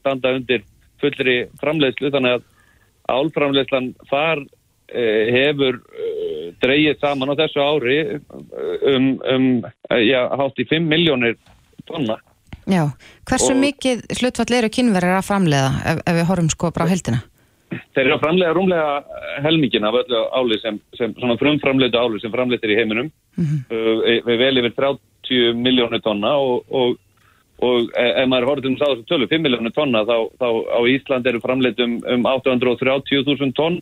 standa 0.00 0.34
undir 0.36 0.66
fullri 1.00 1.36
framleiðslu. 1.62 2.10
Þannig 2.12 2.34
að 2.36 2.42
álframleiðslan 3.14 3.86
þar 4.10 4.42
eh, 4.92 5.30
hefur 5.32 5.78
eh, 5.78 6.50
dreigið 6.60 6.98
saman 7.00 7.32
á 7.32 7.40
þessu 7.40 7.62
ári 7.62 7.96
um, 8.90 9.08
um 9.22 9.46
já, 10.02 10.20
hátt 10.28 10.60
í 10.60 10.66
5 10.68 10.90
miljónir 10.90 11.38
tonna 11.88 12.18
Já, 12.70 12.84
hversu 13.26 13.52
Og- 13.54 13.60
mikið 13.62 14.02
hlutfall 14.20 14.54
eru 14.58 14.70
kynverðir 14.70 15.18
að 15.18 15.28
framleiða 15.28 15.70
ef, 15.82 16.02
ef 16.06 16.16
við 16.20 16.26
horfum 16.30 16.50
sko 16.52 16.70
bara 16.70 16.86
á 16.86 16.92
heldina? 16.92 17.22
Þeir 17.96 18.04
eru 18.04 18.14
að 18.18 18.24
framlega 18.26 18.52
rúmlega 18.52 18.88
helmingin 19.42 19.86
af 19.88 19.94
öllu 20.02 20.18
áli 20.36 20.58
sem, 20.60 20.78
sem 20.98 21.14
svona 21.16 21.38
frumframleitu 21.40 21.96
áli 21.96 22.20
sem 22.20 22.32
framleitir 22.32 22.74
í 22.74 22.76
heiminum. 22.76 23.08
Uh, 23.72 24.20
við 24.28 24.42
vel 24.42 24.60
yfir 24.60 24.74
30 24.76 25.56
miljónir 25.56 26.02
tonna 26.04 26.34
og, 26.36 26.66
og, 26.68 26.98
og 27.64 27.88
e- 27.96 28.12
ef 28.22 28.28
maður 28.28 28.50
horfður 28.50 28.74
um 28.74 28.76
sá 28.76 28.84
þessu 28.90 29.06
tölu 29.08 29.28
5 29.30 29.46
miljónir 29.46 29.72
tonna 29.72 30.04
þá, 30.04 30.28
þá 30.36 30.48
á 30.68 30.80
Ísland 30.92 31.26
eru 31.26 31.40
framleitt 31.40 31.80
um, 31.80 31.96
um 32.12 32.28
830.000 32.28 33.56
tonn 33.56 33.80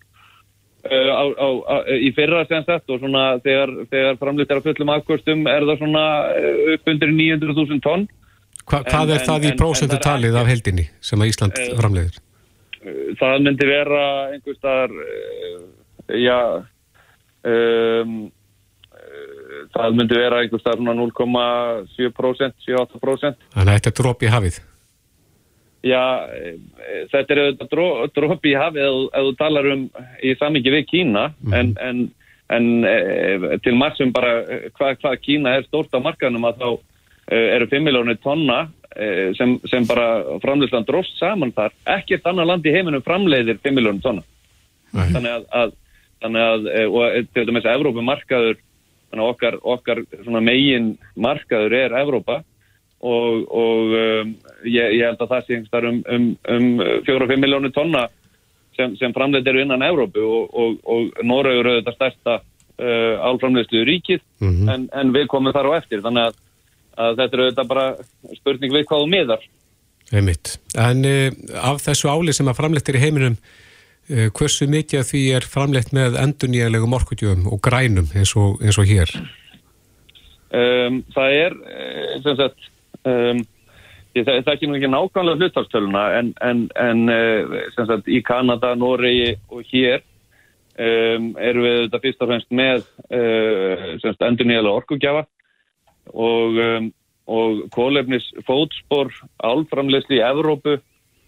uh, 0.87 1.11
á, 1.11 1.25
á, 1.35 1.49
á, 1.67 1.77
í 1.91 2.15
fyrra 2.15 2.45
sem 2.47 2.63
sagt 2.69 2.87
og 2.95 3.03
svona 3.03 3.41
þegar, 3.43 3.75
þegar 3.91 4.21
framleitt 4.23 4.55
er 4.55 4.63
að 4.63 4.71
fullum 4.71 4.95
afkvörstum 4.95 5.47
er 5.51 5.67
það 5.67 5.83
svona 5.83 6.07
uh, 6.31 6.75
upp 6.77 6.95
undir 6.95 7.11
900.000 7.19 7.83
tonn 7.83 8.07
Hva, 8.67 8.83
hvað 8.85 9.03
En- 9.11 9.15
er 9.17 9.25
það 9.27 9.37
en- 9.37 9.43
í 9.49 9.51
en- 9.53 9.59
prósentu 9.59 9.95
en 9.95 9.99
það 9.99 10.01
er 10.01 10.09
talið 10.11 10.37
af 10.41 10.47
heldinni 10.51 10.85
sem 11.01 11.19
að 11.21 11.31
Ísland 11.33 11.59
Eh, 11.59 11.73
framleiðir? 11.79 12.19
það 13.21 13.43
myndi 13.45 13.67
vera 13.69 14.03
einhver 14.33 14.55
staðar 14.57 14.91
uh, 14.91 15.65
já 16.17 16.39
um, 17.45 18.31
uh, 18.95 19.61
það 19.75 19.97
myndi 19.99 20.17
vera 20.17 20.41
einhver 20.45 20.61
staðar 20.63 20.81
svona 20.81 20.95
0,7% 20.97 22.53
7-8% 22.67 23.35
Þannig 23.55 23.73
að 23.73 23.79
þetta 23.81 23.91
er 23.93 23.99
dróp 24.03 24.23
í 24.23 24.31
hafið. 24.33 24.61
já, 25.83 26.03
eh, 26.37 26.57
þetta 27.13 27.31
er 27.35 27.39
auðvitað 27.45 27.71
dró, 27.73 27.87
dróp 28.17 28.45
í 28.45 28.55
hafið 28.57 28.85
ef, 28.85 28.97
þú- 29.25 29.37
talar 29.41 29.67
um 29.73 29.91
í 30.23 30.35
samingi 30.39 30.71
við 30.75 30.87
Kína 30.91 31.33
en, 31.57 31.75
en, 31.81 32.11
en 32.51 33.61
til 33.65 33.75
massum 33.81 34.13
bara 34.13 34.43
eh, 34.45 34.69
hvað 34.77 34.99
hva 35.01 35.15
Kína 35.21 35.57
er 35.57 35.65
stórt 35.69 35.93
á 35.97 36.01
markanum 36.05 36.45
að 36.45 36.59
þá 36.61 36.69
eru 37.31 37.69
5 37.71 37.87
miljónir 37.87 38.19
tonna 38.23 38.65
e, 38.97 39.31
sem, 39.39 39.57
sem 39.71 39.87
bara 39.89 40.39
framleiðslan 40.43 40.87
dróst 40.89 41.19
saman 41.21 41.55
þar. 41.57 41.75
Ekkert 41.99 42.27
annar 42.31 42.49
land 42.51 42.67
í 42.67 42.75
heiminum 42.75 43.05
framleiðir 43.07 43.61
5 43.63 43.77
miljónir 43.77 44.05
tonna. 44.05 44.27
Þannig 44.91 45.31
að, 45.31 45.47
að, 45.55 45.75
þannig 46.25 46.47
að 46.49 46.69
e, 46.73 46.85
og 46.91 47.33
til 47.35 47.47
dæmis 47.49 47.69
Evrópu 47.71 48.05
markaður 48.05 48.59
þannig 49.11 49.25
að 49.25 49.33
okkar, 49.35 49.59
okkar 49.75 50.05
megin 50.43 50.95
markaður 51.19 51.77
er 51.81 51.99
Evrópa. 52.03 52.41
Og, 53.01 53.47
og 53.49 53.95
um, 53.97 54.33
ég, 54.69 54.99
ég 54.99 55.07
held 55.07 55.23
að 55.25 55.31
það 55.31 55.47
sé 55.47 55.57
einhverstað 55.57 55.87
um, 55.89 56.01
um, 56.13 56.27
um 56.53 57.05
4-5 57.07 57.41
miljónir 57.41 57.73
tonna 57.73 58.03
sem, 58.77 58.93
sem 59.01 59.15
framleitt 59.17 59.49
eru 59.49 59.63
innan 59.63 59.85
Evrópu. 59.87 60.21
Og, 60.21 60.53
og, 60.53 60.77
og 60.85 61.23
Norraugur 61.25 61.71
eru 61.71 61.81
þetta 61.81 61.97
stærsta 61.97 62.37
uh, 62.43 63.15
álframleiðslu 63.25 63.87
ríkið 63.89 64.21
en, 64.45 64.87
en 64.93 65.15
við 65.17 65.31
komum 65.33 65.55
þar 65.57 65.73
á 65.73 65.79
eftir. 65.81 66.05
Þannig 66.05 66.29
að, 66.29 66.39
að 67.01 67.23
þetta 67.23 67.39
eru 67.39 67.49
þetta 67.49 67.67
bara 67.71 67.87
spurning 68.39 68.77
við 68.77 68.87
hvað 68.91 69.05
þú 69.05 69.11
miðar 69.15 69.49
Einmitt. 70.11 70.57
En 70.75 71.05
uh, 71.07 71.29
af 71.63 71.85
þessu 71.85 72.11
áli 72.11 72.35
sem 72.35 72.49
að 72.51 72.59
framleitt 72.59 72.89
er 72.91 72.99
í 72.99 73.03
heiminum, 73.05 73.37
uh, 74.11 74.27
hversu 74.35 74.67
mikið 74.71 75.05
af 75.05 75.13
því 75.13 75.21
er 75.39 75.47
framleitt 75.47 75.95
með 75.95 76.19
endurnýjanlegum 76.19 76.97
orkutjöfum 76.99 77.47
og 77.53 77.63
grænum 77.63 78.11
eins 78.19 78.35
og, 78.39 78.59
eins 78.65 78.81
og 78.81 78.91
hér? 78.91 79.15
um, 80.51 81.01
það 81.15 81.39
er 81.39 81.57
eh, 81.71 82.15
sem 82.25 82.37
sagt 82.39 82.69
um, 83.07 83.43
ég 84.19 84.27
það, 84.27 84.41
það 84.45 84.53
ekki 84.55 84.69
nú 84.69 84.79
ekki 84.79 84.91
nákvæmlega 84.91 85.45
hlutastöluna 85.45 86.05
en, 86.19 86.33
en, 86.43 86.65
en 86.75 87.03
sem 87.77 87.87
sagt 87.87 88.11
í 88.11 88.19
Kanada, 88.27 88.73
Noregi 88.79 89.37
og 89.53 89.63
hér 89.71 90.03
um, 90.75 91.31
erum 91.39 91.67
við 91.67 91.77
þetta 91.85 92.03
fyrst 92.07 92.25
og 92.25 92.33
fremst 92.33 92.51
með 92.51 92.83
uh, 92.83 93.87
sem 94.01 94.09
sagt 94.09 94.27
endur 94.27 94.51
nýjalega 94.51 94.83
orkugjafa 94.83 95.29
og, 96.13 96.61
um, 96.61 96.89
og 97.31 97.65
kólefnis 97.75 98.27
fótspor 98.47 99.13
álframleysli 99.45 100.19
í 100.19 100.25
Evrópu 100.27 100.79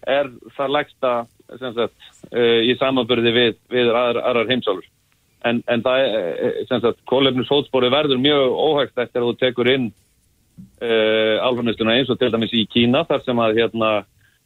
er 0.03 0.31
það 0.57 0.75
lægsta 0.77 1.13
sem 1.59 1.75
sagt 1.75 2.09
uh, 2.33 2.59
í 2.63 2.75
samanbyrði 2.79 3.35
við, 3.35 3.59
við 3.71 3.91
aðrar, 3.91 4.23
aðrar 4.29 4.51
heimsálur 4.51 4.87
en, 5.47 5.59
en 5.67 5.83
það 5.83 6.05
er 6.05 6.31
eh, 6.31 6.63
sem 6.69 6.81
sagt 6.83 7.03
kólefnisfótspori 7.09 7.91
verður 7.91 8.21
mjög 8.21 8.55
óhægt 8.55 8.97
eftir 8.97 9.21
að 9.21 9.29
þú 9.29 9.35
tekur 9.41 9.69
inn 9.73 9.89
uh, 9.89 11.37
álframleysluna 11.43 11.97
eins 11.97 12.11
og 12.11 12.19
til 12.19 12.31
dæmis 12.33 12.55
í 12.55 12.65
Kína 12.71 13.03
þar 13.09 13.23
sem 13.25 13.43
að 13.43 13.61
hérna 13.61 13.93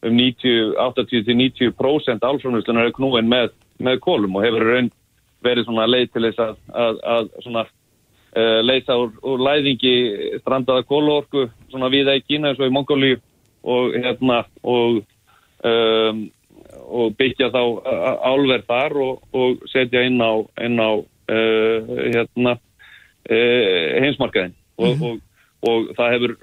um 0.06 0.14
90, 0.14 0.76
80-90% 0.78 2.26
álframleysluna 2.26 2.86
er 2.86 2.96
knúin 2.96 3.30
með, 3.30 3.52
með 3.82 4.02
kólum 4.06 4.38
og 4.38 4.46
hefur 4.46 4.66
raun 4.68 4.92
verið 5.46 5.68
svona 5.68 5.88
leið 5.90 6.12
til 6.14 6.26
þess 6.28 6.44
að, 6.44 6.56
að, 6.74 7.02
að 7.16 7.30
svona 7.46 7.66
leysa 8.36 8.98
úr, 9.00 9.14
úr 9.24 9.40
læðingi 9.42 9.94
strandaða 10.42 10.84
kólorku 10.86 11.48
svona 11.72 11.90
viða 11.90 12.18
í 12.20 12.24
Kína 12.26 12.52
eins 12.52 12.60
og 12.60 12.68
í 12.68 12.74
Mongóli 12.76 13.14
og 13.68 13.96
hérna 13.96 14.44
og 14.64 15.00
um, 15.64 16.26
og 16.88 17.16
byggja 17.20 17.50
þá 17.52 17.62
álverð 18.24 18.68
þar 18.68 18.96
og, 19.04 19.24
og 19.36 19.66
setja 19.72 20.04
inn 20.08 20.22
á, 20.24 20.32
inn 20.64 20.80
á 20.80 20.92
uh, 20.96 21.90
hérna 22.14 22.56
uh, 22.58 23.90
heimsmarkaðin 24.04 24.56
og, 24.78 25.04
og, 25.04 25.20
og 25.68 25.92
það 25.98 26.14
hefur 26.16 26.36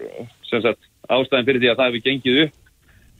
sem 0.51 0.65
sagt 0.65 0.91
ástæðin 1.09 1.49
fyrir 1.49 1.63
því 1.63 1.73
að 1.73 1.81
það 1.81 1.91
hefur 1.91 2.05
gengið 2.09 2.43
upp 2.45 2.55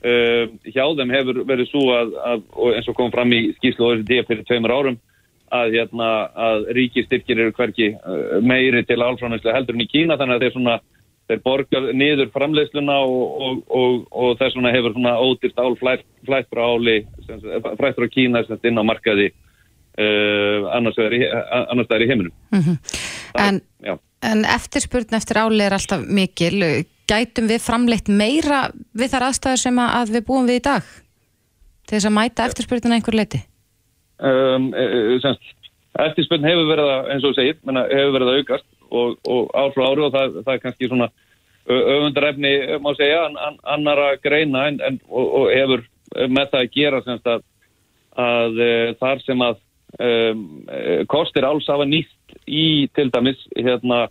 uh, 0.05 0.43
hjá 0.69 0.85
þeim 0.99 1.15
hefur 1.17 1.41
verið 1.49 1.71
svo 1.71 1.85
að, 1.95 2.15
að 2.33 2.45
og 2.53 2.77
eins 2.77 2.91
og 2.91 2.99
kom 2.99 3.13
fram 3.13 3.33
í 3.33 3.41
skýslu 3.57 3.89
OECD 3.89 4.21
fyrir 4.27 4.45
tveimur 4.49 4.75
árum 4.75 4.99
að, 5.61 5.77
hérna, 5.79 6.09
að 6.47 6.67
ríkistyrkir 6.77 7.41
eru 7.43 7.55
hverki 7.55 7.93
uh, 7.95 8.37
meiri 8.41 8.83
til 8.87 9.01
álfránislega 9.01 9.55
heldur 9.55 9.77
en 9.77 9.85
í 9.85 9.89
Kína 9.91 10.19
þannig 10.19 10.37
að 10.37 10.45
þeir 10.45 10.55
svona 10.57 10.75
þeir 11.25 11.41
borgar 11.45 11.87
niður 11.97 12.29
framleiðsluna 12.35 12.99
og, 13.01 13.23
og, 13.45 13.61
og, 13.73 13.95
og 14.13 14.35
þess 14.41 14.57
vegna 14.57 14.73
hefur 14.75 14.93
svona 14.93 15.15
ódýrt 15.17 15.61
ál 15.61 15.73
flætt, 15.79 16.05
flætt 16.27 16.51
frá 16.53 16.61
áli 16.75 16.99
sagt, 17.25 17.47
flætt 17.79 17.97
frá 17.97 18.07
Kína 18.13 18.43
sem 18.45 18.69
inn 18.69 18.81
á 18.81 18.85
markaði 18.85 19.31
uh, 19.31 20.67
annars 20.75 20.99
í, 21.01 21.21
annars 21.25 21.89
vegar 21.89 22.05
í 22.05 22.09
heiminum 22.11 22.35
Mhm. 22.55 22.77
En, 23.35 23.61
já. 23.83 23.97
en 24.23 24.45
eftirspurn 24.47 25.17
eftir 25.17 25.35
áli 25.41 25.65
er 25.65 25.73
alltaf 25.75 26.05
mikil. 26.07 26.85
Gætum 27.05 27.49
við 27.49 27.59
framleitt 27.61 28.07
meira 28.07 28.69
við 28.95 29.11
þar 29.11 29.25
aðstæður 29.27 29.59
sem 29.61 29.81
að 29.81 29.97
að 29.99 30.13
við 30.15 30.23
búum 30.29 30.47
við 30.47 30.61
í 30.61 30.63
dag? 30.69 30.93
Til 31.85 31.97
þess 31.97 32.07
að 32.09 32.15
mæta 32.15 32.47
eftirspurnina 32.47 32.97
einhver 32.97 33.17
leiti? 33.19 33.41
Um, 34.19 34.69
uh, 34.73 35.15
semst, 35.23 35.53
eftirspurn 36.05 36.47
hefur 36.47 36.69
verið 36.71 36.91
að, 36.93 37.11
eins 37.13 37.27
og 37.27 37.35
segir, 37.37 37.59
hefur 37.65 38.15
verið 38.17 38.31
að 38.31 38.39
aukast 38.41 38.67
og, 38.89 39.15
og 39.25 39.53
ár 39.55 39.75
frá 39.75 39.85
ári 39.89 40.05
og 40.05 40.15
það, 40.15 40.39
það 40.43 40.53
er 40.53 40.63
kannski 40.63 40.89
svona 40.91 41.11
öfundarefni, 41.65 42.51
má 42.83 42.91
segja, 42.93 43.23
an, 43.25 43.37
an, 43.41 43.55
annara 43.73 44.11
greina 44.21 44.67
en, 44.69 44.75
en, 44.85 44.99
og, 45.09 45.29
og 45.39 45.47
hefur 45.49 45.85
með 46.29 46.51
það 46.51 46.59
að 46.59 46.75
gera 46.75 46.99
semst 47.05 47.31
að, 47.31 47.47
að 48.21 48.59
uh, 48.61 48.89
þar 48.99 49.23
sem 49.25 49.47
að 49.47 49.63
um, 49.99 50.43
kostir 51.11 51.47
áls 51.47 51.67
hafa 51.71 51.87
nýtt 51.89 52.37
í 52.45 52.85
til 52.95 53.09
dæmis 53.13 53.41
hérna 53.55 54.05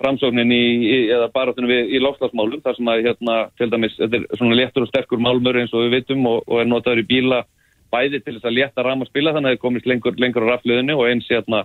framsóknin 0.00 0.52
í, 0.52 0.64
eða 1.12 1.28
barátunum 1.34 1.70
við 1.70 1.94
í 1.96 2.00
lofslagsmálum 2.02 2.62
þar 2.64 2.78
sem 2.78 2.90
að 2.90 3.02
hérna 3.08 3.38
til 3.60 3.70
dæmis 3.72 3.96
þetta 3.98 4.20
er 4.20 4.40
svona 4.40 4.58
léttur 4.58 4.86
og 4.86 4.92
sterkur 4.92 5.20
málmur 5.22 5.58
eins 5.60 5.74
og 5.74 5.86
við 5.86 5.98
vitum 5.98 6.26
og, 6.30 6.42
og 6.48 6.62
er 6.62 6.70
notaður 6.70 7.02
í 7.02 7.08
bíla 7.10 7.42
bæði 7.92 8.20
til 8.22 8.36
þess 8.36 8.48
að 8.48 8.56
létta 8.56 8.84
ramaspila 8.86 9.34
þannig 9.34 9.52
að 9.52 9.56
það 9.56 9.64
komist 9.64 9.88
lengur, 9.90 10.18
lengur 10.20 10.46
á 10.46 10.50
rafliðinu 10.54 10.96
og 10.98 11.08
eins 11.10 11.30
hérna 11.30 11.64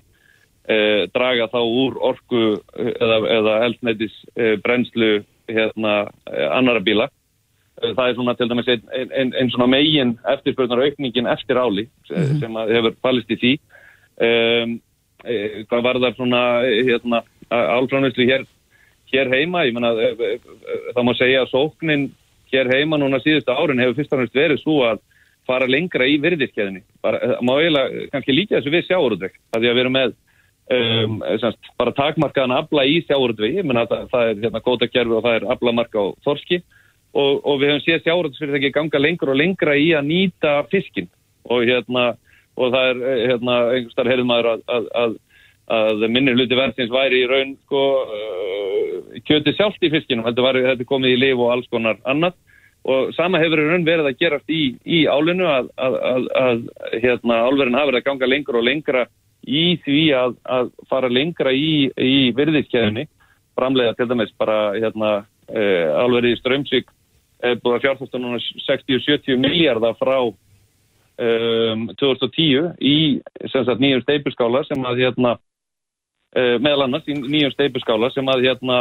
e, 0.68 0.78
draga 1.14 1.50
þá 1.52 1.60
úr 1.62 2.00
orku 2.10 2.42
eh, 2.56 2.92
eða, 2.94 3.20
eða 3.38 3.60
eldnætis 3.68 4.16
e, 4.34 4.56
brennslu 4.64 5.12
hérna 5.52 5.94
e, 6.26 6.48
annara 6.50 6.82
bíla. 6.86 7.08
E, 7.82 7.94
það 7.94 8.08
er 8.08 8.18
svona 8.18 8.36
til 8.40 8.50
dæmis 8.52 8.74
einn 8.74 8.90
ein, 8.90 9.14
ein, 9.22 9.36
ein 9.42 9.54
svona 9.54 9.70
megin 9.76 10.16
eftirspurnar 10.34 10.84
aukningin 10.88 11.32
eftir 11.32 11.62
áli 11.62 11.88
mm 12.10 12.42
sem 12.42 12.60
að 12.62 12.76
hefur 12.80 13.00
fallist 13.06 13.32
í 13.32 13.40
því. 13.44 13.54
E, 14.26 14.30
hvað 15.70 15.82
var 15.88 15.98
það 16.04 16.20
svona 16.20 16.44
hérna 16.66 17.24
álfránislu 17.50 18.26
hér, 18.28 18.44
hér 19.12 19.30
heima, 19.32 19.64
ég 19.66 19.74
menna 19.76 19.94
það 19.96 21.04
má 21.06 21.12
segja 21.18 21.44
að 21.44 21.52
sóknin 21.54 22.06
hér 22.52 22.70
heima 22.72 23.00
núna 23.02 23.20
síðustu 23.24 23.54
árin 23.54 23.82
hefur 23.82 23.98
fyrst 24.00 24.14
og 24.14 24.22
fremst 24.22 24.38
verið 24.38 24.62
svo 24.62 24.78
að 24.88 25.02
fara 25.48 25.68
lengra 25.70 26.08
í 26.10 26.20
virðiskeiðinni. 26.24 26.84
Það 27.06 27.18
má 27.46 27.52
eiginlega 27.56 28.06
kannski 28.14 28.36
líka 28.36 28.58
þessu 28.58 28.74
við 28.74 28.88
sjáurútveg. 28.90 29.36
Það 29.54 29.68
er 29.68 29.74
að 29.74 29.82
erum 29.84 29.96
með 29.96 30.16
um, 30.78 31.20
semst, 31.42 31.72
bara 31.80 31.96
takmarkaðan 31.98 32.56
afla 32.58 32.86
í 32.90 33.00
sjáurútvegi. 33.06 33.66
Það, 33.70 33.96
það 34.14 34.32
er 34.32 34.42
hérna 34.46 34.64
gótakerfi 34.66 35.18
og 35.18 35.26
það 35.26 35.40
er 35.40 35.48
aflamarka 35.56 36.06
á 36.06 36.06
þorski 36.26 36.62
og, 37.16 37.34
og 37.42 37.62
við 37.62 37.72
hefum 37.72 37.86
séð 37.86 38.02
sjáurútvegsfyrirtæki 38.08 38.74
ganga 38.76 39.02
lengra 39.02 39.34
og 39.34 39.40
lengra 39.40 39.78
í 39.80 39.92
að 39.96 40.10
nýta 40.10 40.58
fiskin 40.72 41.12
og 41.46 41.68
hérna 41.68 42.16
og 42.56 42.72
það 42.72 42.90
er 42.90 43.00
eh, 43.04 43.22
hérna 43.30 43.56
einhvers 43.76 43.98
þar 43.98 44.10
heyrðum 44.12 44.30
maður 44.32 44.52
að, 44.54 44.66
að, 44.72 44.90
að 45.04 45.16
að 45.66 46.04
minnir 46.14 46.36
hluti 46.38 46.58
verðsins 46.58 46.92
væri 46.94 47.24
í 47.24 47.30
raun 47.30 47.56
sko, 47.66 47.84
uh, 48.06 49.16
kjöti 49.26 49.56
sjálft 49.58 49.82
í 49.82 49.90
fiskinum, 49.90 50.26
þetta 50.28 50.44
var 50.46 50.60
þetta 50.62 50.86
komið 50.90 51.16
í 51.16 51.22
liv 51.24 51.42
og 51.42 51.56
alls 51.56 51.70
konar 51.74 51.98
annað 52.06 52.36
og 52.86 53.14
sama 53.18 53.42
hefur 53.42 53.64
verið 53.86 54.10
að 54.12 54.18
gerast 54.20 54.52
í, 54.54 54.64
í 54.86 55.06
álinu 55.10 55.48
að, 55.50 55.70
að, 55.82 55.96
að, 56.12 56.26
að 56.42 56.66
hérna, 57.02 57.40
álverðin 57.50 57.78
hafa 57.80 57.90
verið 57.92 58.02
að 58.02 58.10
ganga 58.10 58.30
lengra 58.30 58.60
og 58.60 58.68
lengra 58.68 59.06
í 59.46 59.66
því 59.86 60.02
að 60.18 60.36
fara 60.90 61.10
lengra 61.10 61.54
í, 61.54 61.90
í 61.90 62.18
virðiskeiðinni 62.38 63.08
framlega 63.58 63.96
til 63.98 64.10
dæmis 64.10 64.34
bara 64.38 64.76
hérna, 64.78 65.12
álverið 65.50 66.36
í 66.36 66.40
Strömsvík 66.42 66.92
er 67.46 67.60
búið 67.62 67.78
að 67.78 67.84
fjárfæsta 67.86 68.22
núna 68.22 68.40
60-70 68.42 69.42
miljardar 69.42 69.98
frá 70.00 70.18
um, 70.26 71.88
2010 72.00 72.72
í 72.82 72.96
nýjum 73.82 74.04
steipuskála 74.04 74.64
sem 74.68 74.86
að 74.88 75.04
hérna 75.04 75.36
uh, 75.38 76.56
meðal 76.64 76.88
annars 76.88 77.10
í 77.10 77.18
nýjum 77.18 77.54
steipuskála 77.54 78.12
sem 78.16 78.32
að 78.32 78.48
hérna 78.48 78.80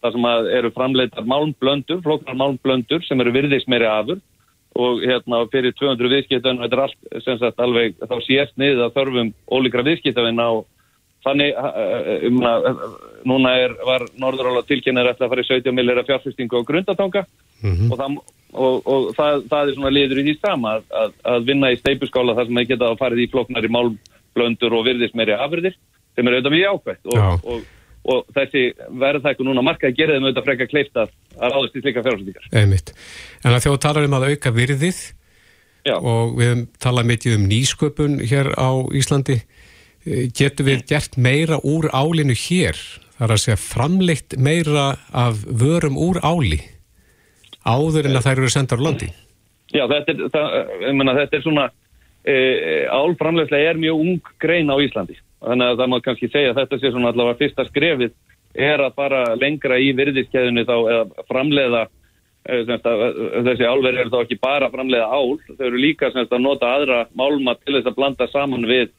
það 0.00 0.16
sem 0.16 0.26
eru 0.58 0.72
framleitar 0.74 1.26
málmblöndur, 1.28 2.02
flóknar 2.04 2.38
málmblöndur 2.40 3.04
sem 3.06 3.20
eru 3.20 3.32
virðis 3.34 3.66
meiri 3.68 3.88
afur 3.90 4.20
og 4.80 5.02
hérna 5.02 5.42
fyrir 5.50 5.74
200 5.74 6.12
viðskiptun 6.12 6.60
þetta 6.62 6.76
er 6.76 6.82
allt 6.84 7.24
sem 7.24 7.38
sagt 7.40 7.62
alveg 7.62 7.96
þá 7.98 8.16
sést 8.22 8.60
niður 8.60 8.86
að 8.86 8.98
þörfum 8.98 9.32
ólíkra 9.50 9.86
viðskiptun 9.86 10.38
á 10.38 10.50
þannig 11.26 11.56
um 12.28 12.38
að 12.48 12.68
núna 13.28 13.54
er, 13.60 13.74
var 13.84 14.06
Norðurála 14.20 14.62
tilkynnar 14.68 15.10
eftir 15.10 15.26
að 15.26 15.32
fara 15.34 15.44
í 15.44 15.48
17 15.48 15.76
millera 15.76 16.04
fjárfestingu 16.06 16.62
á 16.62 16.68
grundatanga 16.68 17.24
mm 17.60 17.74
-hmm. 17.74 17.90
og, 17.90 17.98
það, 17.98 18.16
og, 18.52 18.86
og 18.86 19.10
það, 19.18 19.42
það 19.50 19.66
er 19.66 19.74
svona 19.74 19.94
liður 19.96 20.22
í 20.22 20.26
því 20.28 20.36
sama 20.38 20.76
að, 20.78 20.86
að, 21.02 21.12
að 21.34 21.50
vinna 21.50 21.72
í 21.72 21.80
steipuskála 21.80 22.36
þar 22.38 22.46
sem 22.46 22.62
það 22.62 22.70
geta 22.72 22.88
að 22.88 23.02
farið 23.02 23.24
í 23.24 23.30
flóknar 23.34 23.68
í 23.68 23.74
málmblöndur 23.76 24.78
og 24.78 24.86
virðis 24.86 25.14
meiri 25.14 25.36
afurðir 25.36 25.76
sem 26.14 26.26
er 26.26 26.38
auðvitað 26.38 26.56
mjög 26.56 26.78
ákvæmt 26.78 27.12
og, 27.12 27.44
og, 27.44 27.68
og 28.08 28.28
þessi 28.34 28.62
verðþækku 29.00 29.44
núna 29.44 29.64
markaði 29.64 29.98
gerðið 29.98 30.22
með 30.22 30.30
auðvitað 30.30 30.46
frekka 30.48 30.68
kleift 30.70 31.00
að 31.00 31.10
ráðast 31.36 31.76
í 31.76 31.82
slika 31.82 32.04
fjárhaldíkar. 32.04 32.46
Einmitt. 32.56 32.92
En 33.44 33.54
að 33.54 33.64
þjóðu 33.66 33.80
talar 33.84 34.08
um 34.08 34.16
að 34.16 34.28
auka 34.30 34.52
virðið 34.56 35.00
Já. 35.84 35.96
og 35.98 36.34
við 36.38 36.64
talaðum 36.80 37.12
mikið 37.12 37.36
um 37.36 37.46
nýsköpun 37.50 38.18
hér 38.24 38.52
á 38.56 38.70
Íslandi. 38.96 39.40
Eh, 40.08 40.26
getur 40.32 40.68
við 40.70 40.84
gert 40.88 41.18
meira 41.20 41.60
úr 41.60 41.90
álinu 41.92 42.36
hér? 42.48 42.78
Það 43.18 43.26
er 43.26 43.34
að 43.36 43.42
segja 43.44 43.60
framleitt 43.60 44.36
meira 44.40 44.86
af 45.12 45.42
vörum 45.44 45.98
úr 46.00 46.22
áli 46.24 46.62
áður 47.68 48.08
en 48.08 48.16
að 48.16 48.24
þær 48.24 48.38
eru 48.38 48.52
sendar 48.52 48.80
á 48.80 48.86
landi? 48.86 49.10
Já, 49.70 49.84
þetta 49.90 50.14
er, 50.14 50.22
það, 50.32 50.54
mena, 50.96 51.14
þetta 51.18 51.36
er 51.36 51.42
svona 51.44 51.66
e, 52.24 52.36
álframlegslega 52.88 53.74
er 53.74 53.80
mjög 53.82 54.00
ung 54.00 54.30
grein 54.40 54.72
á 54.72 54.76
Íslandi 54.80 55.18
þannig 55.40 55.70
að 55.70 55.80
það 55.80 55.90
má 55.92 55.96
kannski 56.04 56.28
segja 56.30 56.52
að 56.52 56.60
þetta 56.60 56.80
sé 56.80 56.92
svona 56.92 57.12
allavega 57.12 57.40
fyrsta 57.40 57.66
skrefið 57.70 58.12
er 58.70 58.82
að 58.82 58.94
fara 58.98 59.22
lengra 59.38 59.78
í 59.78 59.90
virðiskeiðinu 59.96 60.66
þá 60.68 60.76
eða 60.78 61.26
framleiða 61.28 61.82
eh, 61.86 62.62
semst, 62.68 62.88
þessi 63.48 63.68
álverði 63.68 64.04
eru 64.04 64.14
þá 64.14 64.22
ekki 64.24 64.40
bara 64.42 64.70
framleiða 64.72 65.10
ál, 65.10 65.36
þau 65.56 65.66
eru 65.68 65.82
líka 65.82 66.10
semst, 66.14 66.32
að 66.32 66.46
nota 66.46 66.72
aðra 66.76 67.04
málma 67.14 67.56
til 67.60 67.76
þess 67.78 67.92
að 67.92 68.00
blanda 68.00 68.30
saman 68.32 68.66
við 68.68 68.90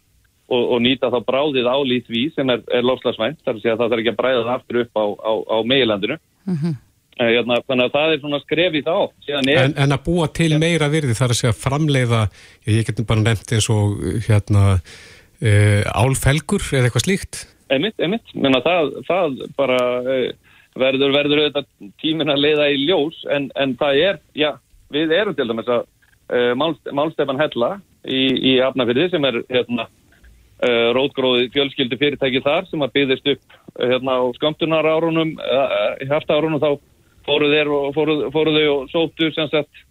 og, 0.51 0.61
og 0.61 0.79
nýta 0.83 1.11
þá 1.11 1.19
bráðið 1.27 1.67
ál 1.71 1.91
í 1.91 1.99
því 2.07 2.23
sem 2.35 2.53
er, 2.53 2.63
er 2.71 2.87
lofslagsvænt, 2.87 3.43
þar 3.45 3.59
sé 3.59 3.73
að 3.73 3.83
það 3.83 3.91
þarf 3.91 4.03
ekki 4.03 4.13
að 4.13 4.21
bræða 4.23 4.45
það 4.47 4.55
aftur 4.55 4.81
upp 4.85 4.97
á, 4.97 5.05
á, 5.19 5.33
á 5.51 5.57
meilandinu 5.67 6.17
mm 6.17 6.55
-hmm. 6.55 6.79
Hérna, 7.21 7.59
þannig 7.67 7.85
að 7.85 7.91
það 7.93 8.11
er 8.11 8.19
svona 8.21 8.37
skrefið 8.41 8.87
þá 8.87 8.95
er... 9.27 9.57
en, 9.61 9.73
en 9.77 9.93
að 9.93 10.03
búa 10.05 10.27
til 10.33 10.55
meira 10.57 10.87
virði 10.89 11.13
þar 11.13 11.33
að 11.33 11.37
segja 11.37 11.53
framleiða 11.53 12.21
ég 12.65 12.87
getum 12.87 13.05
bara 13.05 13.21
nefnt 13.21 13.51
eins 13.51 13.67
og 13.69 13.99
hérna 14.25 14.79
uh, 15.41 15.83
álfelgur 15.97 16.63
eða 16.71 16.89
eitthvað 16.89 17.05
slíkt? 17.05 17.43
Emitt, 17.71 17.95
emitt, 18.03 18.33
menna 18.35 18.61
það, 18.65 18.91
það 19.07 19.39
bara 19.59 19.79
uh, 20.01 20.27
verður, 20.79 21.15
verður 21.15 21.43
auðvitað 21.45 21.69
tímin 22.01 22.33
að 22.33 22.43
leiða 22.45 22.67
í 22.73 22.83
ljós 22.83 23.23
en, 23.31 23.49
en 23.59 23.77
það 23.79 24.03
er, 24.09 24.21
já, 24.37 24.51
við 24.91 25.15
erum 25.15 25.37
til 25.37 25.47
dæmis 25.49 25.71
að 25.71 25.81
uh, 25.85 26.53
Mál, 26.59 26.75
Málstefan 26.91 27.41
Hella 27.41 27.73
í, 28.03 28.21
í 28.53 28.53
Afnafyrði 28.63 29.09
sem 29.13 29.27
er 29.29 29.41
hérna 29.51 29.89
rótgróði 30.93 31.47
fjölskyldu 31.55 31.97
fyrirtæki 31.97 32.37
þar 32.45 32.67
sem 32.69 32.83
að 32.85 32.91
byggðist 32.93 33.29
upp 33.31 33.55
hérna 33.81 34.17
á 34.21 34.29
skamtunar 34.35 34.85
árunum, 34.85 35.31
hefta 36.05 36.35
árunum 36.37 36.61
þá 36.61 36.75
fóruð 37.25 37.55
þeir 37.55 37.71
og 37.73 37.87
fóruð, 37.95 38.21
fóruð 38.35 38.59
þau 38.59 38.67
og 38.75 38.91
sóttu 38.91 39.31
sem 39.33 39.49
sagt 39.49 39.81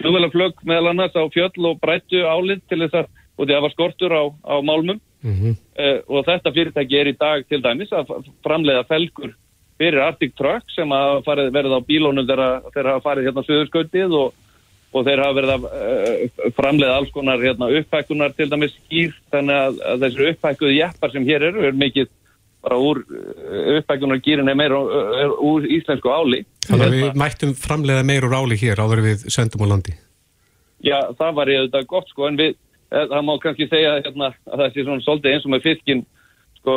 flugvelaflög 0.00 0.64
meðal 0.64 0.94
annars 0.94 1.12
á 1.20 1.28
fjöll 1.36 1.68
og 1.68 1.82
brættu 1.84 2.24
álið 2.24 2.64
til 2.72 2.80
þess 2.86 3.02
að 3.02 3.19
og 3.40 3.48
það 3.48 3.62
var 3.64 3.74
skortur 3.74 4.12
á, 4.12 4.22
á 4.44 4.54
málmum. 4.60 5.00
Mm 5.20 5.36
-hmm. 5.36 5.54
uh, 5.84 6.00
og 6.08 6.24
þetta 6.24 6.52
fyrirtæki 6.52 6.96
er 6.96 7.08
í 7.12 7.16
dag 7.16 7.44
til 7.48 7.60
dæmis 7.62 7.92
að 7.92 8.08
framleiða 8.44 8.84
felgur 8.88 9.34
fyrir 9.80 10.00
Arctic 10.00 10.32
Truck 10.36 10.64
sem 10.72 10.88
að 10.92 11.24
farið, 11.24 11.50
verið 11.52 11.72
á 11.76 11.80
bílónum 11.88 12.28
þegar 12.28 12.62
þeir 12.72 12.88
hafa 12.88 13.04
farið 13.04 13.26
hérna 13.28 13.44
söðurskautið 13.44 14.14
og, 14.16 14.32
og 14.92 15.04
þeir 15.04 15.22
hafa 15.24 15.36
verið 15.38 15.52
að 15.56 15.66
uh, 15.68 16.52
framleiða 16.56 16.94
alls 16.96 17.12
konar 17.12 17.40
hérna, 17.40 17.68
upphækkunar 17.68 18.32
til 18.36 18.48
dæmis 18.48 18.72
skýr 18.78 19.12
þannig 19.32 19.56
að, 19.56 19.82
að 19.90 20.00
þessir 20.04 20.32
upphækkuðu 20.32 20.72
jeppar 20.78 21.12
sem 21.12 21.28
hér 21.28 21.46
eru 21.50 21.66
er 21.68 21.76
mikið 21.84 22.08
bara 22.64 22.76
úr 22.76 23.04
uh, 23.04 23.76
upphækkunar 23.76 24.24
gýrin 24.24 24.48
er 24.48 24.56
meira 24.56 24.80
úr 25.36 25.68
íslensku 25.68 26.08
áli. 26.08 26.44
Þannig 26.64 26.86
að 26.86 26.96
við 26.96 27.20
mættum 27.24 27.52
framleiða 27.54 28.08
meir 28.08 28.24
úr 28.24 28.36
áli 28.40 28.56
hér 28.56 28.80
áður 28.80 29.04
við 29.04 29.28
sendum 29.28 29.68
á 29.68 29.72
landi. 29.76 29.92
Já, 30.80 31.12
það 31.12 31.36
var 31.36 31.48
ég 31.52 31.60
auðvitað 31.60 31.86
gott 31.92 32.08
sko 32.08 32.28
en 32.28 32.40
við 32.40 32.56
Eh, 32.56 32.69
það 32.90 33.26
má 33.26 33.34
kannski 33.42 33.68
segja 33.70 33.98
hérna, 34.00 34.32
að 34.50 34.64
það 34.64 34.72
sé 34.72 34.86
svona 34.86 35.04
svolítið 35.04 35.34
eins 35.34 35.46
og 35.46 35.54
með 35.54 35.68
fiskin 35.68 36.02
sko, 36.60 36.74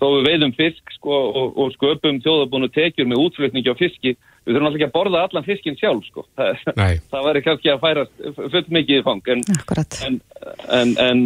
þó 0.00 0.06
við 0.16 0.28
veiðum 0.28 0.54
fisk 0.56 0.94
sko, 0.98 1.18
og, 1.40 1.58
og 1.60 1.74
sköpum 1.74 2.20
þjóðabúinu 2.24 2.70
tekjur 2.74 3.10
með 3.10 3.26
útflutningi 3.26 3.74
á 3.74 3.76
fiski 3.80 4.14
við 4.44 4.52
þurfum 4.52 4.68
alltaf 4.68 4.78
ekki 4.78 4.86
að 4.86 4.94
borða 4.94 5.22
allan 5.24 5.46
fiskin 5.46 5.78
sjálf 5.80 6.04
sko. 6.08 6.26
það, 6.36 7.00
það 7.12 7.26
væri 7.28 7.42
kannski 7.46 7.72
að 7.72 7.82
færa 7.84 8.04
fullt 8.36 8.70
mikið 8.76 9.00
í 9.00 9.04
fang 9.06 9.32
en, 9.32 9.44
en, 10.68 10.94
en, 11.00 11.24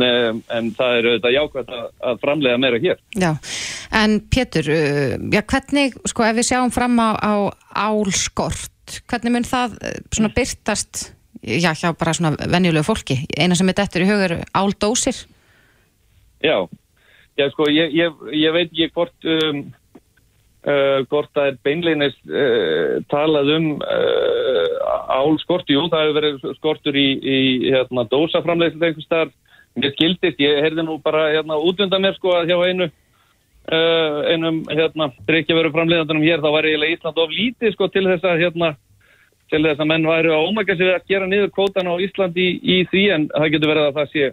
en 0.55 0.73
það 0.79 0.99
er 1.01 1.11
auðvitað 1.11 1.37
jákvæmt 1.37 1.77
að, 1.81 1.85
að 2.11 2.25
framlega 2.25 2.63
meira 2.63 2.83
hér. 2.83 3.03
Já, 3.19 3.31
en 3.99 4.19
Pétur 4.31 4.73
uh, 4.75 5.15
já, 5.35 5.43
hvernig, 5.43 6.01
sko, 6.13 6.27
ef 6.31 6.39
við 6.39 6.51
sjáum 6.53 6.75
fram 6.75 6.99
á, 7.03 7.11
á 7.19 7.35
álskort, 7.91 9.01
hvernig 9.11 9.35
mun 9.35 9.49
það 9.49 9.79
svona 10.15 10.35
byrtast 10.35 11.09
já, 11.43 11.73
hjá 11.75 11.93
bara 11.99 12.15
svona 12.15 12.37
venjulegu 12.51 12.87
fólki. 12.87 13.21
Eina 13.39 13.57
sem 13.59 13.69
er 13.69 13.79
dettur 13.79 14.05
í 14.05 14.11
hugur 14.11 14.39
áldósir 14.57 15.27
Já, 16.45 16.69
já 17.39 17.49
sko 17.51 17.67
ég, 17.71 17.95
ég, 17.95 18.23
ég 18.39 18.55
veit 18.55 18.71
ekki 18.71 18.91
hvort 18.95 19.27
um, 19.27 19.65
uh, 20.69 21.01
hvort 21.11 21.31
það 21.35 21.51
er 21.51 21.59
beinleginnist 21.67 22.21
uh, 22.31 23.01
talað 23.11 23.53
um 23.57 23.69
uh, 23.83 24.77
álskort, 25.19 25.67
jú 25.71 25.89
það 25.91 26.05
hefur 26.05 26.19
verið 26.21 26.57
skortur 26.61 26.99
í, 26.99 27.09
í 27.19 27.39
hérna, 27.73 28.07
dósaframleysið 28.13 28.87
einhvers 28.87 29.11
þar, 29.11 29.35
mér 29.79 29.95
skildist 29.97 30.43
ég 30.43 30.63
heyrði 30.63 30.87
nú 30.87 30.99
bara 31.03 31.29
hérna 31.35 31.59
útvönda 31.59 31.99
mér 32.03 32.15
sko 32.19 32.37
að 32.39 32.53
hjá 32.53 32.59
einu 32.69 32.87
uh, 32.87 34.21
einum 34.31 34.63
hérna, 34.71 35.11
drikkja 35.27 35.59
veru 35.59 35.75
framleiðandunum 35.75 36.27
hér, 36.27 36.45
þá 36.45 36.53
var 36.55 36.71
eiginlega 36.71 36.99
Ísland 36.99 37.23
of 37.25 37.35
lítið 37.35 37.75
sko 37.75 37.91
til 37.91 38.07
þess 38.07 38.31
að 38.31 38.45
hérna 38.45 38.77
til 39.49 39.63
þess 39.65 39.81
að 39.81 39.91
menn 39.91 40.07
væri 40.09 40.33
á 40.33 40.41
ómækja 40.45 40.77
við 40.79 40.93
að 40.95 41.09
gera 41.09 41.27
niður 41.29 41.51
kvótan 41.57 41.91
á 41.91 41.95
Íslandi 42.05 42.45
í, 42.45 42.55
í 42.63 42.77
því 42.91 43.05
en 43.15 43.27
það 43.33 43.53
getur 43.55 43.73
verið 43.73 43.89
að 43.89 43.99
það 43.99 44.13
sé 44.13 44.31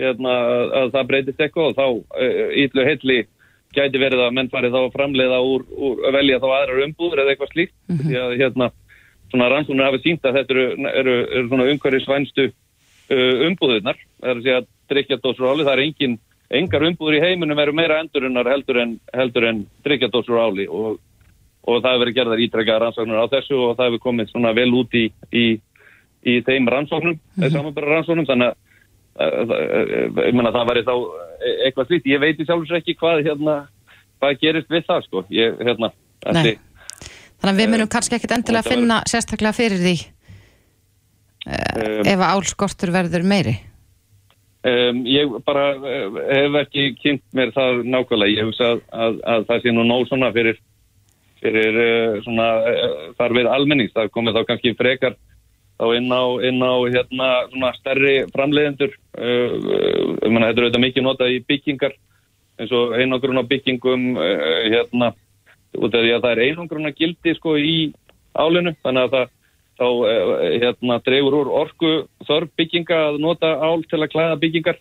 hérna, 0.00 0.34
að 0.80 0.92
það 0.94 1.08
breytist 1.10 1.40
eitthvað 1.40 1.70
og 1.70 1.76
þá 1.76 1.86
ítlu 2.64 2.82
uh, 2.82 2.88
heitli 2.88 3.18
gæti 3.76 4.00
verið 4.00 4.24
að 4.24 4.36
menn 4.36 4.50
farið 4.52 4.76
þá 4.76 4.80
að 4.82 4.94
framleiða 4.94 5.40
úr, 5.44 5.64
úr 5.76 6.04
að 6.08 6.16
velja 6.16 6.40
þá 6.40 6.48
aðrar 6.48 6.84
umbúður 6.86 7.22
eða 7.22 7.34
eitthvað 7.34 7.52
slíkt 7.52 7.74
mm 7.74 7.96
-hmm. 7.96 8.08
því 8.08 8.20
að 8.22 8.36
hérna 8.40 8.70
svona 9.30 9.48
rannsóknir 9.52 9.88
hafi 9.88 10.02
sínt 10.04 10.24
að 10.24 10.38
þetta 10.38 10.54
eru, 10.54 10.66
eru, 10.92 11.16
eru 11.26 11.48
svona 11.48 11.68
umhverjusvænstu 11.72 12.46
uh, 12.46 13.34
umbúðunar 13.48 13.98
það 14.20 14.30
er 14.30 14.36
að 14.36 14.44
segja 14.46 14.60
að 14.62 14.70
drikkjadósur 14.92 15.50
áli 15.50 15.66
það 15.66 15.74
er 15.74 15.84
engin, 15.84 16.18
engar 16.60 16.86
umbúður 16.88 17.18
í 17.18 17.24
heiminum 17.24 17.58
eru 17.58 17.74
meira 17.74 18.00
endurinnar 18.00 18.48
heldur 18.48 18.80
en, 18.82 18.98
en 19.12 19.66
drikkjadósur 19.84 20.40
áli 20.40 20.68
og 20.68 21.00
og 21.66 21.80
það 21.82 21.90
hefur 21.92 22.02
verið 22.04 22.16
gerðar 22.18 22.42
ítrekka 22.44 22.78
rannsóknur 22.82 23.22
á 23.22 23.32
þessu 23.34 23.58
og 23.58 23.76
það 23.76 23.90
hefur 23.90 24.04
komið 24.06 24.32
svona 24.32 24.52
vel 24.56 24.68
út 24.78 24.96
í, 24.96 25.04
í, 25.32 25.46
í 26.26 26.34
þeim 26.46 26.70
rannsóknum, 26.72 27.16
mm 27.18 27.42
-hmm. 27.42 27.54
samanbæra 27.54 27.92
rannsóknum, 27.94 28.26
þannig 28.26 28.54
að 29.16 30.26
ég 30.26 30.34
menna 30.36 30.52
það 30.52 30.68
væri 30.70 30.84
þá 30.86 30.94
eitthvað 31.64 31.86
slíkt, 31.86 32.10
ég 32.12 32.20
veit 32.20 32.40
í 32.40 32.44
sjálfsveits 32.44 32.82
ekki 32.82 32.98
hvað 33.00 33.24
hérna, 33.26 33.54
hvað 34.20 34.40
gerist 34.40 34.70
við 34.70 34.84
það 34.88 35.06
sko, 35.08 35.24
ég, 35.30 35.60
hérna, 35.60 35.92
þessi 36.24 36.58
Þannig 37.36 37.52
að 37.52 37.60
við 37.60 37.72
munum 37.72 37.88
kannski 37.92 38.16
ekkit 38.16 38.32
endilega 38.32 38.64
að 38.64 38.70
finna 38.72 39.02
sérstaklega 39.04 39.52
fyrir 39.52 39.82
því 39.82 39.96
Um, 41.46 42.02
ef 42.02 42.18
að 42.18 42.30
álskortur 42.34 42.90
verður 42.94 43.26
meiri. 43.28 43.54
Um, 44.66 45.04
ég 45.06 45.30
bara 45.46 45.68
hef 45.78 46.56
ekki 46.64 46.88
kynnt 46.98 47.22
mér 47.36 47.52
það 47.54 47.84
nákvæmlega. 47.86 48.34
Ég 48.34 48.48
hugsa 48.48 48.72
að, 48.72 48.80
að, 48.90 49.20
að 49.34 49.44
það 49.50 49.62
sé 49.62 49.74
nú 49.76 49.84
nóg 49.86 50.08
svona 50.08 50.32
fyrir, 50.34 50.58
fyrir 51.54 51.78
uh, 51.82 52.18
svona 52.24 52.48
uh, 52.62 52.96
þarfir 53.18 53.50
almennings. 53.52 53.94
Það 53.94 54.12
komið 54.14 54.38
þá 54.38 54.42
kannski 54.50 54.74
frekar 54.78 55.16
þá 55.76 55.86
inn 55.98 56.08
á, 56.12 56.24
inn 56.48 56.64
á 56.64 56.74
hérna 56.88 57.30
svona 57.52 57.72
stærri 57.76 58.16
framleiðendur. 58.34 58.96
Uh, 59.16 60.16
þetta 60.22 60.32
er 60.32 60.50
auðvitað 60.50 60.84
mikið 60.86 61.06
notað 61.06 61.36
í 61.36 61.44
byggingar 61.46 61.96
eins 62.56 62.72
og 62.72 62.96
einangrun 62.96 63.42
á 63.42 63.44
byggingum 63.44 64.04
hérna 64.16 65.10
út 65.76 65.92
af 65.92 66.00
því 66.00 66.12
að 66.14 66.22
það 66.22 66.30
er 66.30 66.44
einangrun 66.46 66.88
að 66.88 67.00
gildi 67.02 67.34
sko 67.36 67.52
í 67.60 67.74
álinu 68.32 68.72
þannig 68.80 69.02
að 69.02 69.12
það 69.12 69.34
þá 69.76 69.86
eh, 70.08 70.58
hérna, 70.62 70.98
dregur 71.04 71.38
úr 71.42 71.52
orku 71.62 71.92
þörf 72.26 72.52
bygginga 72.58 73.00
að 73.10 73.18
nota 73.22 73.52
ál 73.60 73.84
til 73.88 74.00
að 74.00 74.12
klæða 74.14 74.38
byggingar 74.42 74.80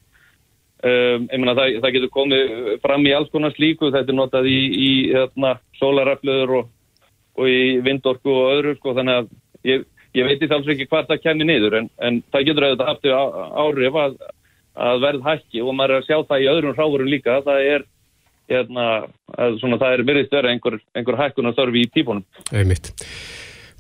um, 0.84 1.28
það, 1.56 1.80
það 1.84 1.96
getur 1.96 2.14
komið 2.14 2.54
fram 2.84 3.06
í 3.08 3.14
alls 3.16 3.32
konar 3.34 3.56
slíku, 3.56 3.92
þetta 3.94 4.12
er 4.14 4.20
notað 4.20 4.50
í, 4.52 4.60
í 4.76 4.92
hérna, 5.14 5.56
sólaraflöður 5.80 6.56
og, 6.60 6.70
og 7.40 7.52
í 7.52 7.62
vindorku 7.86 8.32
og 8.34 8.54
öðru 8.58 8.76
sko, 8.80 8.96
þannig 8.98 9.22
að 9.22 9.30
ég, 9.72 9.86
ég 10.16 10.30
veit 10.30 10.44
í 10.44 10.52
þalls 10.52 10.72
ekki 10.76 10.88
hvað 10.92 11.10
það 11.12 11.24
kemur 11.26 11.50
niður 11.52 11.80
en, 11.82 11.90
en 12.00 12.22
það 12.34 12.48
getur 12.50 12.68
auðvitað 12.70 12.92
haft 12.92 13.10
á- 13.12 13.36
áhrif 13.66 14.00
að, 14.04 14.20
að 14.90 15.04
verð 15.08 15.28
hækki 15.30 15.64
og 15.66 15.76
maður 15.76 15.96
er 15.96 16.04
að 16.04 16.08
sjá 16.10 16.18
það 16.30 16.46
í 16.46 16.50
öðrum 16.54 16.78
hráfurum 16.78 17.12
líka, 17.12 17.40
það 17.48 17.70
er 17.74 17.88
hérna, 18.52 18.86
að 19.42 19.56
svona 19.62 19.80
það 19.82 19.96
er 19.96 20.06
virðist 20.06 20.36
vera 20.36 20.52
einhver, 20.54 20.78
einhver 20.94 21.18
hækkun 21.18 21.50
og 21.50 21.56
þörf 21.58 21.80
í 21.82 21.88
típunum. 21.96 22.26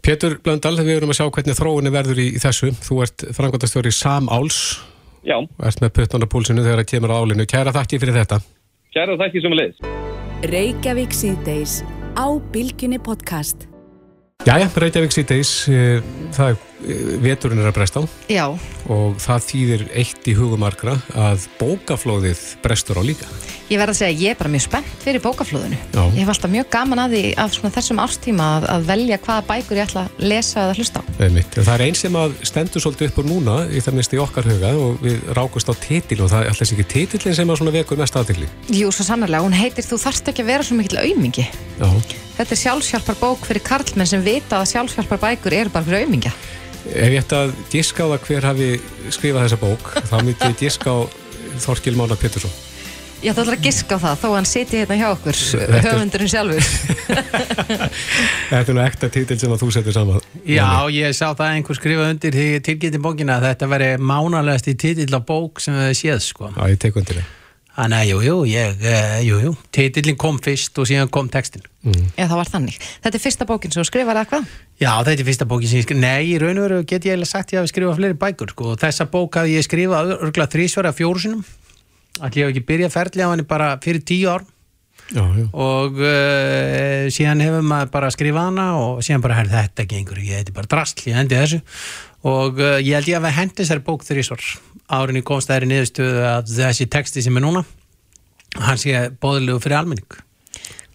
Pétur 0.05 0.35
Blöndal, 0.41 0.75
við 0.85 0.99
erum 0.99 1.09
að 1.13 1.17
sjá 1.19 1.27
hvernig 1.33 1.57
þróunni 1.57 1.91
verður 1.93 2.19
í, 2.21 2.25
í 2.37 2.41
þessu. 2.41 2.71
Þú 2.85 2.97
ert 3.05 3.23
frangotastjóri 3.33 3.93
Sam 3.93 4.27
Áls, 4.33 4.59
Já, 5.25 5.39
ert 5.65 5.79
með 5.81 5.93
puttan 5.97 6.21
á 6.21 6.27
púlsinu 6.29 6.61
þegar 6.61 6.83
það 6.83 6.91
kemur 6.91 7.13
á 7.13 7.17
álinu. 7.17 7.45
Kæra 7.49 7.73
þakki 7.73 7.97
fyrir 8.01 8.19
þetta. 8.19 8.37
kæra 8.95 9.17
þakki 9.19 9.41
sem 9.41 9.55
leiðis 9.57 9.79
Reykjavík 10.45 11.15
síðdeis 11.15 11.79
á 12.13 12.27
Bilginni 12.53 12.99
podcast. 13.01 13.65
Jæja, 14.45 14.69
Reykjavík 14.69 15.15
síðdeis, 15.15 15.51
eh, 15.67 16.03
það 16.35 16.53
er, 16.53 16.57
veturinn 17.23 17.61
er 17.61 17.69
að 17.69 17.77
bresta 17.79 18.01
á 18.01 18.03
Já, 18.31 18.45
og 18.91 19.17
það 19.21 19.45
þýðir 19.49 19.83
eitt 19.97 20.29
í 20.29 20.35
hugumarkra 20.37 20.95
að 21.17 21.47
bókaflóðið 21.59 22.41
brestur 22.63 22.99
á 23.01 23.03
líka. 23.05 23.27
ég 23.69 23.79
verð 23.81 23.95
að 23.95 23.99
segja 23.99 24.13
að 24.13 24.21
ég 24.21 24.35
er 24.35 24.39
bara 24.39 24.51
mjög 24.53 24.65
spennt 24.67 25.05
fyrir 25.05 25.23
bókaflóðinu 25.23 25.77
Já. 25.93 26.03
Ég 26.13 26.19
hef 26.21 26.31
alltaf 26.33 26.51
mjög 26.53 26.67
gaman 26.75 27.01
að 27.05 27.15
því 27.15 27.23
af 27.41 27.55
svona 27.55 27.73
þessum 27.75 28.01
ástíma 28.03 28.49
að, 28.57 28.67
að 28.75 28.87
velja 28.91 29.19
hvaða 29.25 29.45
bækur 29.49 29.79
ég 29.79 29.87
ætla 29.89 30.03
að 30.05 30.27
lesa 30.29 30.65
eða 30.65 30.75
hlusta 30.77 31.01
á 31.01 31.03
Einmitt. 31.25 31.57
Það 31.57 31.73
er 31.75 31.85
einn 31.87 31.97
sem 31.97 32.19
að 32.19 32.35
stendur 32.45 32.85
svolítið 32.85 33.09
upp 33.09 33.21
úr 33.23 33.29
núna 33.29 33.55
í 33.69 33.81
það 33.81 33.97
minnst 33.97 34.13
í 34.13 34.21
okkar 34.21 34.49
huga 34.51 34.73
og 34.77 35.01
við 35.01 35.23
rákust 35.37 35.71
á 35.71 35.73
titil 35.81 36.19
og 36.21 36.29
það 36.33 36.43
er 36.45 36.53
alltaf 36.53 36.75
ekki 36.75 36.87
titillin 36.93 37.37
sem 37.39 37.55
vekur 37.75 37.97
mest 37.99 38.15
aðtikli. 38.19 38.47
Jú, 38.69 38.91
svo 38.93 39.07
sannarlega, 39.07 39.43
hún 39.45 39.55
heitir 39.55 39.85
Þú 39.85 39.99
þarft 40.01 40.29
ekki 40.31 40.43
að 40.45 40.49
vera 40.51 40.65
svo 40.65 40.77
mikill 40.77 41.01
aumingi 41.01 41.45
Já. 41.79 41.89
Þetta 42.35 42.51
er 42.51 42.59
sjálfsjálfar 42.59 43.17
bók 43.19 43.45
fyrir 43.47 43.63
karlmenn 43.63 44.09
sem 44.09 44.23
vita 44.23 44.59
að 44.59 44.73
sjálfsjálfar 44.73 45.21
bækur 45.21 45.55
eru 45.55 45.71
bara 45.71 45.87
fyrir 45.87 46.03
aumingja 46.03 46.33
Ef 46.93 47.09
ég 47.09 47.19
ætti 47.23 47.37
að 47.39 47.55
giska 47.73 48.05
á 48.05 48.07
það 48.13 48.29
hver 48.29 48.47
hafi 48.51 48.69
skrifað 49.13 49.47
þessa 49.47 49.61
bók, 49.61 49.91
þá 50.05 50.15
myndi 50.21 50.51
ég 50.51 50.59
giska 50.59 50.93
á 50.93 50.97
Þorkil 51.65 51.95
Mána 51.97 52.17
Pétursson. 52.19 52.53
Ég 53.23 53.31
ætla 53.31 53.45
alltaf 53.45 53.55
að 53.55 53.63
giska 53.65 53.97
á 53.97 53.99
það 54.03 54.17
þó 54.21 54.25
að 54.27 54.35
hann 54.35 54.47
siti 54.49 54.79
hérna 54.81 54.95
hjá 54.99 55.05
okkur 55.07 55.37
Þetta 55.39 55.93
höfundurinn 55.95 56.29
sjálfur 56.29 56.65
Þetta 58.51 58.59
er 58.59 58.75
nú 58.75 58.83
ekta 58.83 59.09
titil 59.15 59.37
sem 59.41 59.53
að 59.55 59.63
þú 59.63 59.69
setur 59.73 59.95
saman. 59.95 60.27
Já, 60.45 60.67
ég 60.93 61.15
sá 61.15 61.31
það 61.31 61.55
einhver 61.55 61.79
skrifa 61.79 62.09
undir 62.11 62.35
því 62.35 62.45
tilgæti 62.67 63.01
bókina 63.01 63.39
að 63.39 63.47
þetta 63.47 63.71
veri 63.71 63.89
mánalegast 63.97 64.69
í 64.69 64.75
titill 64.77 65.09
á 65.15 65.21
bók 65.25 65.63
sem 65.63 65.77
við 65.79 65.95
séð 66.03 66.21
sko. 66.27 66.51
Já, 66.53 66.61
ég 66.69 66.81
tek 66.83 66.99
undir 67.01 67.21
það. 67.21 67.31
Þannig 67.75 67.97
að 67.99 68.07
jú, 68.07 68.19
jú, 68.23 68.35
ég, 68.47 68.83
uh, 68.87 69.17
jú, 69.25 69.37
jú, 69.43 69.49
titillin 69.75 70.15
kom 70.19 70.37
fyrst 70.39 70.77
og 70.79 70.87
síðan 70.87 71.09
kom 71.11 71.27
textin. 71.31 71.65
Já, 72.15 72.23
það 72.23 72.37
var 72.39 72.49
þannig 72.53 72.77
Þetta 73.03 73.11
er 73.19 73.21
fyrsta 73.21 73.45
bókin 73.49 73.73
sem 73.73 73.83
þú 73.83 73.87
skrifar 73.89 74.15
eða 74.21 74.29
hvað? 74.31 74.47
Já, 74.79 74.91
þetta 75.03 75.15
er 75.21 75.27
fyrsta 75.27 75.47
bókin 75.49 75.69
sem 75.69 75.81
ég 75.81 75.85
skrifa. 75.85 76.01
Nei, 76.05 76.23
í 76.31 76.39
raun 76.39 76.61
og 76.61 76.65
veru 76.69 76.79
get 76.87 77.03
ég 77.05 77.13
eiginlega 77.17 77.31
sagt 77.33 77.51
ég 77.53 77.59
hafi 77.59 77.73
skrifað 77.73 77.99
fleiri 77.99 78.17
bækur 78.23 78.53
sko. 78.55 78.71
og 78.71 78.79
þessa 78.81 79.09
bók 79.11 79.37
hafi 79.41 79.57
ég 79.57 79.67
skrifað 79.67 80.15
örgulega 80.15 80.51
þrísvara 80.55 80.95
fjórusinum. 80.95 81.43
Allir 82.23 82.39
ég 82.39 82.47
hef 82.47 82.53
ekki 82.55 82.65
byrjað 82.71 82.95
ferli 82.95 83.27
á 83.27 83.29
henni 83.33 83.47
bara 83.47 83.73
fyrir 83.83 84.05
tíu 84.07 84.31
ár 84.31 84.47
Já, 85.13 85.21
já. 85.37 85.45
og 85.53 85.99
uh, 86.01 87.05
síðan 87.13 87.43
hefur 87.43 87.65
maður 87.67 87.91
bara 87.93 88.07
skrifað 88.09 88.47
hana 88.49 88.63
og 88.79 89.03
síðan 89.05 89.21
bara 89.21 89.35
herr 89.37 89.51
þetta 89.51 89.85
gengur, 89.91 90.17
ég 90.17 90.39
heiti 90.39 90.55
bara 90.55 90.65
drastl, 90.71 91.03
ég 91.11 91.19
hendi 91.19 91.37
þessu 91.37 91.59
og 92.25 92.57
uh, 92.57 92.79
ég 92.81 92.95
held 92.97 93.11
ég 93.11 93.19
að 93.19 93.27
við 93.27 93.35
hendi 93.37 93.59
þessari 93.59 93.83
bók 93.85 94.07
þrísvar 94.07 94.47
árin 94.91 95.21
í 95.21 95.25
komst 95.25 95.49
þær 95.51 95.65
í 95.65 95.71
niðurstöðu 95.71 96.27
að 96.29 96.53
þessi 96.57 96.89
texti 96.91 97.25
sem 97.25 97.37
er 97.37 97.45
núna 97.45 97.65
hann 98.65 98.79
sé 98.79 99.09
bóðilegu 99.21 99.63
fyrir 99.63 99.81
almenning 99.81 100.21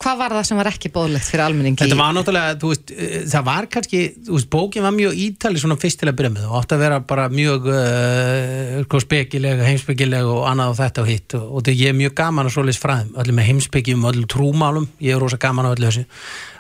Hvað 0.00 0.16
var 0.16 0.32
það 0.32 0.44
sem 0.48 0.56
var 0.56 0.68
ekki 0.70 0.88
bóðlegt 0.94 1.26
fyrir 1.28 1.42
almenningi? 1.44 1.82
Þetta 1.82 1.96
var 1.98 2.14
náttúrulega, 2.16 2.54
þú 2.62 2.68
veist, 2.70 2.92
eh, 2.94 3.16
það 3.28 3.42
var 3.50 3.66
kannski, 3.74 3.98
þú 4.24 4.32
veist, 4.32 4.48
bókin 4.54 4.86
var 4.86 4.94
mjög 4.96 5.18
ítali 5.26 5.60
svona 5.60 5.76
fyrst 5.76 6.00
til 6.00 6.08
að 6.08 6.16
byrja 6.16 6.30
með 6.32 6.46
og 6.46 6.54
átti 6.56 6.76
að 6.76 6.84
vera 6.86 7.00
bara 7.10 7.26
mjög 7.28 7.68
uh, 7.68 9.00
spekileg, 9.04 9.60
heimspekileg 9.60 10.24
og 10.24 10.46
annað 10.48 10.72
og 10.72 10.78
þetta 10.80 11.04
og 11.04 11.10
hitt 11.10 11.36
og, 11.36 11.44
og 11.44 11.60
þetta 11.60 11.76
ég 11.76 11.92
er 11.92 11.98
mjög 12.00 12.16
gaman 12.22 12.48
að 12.48 12.56
svoleiðis 12.56 12.80
fræðum, 12.80 13.12
öllum 13.20 13.36
með 13.36 13.48
heimspekjum, 13.50 14.08
öllum 14.08 14.30
trúmálum, 14.32 14.88
ég 15.04 15.18
er 15.18 15.20
rosa 15.20 15.36
gaman 15.36 15.68
á 15.68 15.74
öllu 15.74 15.90
þessu 15.90 16.06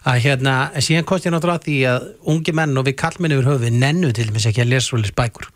að 0.04 0.20
hérna, 0.26 0.58
síðan 0.76 1.08
kosti 1.08 1.30
ég 1.30 1.34
náttúrulega 1.38 1.62
að 1.62 1.68
því 1.70 1.78
að 1.94 2.08
ungi 2.34 2.56
menn 2.60 2.76
og 2.76 2.90
við 2.90 3.00
kallmenni 3.00 3.40
yfir 3.40 3.54
höfu 3.54 3.72
nennu 3.72 4.12
til 4.12 4.28
dæmis 4.28 4.48
ekki 4.52 4.66
að 4.66 4.74
lesa 4.74 4.90
svoleiðis 4.90 5.16
bækur 5.16 5.48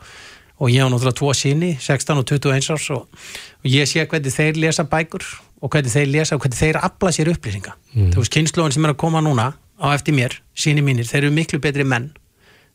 og 0.60 0.70
ég 0.70 0.84
á 0.84 0.88
náttúrulega 0.88 1.18
tvo 1.18 1.32
síni, 1.34 1.72
16 1.80 2.18
og 2.20 2.24
21 2.30 2.70
árs 2.74 2.90
og, 2.94 3.08
og 3.08 3.66
ég 3.66 3.88
sé 3.90 4.04
hvernig 4.06 4.32
þeir 4.34 4.60
lesa 4.62 4.84
bækur 4.86 5.24
og 5.64 5.70
hvernig 5.72 5.90
þeir 5.94 6.10
lesa 6.12 6.36
og 6.36 6.42
hvernig 6.44 6.58
þeir 6.60 6.78
afla 6.82 7.10
sér 7.14 7.32
upplýsinga 7.34 7.72
Mm. 7.94 8.10
þú 8.10 8.18
veist, 8.24 8.32
kynnslóðin 8.34 8.72
sem 8.74 8.84
er 8.84 8.90
að 8.90 8.96
koma 8.98 9.20
núna 9.22 9.52
á 9.78 9.86
eftir 9.94 10.14
mér, 10.14 10.32
síni 10.56 10.82
mínir, 10.82 11.06
þeir 11.06 11.24
eru 11.28 11.30
miklu 11.34 11.60
betri 11.62 11.84
menn 11.86 12.08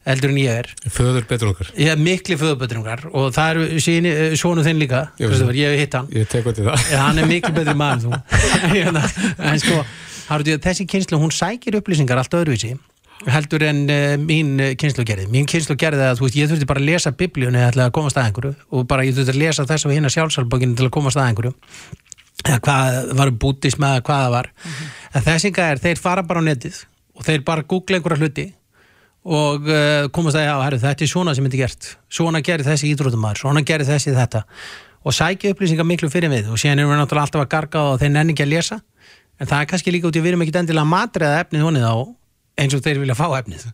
eldur 0.08 0.32
en 0.32 0.38
ég 0.40 0.48
er 0.62 0.68
Föður 0.88 1.26
betur 1.28 1.50
okkar. 1.52 1.68
ég 1.76 1.90
er 1.92 1.98
miklu 2.00 2.38
föðubötrungar 2.40 3.02
og 3.12 3.34
það 3.36 3.50
eru 3.52 3.80
síni, 3.84 4.14
svonu 4.40 4.64
þinn 4.64 4.80
líka 4.80 5.10
Ég 5.20 5.28
ég 5.56 5.74
hef 5.74 5.80
hitt 5.84 5.94
hann 6.00 6.08
Ég 6.16 6.28
tek 6.32 6.46
undir 6.48 6.70
það. 6.70 6.86
Já, 6.92 6.98
hann 7.04 7.20
er 7.20 7.28
miklu 7.34 7.52
betri 7.54 7.76
maður 7.76 8.16
en 8.16 8.96
þú 8.96 9.04
en 9.52 9.60
sko, 9.60 9.84
þessi 10.64 10.88
kynslu 10.88 11.20
hún 11.20 11.32
sækir 11.36 11.76
upplýsingar 11.82 12.18
allt 12.24 12.32
öðruvísi 12.40 12.78
heldur 13.28 13.64
en 13.68 13.82
uh, 13.92 14.16
mín 14.22 14.54
uh, 14.60 14.74
kynslu 14.80 15.04
gerði 15.08 15.28
mín 15.32 15.48
kynslu 15.50 15.76
gerði 15.80 16.06
að 16.08 16.20
þú 16.20 16.26
veist, 16.28 16.38
ég 16.40 16.52
þurfti 16.52 16.68
bara 16.70 16.80
að 16.80 16.92
lesa 16.92 17.12
biblíunni 17.12 17.64
til 17.74 17.84
að 17.84 17.92
komast 17.96 18.20
að 18.20 18.30
einhverju 18.30 18.54
og 18.72 18.86
bara 18.88 19.08
ég 19.08 19.18
þurfti 19.18 19.34
að 19.36 19.42
lesa 19.42 19.66
þess 19.68 19.88
og 19.88 19.96
hérna 19.96 20.12
sjálfsálbókinu 20.14 20.78
til 20.80 20.88
að 20.88 20.94
komast 20.96 21.20
að 21.20 21.28
einhverju. 21.32 21.56
Eða 22.46 22.62
hvað 22.64 23.12
var 23.20 23.32
bútism 23.36 23.84
eða 23.84 24.04
hvað 24.08 24.22
það 24.24 24.36
var. 24.38 24.50
En 25.12 25.26
þessi 25.26 25.52
gæðir, 25.52 25.82
þeir 25.84 26.00
fara 26.00 26.24
bara 26.24 26.40
á 26.40 26.48
netið 26.48 26.84
og 27.20 27.26
þeir 27.28 27.44
bara 27.50 27.66
googla 27.68 28.00
einhverja 28.00 28.24
hluti 28.24 28.46
og 29.30 29.68
uh, 29.68 30.06
komast 30.16 30.40
að 30.40 30.48
já, 30.48 30.54
herru, 30.64 30.80
þetta 30.80 31.04
er 31.04 31.12
svona 31.12 31.34
sem 31.36 31.50
þetta 31.50 31.58
er 31.58 31.64
gert. 31.66 31.90
Svona 32.08 32.40
gerir 32.46 32.68
þessi 32.68 32.94
ídrótumar, 32.94 33.36
svona 33.40 33.66
gerir 33.68 33.90
þessi 33.90 34.16
þetta. 34.16 34.46
Og 35.04 35.16
sækja 35.16 35.52
upplýsingar 35.52 35.88
miklu 35.88 36.08
fyrir 36.12 36.32
við 36.32 36.48
og 36.54 36.60
síðan 36.60 36.80
erum 36.80 36.94
við 36.94 37.02
náttúrulega 37.02 37.28
alltaf 37.28 37.44
að 37.44 37.52
garga 37.52 37.84
og 37.92 38.00
þeir 38.00 38.14
nenni 38.16 38.36
ekki 38.36 38.48
að 38.48 38.54
lesa. 38.54 38.80
En 39.40 39.48
það 39.48 39.62
er 39.62 39.70
kannski 39.72 39.94
líka 39.96 40.08
út 40.08 40.16
í 40.16 40.20
að 40.20 40.26
við 40.26 40.34
erum 40.34 40.44
ekki 40.44 40.56
endilega 40.60 40.88
að 40.88 40.92
matriða 40.94 41.44
efnið 41.44 41.68
honið 41.68 41.86
á 41.88 41.96
eins 42.60 42.76
og 42.76 42.84
þeir 42.86 43.01
vilja 43.03 43.18
fá 43.18 43.28
efnið. 43.39 43.68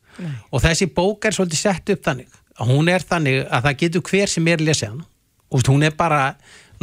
Og 0.51 0.63
þessi 0.63 0.89
bók 0.93 1.27
er 1.27 1.36
svolítið 1.36 1.61
sett 1.61 1.93
upp 1.95 2.05
þannig 2.05 2.39
að 2.55 2.71
hún 2.71 2.91
er 2.91 3.03
þannig 3.03 3.41
að 3.49 3.67
það 3.67 3.79
getur 3.83 4.05
hver 4.09 4.31
sem 4.31 4.47
er 4.47 4.63
lesið 4.63 4.93
hann 4.93 5.03
og 5.51 5.67
hún 5.69 5.83
er 5.86 5.95
bara 5.95 6.21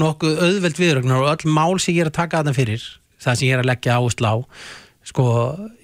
nokkuð 0.00 0.40
auðveld 0.46 0.78
viðrögnar 0.80 1.22
og 1.22 1.30
öll 1.32 1.52
mál 1.52 1.80
sem 1.80 1.96
ég 1.96 2.04
er 2.04 2.12
að 2.12 2.18
taka 2.20 2.40
þarna 2.40 2.56
fyrir 2.56 2.84
það 3.22 3.38
sem 3.38 3.48
ég 3.48 3.56
er 3.56 3.62
að 3.62 3.70
leggja 3.70 3.96
áherslu 3.98 4.28
á 4.28 4.36
sko, 5.06 5.24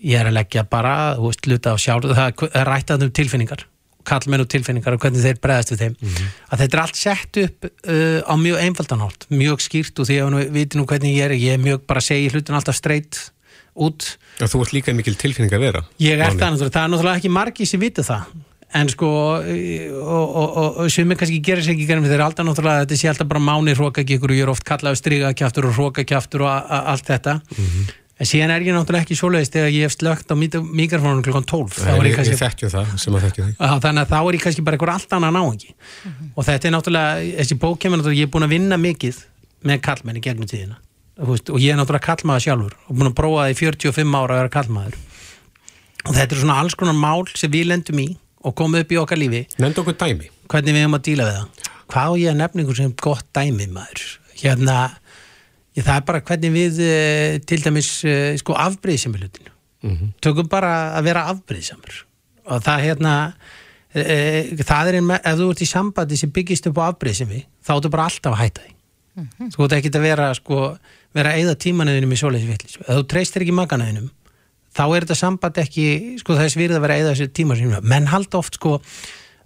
ég 0.05 0.21
er 0.21 0.31
að 0.31 0.39
leggja 0.39 0.65
bara 0.69 0.95
veist, 1.19 1.49
luta 1.51 1.75
á 1.75 1.77
sjálf, 1.81 2.07
það 2.15 2.45
er 2.53 2.69
rætt 2.69 2.93
að 2.95 3.09
um 3.09 3.15
tilfinningar, 3.19 3.65
kallmenn 4.07 4.45
og 4.45 4.51
tilfinningar 4.53 4.95
og 4.95 5.03
hvernig 5.03 5.25
þeir 5.25 5.41
bregðast 5.43 5.73
við 5.75 5.83
þeim. 5.83 5.97
Að 6.49 6.63
þetta 6.63 6.79
er 6.79 6.83
allt 6.85 7.01
sett 7.01 7.41
upp 7.43 7.67
uh, 7.69 8.21
á 8.23 8.35
mjög 8.39 8.63
einfaldanált, 8.63 9.27
mjög 9.33 9.65
skýrt 9.65 9.99
og 9.99 10.09
því 10.09 10.21
að 10.23 10.39
við 10.39 10.55
viti 10.55 10.79
nú 10.79 10.87
hvernig 10.89 11.17
ég 11.19 11.27
er, 11.27 11.37
ég 11.39 11.59
er 11.59 11.65
mjög 11.65 11.83
bara 11.91 12.05
að 12.05 12.09
segja 12.13 12.37
hlutin 12.37 12.59
alltaf 12.59 12.79
straight 12.79 13.21
út. 13.87 14.11
Já, 14.39 14.47
þú 14.51 14.65
ert 14.65 14.75
líka 14.77 14.95
mikil 14.97 15.17
tilfinning 15.19 15.55
að 15.55 15.65
vera. 15.69 15.87
Ég 16.03 16.19
er 16.19 16.37
það 16.37 16.61
það 16.67 16.83
er 16.83 16.93
náttúrulega 16.93 17.21
ekki 17.23 17.33
margi 17.33 17.67
sem 17.69 17.83
vita 17.83 18.05
það. 18.07 18.29
En 18.77 18.89
sko 18.93 19.09
og, 19.09 19.47
og, 20.05 20.35
og, 20.37 20.81
og 20.83 20.91
sem 20.93 21.09
er 21.09 21.17
kannski 21.17 21.39
gerir 21.45 21.65
sér 21.65 21.73
ekki 21.73 21.87
gerum 21.89 22.05
þeir 22.05 22.19
er 22.19 22.25
alltaf 22.27 22.45
náttúrulega, 22.45 22.85
þetta 22.85 22.99
sé 23.01 23.09
alltaf 23.09 23.31
bara 23.31 23.41
máni 23.41 23.73
hrókakíkur 23.77 24.35
og 24.35 24.37
ég 24.37 24.45
er 24.45 24.53
oft 24.53 24.67
kallaði 24.69 25.01
strigakjaftur 25.01 25.71
og 25.71 25.79
hrókakjaftur 25.79 26.45
og 26.45 26.75
allt 26.77 27.09
þetta. 27.09 27.39
En 28.19 28.27
síðan 28.27 28.51
er 28.51 28.67
ég 28.67 28.75
náttúrulega 28.75 29.07
ekki 29.07 29.17
svoleiðist 29.17 29.55
þegar 29.55 29.73
ég 29.73 29.87
hef 29.87 29.95
slögt 29.95 30.35
á 30.35 30.37
mikrofónum 30.37 31.23
klukkan 31.25 31.47
12 31.47 31.79
þá 31.79 31.87
Nei, 31.87 31.95
er 31.95 32.09
Ég, 32.11 32.17
kannski 32.19 32.35
ég 32.35 32.43
þekkju 32.43 32.71
það 32.75 32.93
sem 32.99 33.17
að 33.17 33.25
þekkju 33.29 33.47
þig. 33.47 33.55
Já, 33.57 33.71
þannig 33.85 34.03
að 34.03 34.13
þá 34.13 34.19
er 34.19 34.37
ég 34.37 34.45
kannski 34.45 34.65
bara 34.67 34.79
einhver 34.79 34.93
allt 34.97 35.17
annað 35.17 35.37
náengi 35.39 35.71
og 36.35 36.49
þetta 36.49 36.69
er 36.69 36.75
náttúrulega, 36.75 37.29
þessi 37.39 37.59
bók 37.63 37.79
kemur 37.85 38.03
náttúrulega, 38.03 38.19
ég 38.19 38.29
er 38.29 38.33
búin 38.35 38.49
að 38.49 38.55
vinna 38.57 38.81
mikið 38.83 39.23
með 39.71 39.81
kallmenni 39.87 40.25
gegnum 40.25 40.51
tíðina 40.51 40.81
veist, 41.19 41.51
og 41.51 41.59
ég 41.59 41.73
er 41.75 41.79
náttúrulega 41.81 42.07
kallmaður 42.07 42.45
sjálfur 42.47 42.75
og 42.87 42.95
búin 42.99 43.11
að 43.11 43.17
prófa 43.19 43.45
það 43.45 43.51
í 43.55 43.59
45 43.59 44.15
ára 44.19 44.35
að 44.37 44.41
vera 44.43 44.53
kallmaður 44.55 44.97
og 46.09 46.15
þetta 46.15 46.35
er 46.37 46.41
svona 46.45 46.59
alls 46.63 46.75
konar 46.79 46.95
mál 46.95 47.27
sem 47.35 47.51
við 47.51 47.67
lendum 47.73 47.99
í 47.99 48.09
og 48.47 48.55
komið 48.55 48.85
upp 48.85 48.93
í 48.95 48.99
okkar 49.03 49.19
lífi. 49.19 49.41
Nefnd 49.59 49.81
okkur 49.83 49.97
dæmi. 49.99 50.29
hvernig 50.49 50.73
við 50.77 50.85
hefum 50.85 50.95
að 50.95 51.03
díla 51.09 51.25
við 51.27 51.35
það. 51.39 51.69
Hvað 51.91 52.07
á 52.09 52.13
ég 52.23 52.31
að 52.31 52.37
nefna 52.39 52.63
einhver 52.63 52.77
sem 52.79 52.93
gott 53.03 53.27
dæmi 53.35 53.67
maður? 53.75 54.05
Hérna 54.39 54.77
ég, 55.75 55.83
það 55.85 55.95
er 55.97 56.05
bara 56.07 56.21
hvernig 56.31 56.53
við 56.55 56.79
eh, 56.87 57.39
til 57.45 57.59
dæmis 57.65 57.89
eh, 58.07 58.37
sko 58.41 58.55
afbreyðsami 58.55 59.19
hlutinu 59.23 59.55
Mhm. 59.79 60.09
tökum 60.21 60.49
bara 60.51 60.97
að 60.99 61.05
vera 61.07 61.21
afbreyðsamur 61.31 62.01
og 62.51 62.63
það 62.67 62.81
hérna 62.83 63.13
e, 63.95 64.01
e, 64.03 64.57
það 64.67 64.89
er 64.91 64.97
einn 64.99 65.07
með, 65.07 65.21
ef 65.23 65.37
þú 65.39 65.47
ert 65.53 65.61
í 65.63 65.69
sambandi 65.71 66.17
sem 66.19 66.33
byggist 66.35 66.67
upp 66.67 66.81
á 66.83 66.91
afbreyðsami 66.91 67.45
þá 67.63 67.71
áttu 67.77 67.91
bara 67.93 68.07
alltaf 68.11 68.33
að 68.35 68.41
hætta 68.43 68.65
því. 68.65 68.73
Þú 69.55 69.63
ert 69.69 69.77
ekki 69.79 69.93
að 69.95 70.03
vera 70.09 70.27
sko, 70.35 70.59
vera 71.17 71.33
að 71.33 71.43
eyða 71.43 71.57
tímanuðinum 71.65 72.13
í 72.15 72.21
svoleiðis 72.21 72.51
vitlis 72.53 72.79
ef 72.83 72.91
þú 72.91 73.07
treystir 73.13 73.45
ekki 73.45 73.57
maganuðinum 73.57 74.11
þá 74.77 74.85
er 74.85 75.07
þetta 75.07 75.19
samband 75.19 75.63
ekki 75.63 75.87
sko, 76.21 76.37
þess 76.39 76.59
virð 76.59 76.79
að 76.79 76.85
vera 76.85 76.99
að 76.99 77.03
eyða 77.03 77.15
þessi 77.15 77.33
tímanuðinum 77.39 77.89
menn 77.95 78.13
halda 78.13 78.41
oft 78.43 78.61
sko 78.61 78.77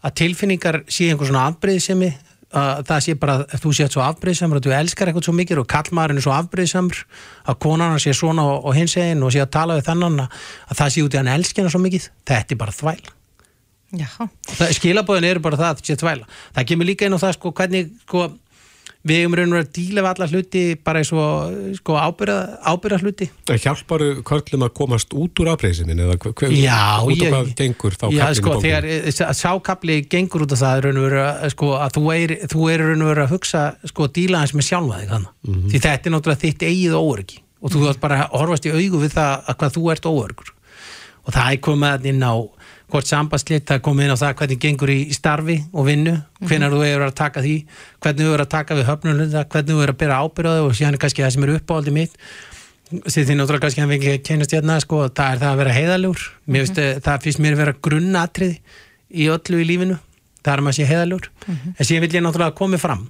að 0.03 0.19
tilfinningar 0.19 0.83
sé 0.91 1.09
einhver 1.13 1.31
svona 1.31 1.47
afbreyðsami 1.53 2.11
að 2.53 2.83
það 2.91 3.01
sé 3.07 3.15
bara 3.17 3.39
að 3.47 3.63
þú 3.63 3.71
sé 3.79 3.87
svo 3.89 4.03
afbreyðsamur 4.05 4.59
að 4.59 4.67
þú 4.67 4.75
elskar 4.77 5.09
eitthvað 5.09 5.25
svo 5.29 5.35
mikið 5.39 5.63
og 5.63 5.71
kallmaðurinn 5.73 6.21
er 6.21 6.27
svo 6.27 6.35
afbreyðsamur 6.37 7.01
að 7.49 7.59
konan 7.65 7.97
sé 8.03 8.13
svona 8.17 8.45
og, 8.45 8.67
og 8.69 8.77
hins 8.77 8.99
eginn 9.01 9.25
og 9.25 9.33
sé 9.33 9.41
að 9.41 9.55
tala 9.57 9.79
við 9.79 9.89
þannan 9.89 10.21
að, 10.27 10.37
að 10.69 10.81
það 10.83 10.93
sé 10.93 11.07
út 11.07 11.17
í 11.17 11.21
hann 11.23 11.33
elskina 11.33 11.73
svo 11.73 11.81
mikið 11.81 12.11
þetta 12.29 12.53
er 12.53 12.61
bara 12.61 12.77
þvæl 12.77 13.13
Já, 13.93 14.09
skilabóðin 14.73 15.29
eru 15.29 15.43
bara 15.45 15.59
það 15.61 15.67
að 15.67 15.81
þetta 15.81 15.91
sé 15.91 15.97
þvæla. 16.01 16.29
Það 16.57 16.69
kemur 16.71 16.89
líka 16.89 17.05
inn 17.05 17.17
á 17.17 17.21
það 17.21 17.35
sko 17.37 17.51
hvernig 17.59 17.91
sko, 18.07 18.23
við 19.03 19.19
hefum 19.19 19.35
raun 19.35 19.51
og 19.53 19.57
verið 19.57 19.67
að 19.67 19.73
díla 19.77 20.03
við 20.05 20.09
alla 20.13 20.27
hluti 20.31 20.61
bara 20.87 21.01
eins 21.03 21.11
og 21.13 21.55
sko, 21.79 21.97
ábyrða, 21.99 22.37
ábyrða 22.71 22.99
hluti. 23.03 23.27
Hjálparu 23.51 24.09
körlum 24.29 24.63
að 24.67 24.73
komast 24.79 25.17
út 25.19 25.43
úr 25.43 25.51
afbreyðsinin 25.53 26.03
eða 26.05 26.17
hver, 26.23 26.55
Já, 26.55 27.03
út 27.03 27.17
ég- 27.19 27.33
hvað 27.35 27.51
gengur 27.59 27.97
þá 27.99 28.05
Já, 28.13 28.19
kaflinn 28.23 28.33
í 28.33 28.39
sko, 28.39 28.51
bókinni? 28.51 28.63
þegar 28.63 28.85
eh, 28.87 29.35
sákapli 29.43 29.97
gengur 30.09 30.45
út 30.47 30.53
af 30.55 30.63
það 30.63 30.81
raun 30.87 31.01
og 31.03 31.07
veru, 31.09 31.21
að, 31.27 31.51
sko, 31.57 31.73
að 31.83 31.97
þú 31.99 32.05
er, 32.15 32.37
þú 32.55 32.71
er 32.73 32.79
raun 32.87 33.03
og 33.03 33.11
veru 33.13 33.25
að 33.27 33.33
hugsa 33.35 33.65
sko, 33.91 34.07
díla 34.09 34.39
hans 34.45 34.55
með 34.55 34.69
sjálfa 34.71 35.01
þig 35.03 35.11
þannig 35.11 35.33
Mhm. 35.51 35.69
því 35.73 35.81
þetta 35.83 36.07
er 36.07 36.13
náttúrulega 36.17 36.45
þitt 36.47 36.63
eigið 36.71 36.95
óöryggi. 37.03 37.39
Og 37.63 37.71
þú 37.71 37.79
þarf 37.87 38.01
bara 38.01 38.17
að 38.27 38.39
horfast 38.39 38.65
í 38.67 38.71
augu 38.75 38.99
við 39.03 39.13
það 39.19 39.45
að 39.47 39.57
hvað 39.59 39.75
þú 39.77 39.83
ert 39.93 40.07
óöryggur 40.07 40.51
og 41.27 41.33
það 41.35 41.53
er 41.53 41.59
þarna 41.63 42.07
inn 42.07 42.23
á 42.23 42.35
hvort 42.93 43.09
sambandslitt, 43.09 43.65
það 43.69 43.83
komið 43.87 44.07
inn 44.07 44.15
á 44.15 44.23
það 44.23 44.35
hvernig 44.41 44.63
gengur 44.63 44.93
í 44.93 45.01
starfi 45.17 45.59
og 45.73 45.87
vinnu 45.89 46.15
hvenær 46.45 46.75
þú 46.75 46.83
hefur 46.85 47.05
að 47.07 47.15
taka 47.23 47.43
því, 47.45 47.55
hvernig 48.05 48.23
þú 48.23 48.29
hefur 48.29 48.45
að 48.45 48.53
taka 48.53 48.79
við 48.79 48.89
höfnulunda, 48.91 49.45
hvernig 49.49 49.73
þú 49.73 49.79
hefur 49.79 49.93
að 49.95 50.01
byrja 50.03 50.19
ábyrðaði 50.23 50.67
og 50.67 50.77
síðan 50.77 50.99
er 50.99 51.03
kannski 51.05 51.25
það 51.25 51.35
sem 51.37 51.47
er 51.47 51.55
uppáhaldi 51.57 51.95
mitt. 51.97 52.17
Sem 52.93 53.25
því 53.25 53.39
náttúrulega 53.39 53.65
kannski 53.65 53.81
hann 53.81 53.95
ekki 53.97 54.17
kynast 54.29 54.53
hérna 54.53 54.79
sko, 54.85 55.07
það 55.09 55.35
er 55.35 55.41
það 55.41 55.53
að 55.53 55.61
vera 55.63 55.77
finnst, 56.53 56.81
mm 56.83 57.03
það 57.07 57.23
finnst 57.25 57.41
mér 57.41 57.57
að 57.57 57.63
vera 57.63 57.77
grunnatrið 57.89 58.59
í 59.13 59.29
öllu 59.33 59.63
í 59.63 59.69
lífinu 59.71 59.97
það 60.43 60.53
er 60.53 60.61
að 60.61 60.67
maður 60.67 60.79
sé 60.79 60.89
heiðalugur 60.91 61.29
en 61.49 61.87
síðan 61.87 62.05
vil 62.05 62.17
ég 62.17 62.25
náttúrulega 62.27 62.59
komið 62.59 62.83
fram 62.83 63.07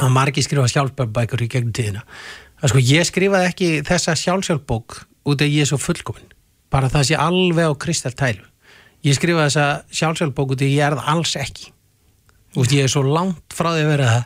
að 0.00 0.12
margir 0.14 0.44
skrifa 0.44 0.68
sjálfbærbækur 0.70 1.44
í 1.44 1.48
gegnum 1.50 1.74
tíðina. 1.76 2.04
Að 2.60 2.74
sko 2.74 2.82
ég 2.84 3.08
skrifaði 3.08 3.50
ekki 3.50 3.70
þessa 3.88 4.16
sjálfsjálfbók 4.18 5.00
út 5.30 5.44
að 5.44 5.54
ég 5.54 5.64
er 5.64 5.70
svo 5.70 5.80
fullkomin 5.80 6.28
bara 6.70 6.90
það 6.92 7.08
sé 7.08 7.18
alveg 7.18 7.70
á 7.70 7.74
kristaltælu 7.82 8.49
ég 9.06 9.16
skrifaði 9.16 9.48
þessa 9.50 9.66
sjálfsjálfbók 10.00 10.54
út 10.56 10.64
að 10.64 10.72
ég 10.74 10.84
er 10.86 10.96
það 10.98 11.10
alls 11.14 11.34
ekki. 11.40 11.70
Veist, 12.56 12.72
ég 12.74 12.82
er 12.84 12.90
svo 12.90 13.04
langt 13.06 13.54
frá 13.54 13.70
því 13.76 13.82
að 13.84 13.90
vera 13.92 14.06
það. 14.10 14.24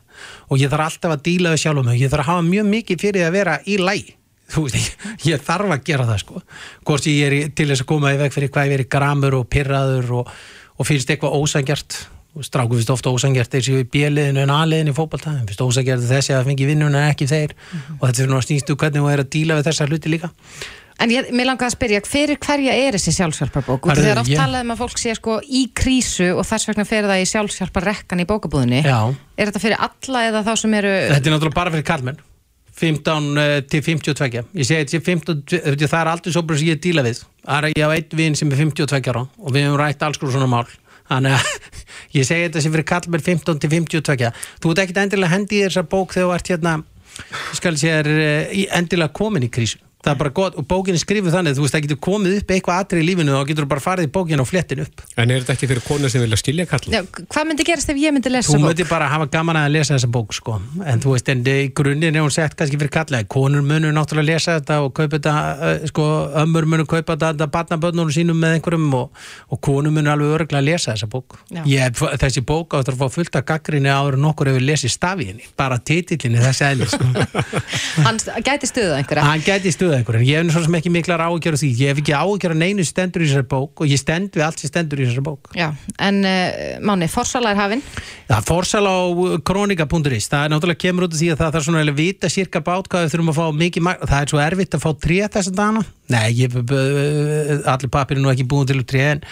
Og 0.49 0.61
ég 0.63 0.71
þarf 0.73 0.87
alltaf 0.89 1.13
að 1.15 1.25
díla 1.29 1.51
við 1.53 1.61
sjálfum 1.65 1.89
mig. 1.91 1.99
Ég 2.01 2.13
þarf 2.13 2.25
að 2.25 2.31
hafa 2.33 2.45
mjög 2.49 2.69
mikið 2.73 3.03
fyrir 3.05 3.27
að 3.29 3.35
vera 3.37 3.59
í 3.69 3.77
veist, 4.55 4.75
ég, 4.77 4.89
ég 5.35 5.41
þarf 5.45 5.71
að 5.75 5.85
gera 5.89 6.05
það 6.09 6.19
sko. 6.25 6.41
Hvort 6.85 7.07
ég 7.11 7.27
er 7.27 7.35
í- 7.37 7.47
til 7.57 7.69
þess 7.71 7.85
að 7.85 7.91
koma 7.93 8.13
í 8.15 8.19
veg 8.21 8.33
fyrir 8.35 8.51
hvað 8.55 8.67
ég 8.69 8.75
verið 8.79 8.91
gramur 8.93 9.37
og 9.41 9.47
pirraður 9.53 10.11
og, 10.21 10.33
og 10.79 10.87
finnst 10.89 11.11
eitthvað 11.11 11.37
ósangjart 11.41 11.97
stráku 12.43 12.75
finnst 12.75 12.91
ofta 12.91 13.13
ósangjart 13.15 13.53
þessi 13.55 13.77
í 13.79 13.85
bjöliðinu 13.87 14.41
en 14.43 14.51
aðliðinu 14.51 14.91
í 14.91 14.97
fótbolta. 14.97 15.33
En 15.39 15.47
finnst 15.49 15.61
ósangjart 15.65 16.03
þessi 16.09 16.35
að 16.35 16.49
fengi 16.49 16.67
vinnuna 16.67 17.05
en 17.05 17.13
ekki 17.13 17.29
þeir. 17.31 17.53
Og 18.01 18.09
þetta 18.09 18.25
er 18.25 18.29
svona 18.29 18.41
snýstu 18.47 18.77
hvernig 18.81 19.05
þú 19.05 19.13
er 19.13 19.23
að 19.23 19.31
díla 19.37 19.59
við 19.61 19.69
þessar 19.69 19.93
hluti 19.93 20.11
líka 20.17 20.31
En 21.03 21.11
ég, 21.11 21.31
mér 21.35 21.49
langar 21.51 21.67
að 21.67 21.75
spyrja, 21.75 22.01
fyrir 22.07 22.39
hverja 22.39 22.75
er 22.87 22.95
þessi 22.95 23.13
sjálfsjálfarbók? 23.17 23.89
Herðu, 23.91 24.05
Þegar 24.05 24.21
oft 24.23 24.31
ég- 24.31 24.39
talað 24.39 24.63
um 24.63 24.71
að 24.75 24.79
fólk 24.85 24.99
sé 25.03 25.15
sko 25.19 25.41
í 25.43 25.65
krísu 25.75 26.29
og 26.39 26.47
þess 26.47 26.69
vegna 26.71 26.85
fer 26.87 27.05
það 27.09 27.23
í 27.23 27.27
sjálfsjálfarrekkan 27.33 28.23
í 28.23 28.27
bókabúðinni. 28.31 28.85
Já. 28.87 29.01
Er 29.37 29.51
þetta 29.51 29.61
fyrir 29.65 29.79
alla 29.83 30.23
eða 30.29 30.45
þá 30.47 30.57
sem 30.63 30.75
eru... 30.75 30.93
Þetta 31.11 31.29
er 31.29 31.35
náttúrulega 31.35 31.55
bara 31.59 31.71
fyrir 31.75 31.85
kallmenn 31.89 32.19
15 32.75 33.39
eh, 33.39 33.61
til 33.71 33.83
52 33.83 34.43
ég 34.55 34.67
segi 34.67 34.81
þetta 34.83 34.91
sé 34.91 35.01
15, 35.03 35.43
þetta- 35.47 35.89
það 35.91 36.01
er 36.01 36.09
aldrei 36.11 36.33
svo 36.35 36.43
bara 36.43 36.59
sem 36.59 36.69
ég 36.69 36.81
díla 36.83 37.03
við 37.07 37.21
það 37.47 37.57
er 37.59 37.65
ég 37.71 37.85
hafa 37.85 37.95
einn 37.95 38.09
vinn 38.19 38.35
sem 38.35 38.51
er 38.51 38.57
52 38.59 39.11
ára 39.13 39.23
og 39.39 39.53
við 39.55 39.63
hefum 39.63 39.79
rætt 39.79 40.03
alls 40.03 40.19
svona 40.19 40.49
mál 40.51 40.67
þannig 41.07 41.33
að 41.39 41.45
ég 42.19 42.27
segi 42.27 42.49
þetta 42.49 42.63
sem 42.65 42.73
fyrir 42.75 42.85
kallmenn 42.91 43.23
15 43.23 43.59
til 43.63 43.71
52 43.71 44.33
þú 44.59 44.73
ert 44.73 44.83
ekkit 44.83 44.99
endilega 45.05 45.35
hendi 45.37 45.61
í 45.61 45.65
þessa 45.69 45.87
bók 45.87 46.15
þegar 46.17 46.27
þú 46.27 46.35
ert 46.35 46.51
hérna 46.51 46.75
það 50.05 50.13
er 50.13 50.19
bara 50.21 50.33
gott 50.37 50.59
og 50.61 50.67
bókin 50.69 50.97
er 50.97 51.01
skrifuð 51.01 51.33
þannig 51.35 51.57
þú 51.57 51.65
veist 51.65 51.75
það 51.77 51.85
getur 51.87 52.01
komið 52.05 52.37
upp 52.41 52.51
eitthvað 52.55 52.81
atrið 52.85 53.03
í 53.05 53.07
lífinu 53.09 53.33
og 53.35 53.41
þá 53.41 53.49
getur 53.51 53.65
þú 53.65 53.71
bara 53.73 53.85
farið 53.85 54.09
í 54.09 54.11
bókin 54.15 54.43
og 54.43 54.49
flettin 54.51 54.83
upp 54.85 55.05
En 55.17 55.31
er 55.33 55.41
þetta 55.41 55.55
ekki 55.57 55.69
fyrir 55.71 55.85
konur 55.87 56.13
sem 56.13 56.23
vilja 56.25 56.39
skilja 56.41 56.67
kalla? 56.69 56.99
Já, 56.99 57.03
hvað 57.33 57.49
myndi 57.49 57.67
gerast 57.69 57.93
ef 57.95 58.01
ég 58.03 58.15
myndi 58.15 58.33
lesa 58.33 58.53
Þú 58.53 58.59
bók? 58.61 58.67
mötti 58.69 58.87
bara 58.91 59.09
hafa 59.13 59.29
gaman 59.33 59.61
að 59.63 59.69
lesa 59.79 59.95
þessa 59.97 60.11
bók 60.13 60.35
sko. 60.37 60.59
en 60.85 61.01
þú 61.05 61.15
veist, 61.15 61.31
en 61.33 61.45
í 61.49 61.57
grunninn 61.81 62.19
er 62.19 62.25
hún 62.27 62.35
sett 62.35 62.57
kannski 62.59 62.79
fyrir 62.81 62.93
kallaði, 62.99 63.29
konur 63.33 63.65
munur 63.65 63.95
náttúrulega 63.97 64.35
lesa 64.35 64.59
þetta 64.59 64.81
og 64.85 64.93
kaupa 64.99 65.17
þetta, 65.17 65.35
uh, 65.55 65.87
sko 65.89 66.09
ömmur 66.45 66.69
munur 66.69 66.89
kaupa 66.91 67.15
þetta, 67.17 67.33
þetta 67.33 67.49
barnabönnunum 67.57 68.13
sínum 68.15 68.39
með 68.45 68.59
einhverjum 68.59 68.95
og, 69.01 69.25
og 69.49 69.63
konur 69.65 69.95
munur 69.95 70.13
alveg 70.15 70.35
örglega 70.41 70.61
að 70.61 70.69
lesa 70.69 70.93
þessa 70.95 71.09
bók. 71.15 71.39
Ég, 71.71 71.97
þessi 72.21 72.45
bók 72.45 72.77
áttur 72.77 72.97
að 72.97 73.05
fá 73.05 73.15
fullt 73.19 73.39
af 73.41 73.47
gaggrinni 73.49 73.93
áður 73.93 74.19
en 74.19 74.29
okkur 74.33 74.51
hefur 74.53 74.67
lesið 74.69 74.93
stafiðinni 74.95 75.49
bara 75.57 75.79
titillinni 75.79 76.43
þessi 76.43 76.67
eðli 76.69 76.91
sko. 76.91 77.05
Hann 78.05 79.45
gæti 79.45 79.73
stuðað 79.75 79.94
stuða 79.95 80.01
einhver 80.03 80.19
en 80.19 80.27
ég 80.27 80.49
hef 80.51 80.65
sem 80.65 80.77
ekki 80.79 80.91
miklar 80.93 81.23
áhugjör 81.23 81.57
af 81.57 81.61
því. 81.63 81.71
Ég 81.79 81.93
hef 81.93 82.01
ekki 82.03 82.15
áhugjör 82.15 82.55
af 82.55 82.59
neinu 82.59 82.85
stendur 82.87 83.23
í 83.23 83.29
þessari 83.29 83.47
bók 83.51 83.83
og 83.83 83.91
ég 83.91 84.01
stend 84.01 84.35
við 84.35 84.45
allt 84.47 84.61
sem 84.61 84.71
stendur 84.71 85.01
í 85.01 85.07
þessari 85.07 85.25
bók. 85.25 85.51
Já, 85.57 85.69
en 86.03 86.21
uh, 86.27 86.83
Máni, 86.85 87.09
forsala 87.13 87.53
er 87.53 87.61
hafinn. 87.61 87.85
Já, 88.29 88.37
forsal 88.47 88.85
á 88.89 88.97
kronika.is 89.47 90.29
það 90.33 90.47
er 90.47 90.55
náttúrulega 90.55 90.83
kemur 90.85 91.07
út 91.07 91.15
af 91.15 91.23
því 91.23 91.31
að 91.33 91.43
það 91.43 91.57
þarf 91.57 91.69
svona 91.69 91.85
að 91.85 91.99
vita 92.01 92.33
sirka 92.33 92.63
bát 92.65 92.91
hvað 92.91 93.07
við 93.07 93.15
þurfum 93.15 93.33
að 93.33 93.41
fá 93.41 93.47
mikið 93.63 93.91
það 94.05 94.21
er 94.21 94.33
svo 94.33 94.45
erfitt 94.45 94.77
að 94.77 94.85
fá 94.85 94.91
tré 95.05 95.19
þess 95.37 95.53
að 95.53 95.59
dana 95.61 95.85
nei, 96.13 96.29
ég, 96.43 96.59
allir 97.71 97.93
papir 97.93 98.19
er 98.19 98.25
nú 98.25 98.33
ekki 98.33 98.49
búin 98.49 98.69
til 98.69 98.85
tré 98.89 99.09
en, 99.15 99.25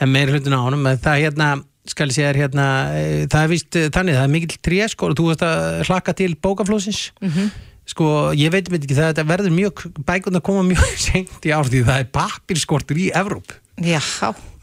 en 0.00 0.12
meira 0.12 0.34
hlutin 0.34 0.56
á 0.56 0.60
honum. 0.62 0.88
Það 1.02 1.22
hérna, 1.26 1.50
skal 1.90 2.08
ég 2.08 2.16
segja 2.16 2.32
þér 2.32 2.42
hérna 2.44 2.66
eh, 2.96 3.22
það 3.28 3.42
er 3.42 3.52
vist 3.52 3.78
þannig, 3.92 4.18
það 4.18 4.26
er 4.26 4.34
mikill 4.38 4.64
tré 4.64 4.90
sko 4.92 5.10
og 5.10 5.18
þú 5.18 5.30
veist 5.30 5.44
að 5.44 5.86
hlakka 5.90 6.16
til 6.16 6.32
bókaflósins 6.40 7.06
sko, 7.90 8.32
ég 8.38 8.52
veit 8.54 8.70
með 8.72 8.86
ekki 8.86 8.96
það 8.96 9.10
þetta 9.12 9.26
verður 9.28 9.54
mjög, 9.58 9.84
bækund 10.06 10.40
að 10.40 10.46
koma 10.46 10.64
mjög 10.70 10.96
seint 11.08 11.44
í 11.44 11.52
ár 11.54 11.68
því 11.68 11.84
það 11.90 12.02
er 12.04 12.10
papirskortur 12.14 13.00
í 13.00 13.10
Evróp 13.14 13.56
Já. 13.82 13.98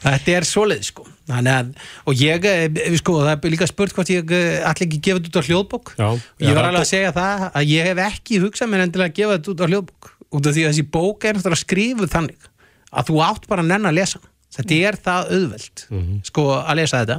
Þetta 0.02 0.34
er 0.34 0.46
svoleið 0.48 0.86
sko. 0.88 1.04
Að, 1.32 1.74
og 2.10 2.16
ég, 2.20 2.46
eh, 2.48 2.96
sko, 3.00 3.20
það 3.22 3.34
er 3.46 3.54
líka 3.54 3.68
spurt 3.70 3.94
hvort 3.96 4.10
ég 4.12 4.32
eh, 4.34 4.64
ætla 4.66 4.88
ekki 4.88 4.98
að 4.98 5.04
gefa 5.06 5.20
þetta 5.20 5.30
út 5.30 5.40
á 5.40 5.48
hljóðbók. 5.48 5.92
Já, 6.00 6.08
Ég 6.42 6.56
var 6.58 6.68
alveg 6.70 6.82
að 6.82 6.90
segja 6.90 7.12
það 7.16 7.46
að 7.52 7.70
ég 7.72 7.90
hef 7.90 8.02
ekki 8.08 8.40
hugsað 8.42 8.72
mér 8.72 8.86
endilega 8.86 9.12
að 9.12 9.20
gefa 9.20 9.38
þetta 9.38 9.52
út 9.54 9.62
á 9.62 9.70
hljóðbók 9.72 10.10
út 10.32 10.48
af 10.48 10.56
því 10.56 10.64
að 10.64 10.72
þessi 10.72 10.88
bók 10.96 11.28
er 11.28 11.38
náttúrulega 11.38 11.62
skrifuð 11.62 12.12
þannig 12.12 12.50
að 12.92 13.12
þú 13.12 13.22
átt 13.28 13.48
bara 13.52 13.64
að 13.66 13.72
nenn 13.72 13.90
að 13.90 13.98
lesa 14.00 14.22
þetta 14.56 14.80
er 14.88 14.98
það 15.06 15.32
auðvelt 15.36 15.86
sko 16.28 16.46
að 16.56 16.80
lesa 16.80 17.04
þetta. 17.04 17.18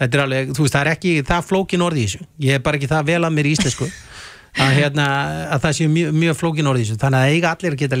Þetta 0.00 0.16
er 0.16 0.22
alveg, 0.24 0.52
þú 0.56 0.64
veist, 0.64 0.74
það 0.74 0.80
er 0.80 0.90
ekki 0.94 1.10
það 1.28 1.48
flókin 1.50 1.82
orði 1.84 2.00
í 2.00 2.06
þessu, 2.08 2.26
ég 2.40 2.56
er 2.56 2.62
bara 2.64 2.80
ekki 2.80 2.88
það 2.88 3.08
vel 3.12 3.20
að 3.20 3.34
mér 3.36 3.48
í 3.50 3.52
íslensku 3.52 3.88
að, 4.58 4.72
hérna, 4.74 5.06
að 5.54 5.62
það 5.64 5.76
sé 5.76 5.86
mjög, 5.90 6.16
mjög 6.24 6.38
flókin 6.40 6.70
orði 6.70 6.82
í 6.82 6.86
þessu 6.88 7.00
þannig 7.04 7.20
að 7.20 7.34
eiga 7.34 7.52
allir 7.54 7.76
að 7.76 7.82
geta 7.84 7.98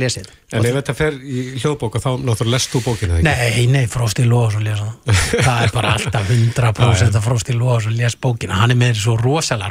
En 0.50 0.66
ef 0.66 0.78
þetta 0.80 0.96
fer 0.98 1.20
í 1.20 1.44
hljóðbóka 1.60 2.02
þá 2.02 2.10
náttúrulega 2.24 2.56
lest 2.56 2.72
þú 2.74 2.82
þegar 2.88 3.22
Nei, 3.28 3.66
nei, 3.70 3.84
Frosti 3.90 4.26
Lóðarsson 4.26 4.66
lesa 4.66 4.88
það. 4.88 5.22
það 5.46 5.62
er 5.62 5.74
bara 5.76 5.94
alltaf 5.94 6.34
100% 6.34 7.20
að 7.20 7.28
Frosti 7.28 7.56
Lóðarsson 7.56 7.96
les 7.98 8.18
bókina. 8.18 8.58
Hann 8.60 8.74
er 8.74 8.80
með 8.80 8.98
svo 9.04 9.14
rosalega 9.20 9.70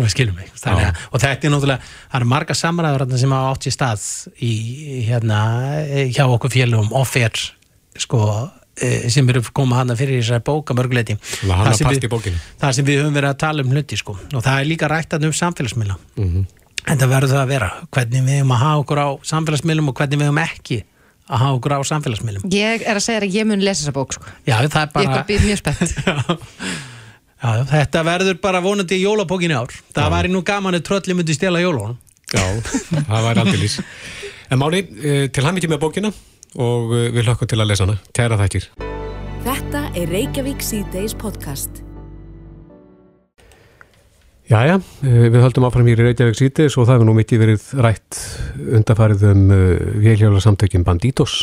og 0.00 0.08
skilum 0.08 0.38
mig. 0.38 0.48
Og 0.56 1.20
þetta 1.20 1.48
er 1.48 1.52
náttúrulega, 1.52 1.90
það 2.08 2.18
eru 2.20 2.30
marga 2.32 2.56
samræður 2.56 3.18
sem 3.20 3.34
hafa 3.36 3.52
átt 3.52 3.66
sér 3.66 3.76
stað 3.76 4.06
í, 4.40 4.52
hérna, 5.08 5.42
hjá 6.08 6.24
okkur 6.24 6.52
félugum 6.52 6.92
offer, 6.96 7.36
sko 8.00 8.22
eh, 8.32 8.61
sem 9.12 9.28
eru 9.28 9.42
koma 9.52 9.76
hana 9.82 9.96
fyrir 9.98 10.22
þessari 10.22 10.44
bóka 10.46 10.74
mörguleiti 10.74 11.18
Það 11.20 11.98
í 11.98 12.08
bókinni. 12.08 12.38
það 12.60 12.72
sem 12.78 12.86
við 12.86 13.02
höfum 13.02 13.18
verið 13.18 13.28
að 13.28 13.40
tala 13.42 13.62
um 13.66 13.74
hluti 13.74 13.98
sko. 14.00 14.16
og 14.32 14.42
það 14.42 14.60
er 14.60 14.70
líka 14.70 14.88
rættað 14.88 15.26
um 15.28 15.34
samfélagsmiðla. 15.36 15.96
En 16.88 16.98
það 16.98 17.12
verður 17.12 17.34
það 17.34 17.42
að 17.42 17.52
vera 17.52 17.68
hvernig 17.92 18.24
við 18.26 18.38
höfum 18.40 18.54
að 18.56 18.62
hafa 18.64 18.80
okkur 18.82 19.02
á 19.04 19.08
samfélagsmiðlum 19.32 19.92
og 19.92 19.98
hvernig 20.00 20.18
við 20.22 20.30
höfum 20.30 20.40
ekki 20.42 20.78
að 21.28 21.38
hafa 21.44 21.58
okkur 21.58 21.74
á 21.76 21.80
samfélagsmiðlum. 21.92 22.48
Ég 22.52 22.86
er 22.86 22.96
að 22.96 23.04
segja 23.04 23.20
að 23.20 23.36
ég 23.36 23.46
mun 23.46 23.62
lesa 23.62 23.84
þessa 23.84 23.94
bók, 23.94 24.16
sko. 24.16 24.24
Já, 24.48 24.56
það 24.66 24.80
er 24.80 24.88
Ég 24.88 24.92
bara 24.96 25.04
er 25.04 25.26
bara 25.28 25.44
mjög 25.46 25.60
spennt. 25.60 25.94
Já, 27.42 27.56
já, 27.58 27.64
þetta 27.66 28.02
verður 28.06 28.36
bara 28.38 28.60
vonandi 28.62 28.94
í 28.94 29.02
jólabókinni 29.02 29.56
ár. 29.58 29.72
Það 29.96 30.12
væri 30.14 30.28
nú 30.30 30.44
gaman 30.46 30.76
að 30.78 30.84
trölli 30.86 31.16
myndi 31.18 31.34
stela 31.34 31.58
jólun 31.58 31.96
Já, 32.30 32.44
það 33.08 33.24
væri 33.26 33.42
aldrei 33.42 33.58
lís 33.58 33.80
En 34.52 34.60
Máni, 34.60 34.82
eh, 35.02 35.24
til 35.32 35.42
hann 35.42 35.58
ekki 35.58 35.70
með 35.72 35.80
bókina 35.82 36.12
og 36.56 36.92
eh, 36.96 37.08
við 37.14 37.28
hlökkum 37.28 37.50
til 37.50 37.60
að 37.60 37.70
lesa 37.70 37.86
hana 37.86 37.98
Kæra 38.16 38.38
þakkir 38.40 38.68
Þetta 39.42 39.80
er 39.98 40.12
Reykjavík 40.12 40.60
C-Days 40.62 41.16
podcast. 41.18 41.80
Jæja, 44.46 44.76
eh, 45.02 45.26
við 45.32 45.40
höldum 45.42 45.66
áfram 45.66 45.90
hér 45.90 46.04
í 46.04 46.06
Reykjavík 46.10 46.38
sítis 46.38 46.76
og 46.78 46.86
það 46.86 46.98
hefur 46.98 47.08
nú 47.08 47.16
mikið 47.18 47.42
verið 47.42 47.66
rætt 47.82 48.22
undarfarið 48.78 49.26
um 49.32 49.44
vélhjóla 50.04 50.42
samtökjum 50.44 50.86
Banditos. 50.86 51.42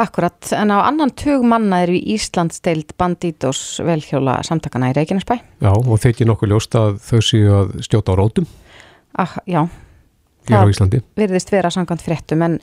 Akkurat, 0.00 0.38
en 0.54 0.70
á 0.70 0.78
annan 0.86 1.10
tug 1.10 1.42
manna 1.44 1.82
eru 1.82 1.98
í 1.98 2.14
Íslandsdeild 2.14 2.94
Banditos 3.00 3.80
velhjóla 3.84 4.38
samtakana 4.46 4.92
í 4.92 4.96
Reykjanesbæ. 4.96 5.40
Já, 5.60 5.72
og 5.74 5.98
þeir 6.00 6.26
nokkuð 6.30 6.54
ljóst 6.54 6.78
að 6.78 7.00
þau 7.02 7.20
séu 7.24 7.54
að 7.58 7.78
stjóta 7.84 8.14
á 8.14 8.20
rótum 8.22 8.46
Ah, 9.18 9.36
já, 9.46 9.66
hér 10.48 10.64
á 10.64 10.70
Íslandi. 10.70 11.00
virðist 11.18 11.52
vera 11.52 11.70
samkvæmt 11.72 12.04
fréttum 12.04 12.44
en, 12.46 12.58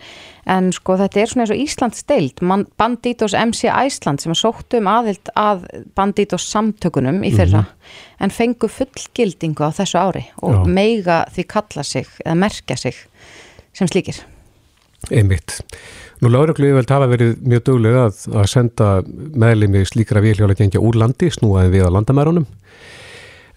en 0.50 0.72
sko 0.76 0.98
þetta 1.00 1.22
er 1.22 1.32
svona 1.32 1.46
eins 1.46 1.54
og 1.54 1.62
Íslands 1.64 2.08
deild 2.10 2.42
Banditos 2.80 3.36
MC 3.38 3.68
Æsland 3.70 4.24
sem 4.24 4.36
sóttu 4.38 4.82
um 4.82 4.90
aðild 4.92 5.34
að 5.36 5.68
Banditos 5.98 6.48
samtökunum 6.52 7.22
í 7.28 7.34
fyrra 7.36 7.66
en 8.24 8.34
fengu 8.34 8.70
fullgildingu 8.72 9.68
á 9.68 9.72
þessu 9.76 10.02
ári 10.02 10.26
og 10.42 10.64
Já. 10.64 10.74
meiga 10.80 11.20
því 11.36 11.48
kalla 11.54 11.86
sig 11.86 12.10
eða 12.26 12.40
merkja 12.48 12.80
sig 12.80 13.06
sem 13.78 13.88
slíkir 13.88 14.24
Einmitt. 15.14 15.60
Nú 16.24 16.32
lauruglu 16.34 16.72
yfirvöld 16.72 16.90
hafa 16.90 17.08
verið 17.12 17.36
mjög 17.46 17.66
duglega 17.70 18.08
að, 18.08 18.22
að 18.34 18.48
senda 18.50 18.88
meðlimi 19.06 19.84
slíkra 19.86 20.24
vélhjóla 20.26 20.56
gengja 20.58 20.82
úr 20.82 20.98
landi, 20.98 21.30
snúaði 21.32 21.76
við 21.76 21.86
að 21.86 21.94
landamærunum. 22.00 22.48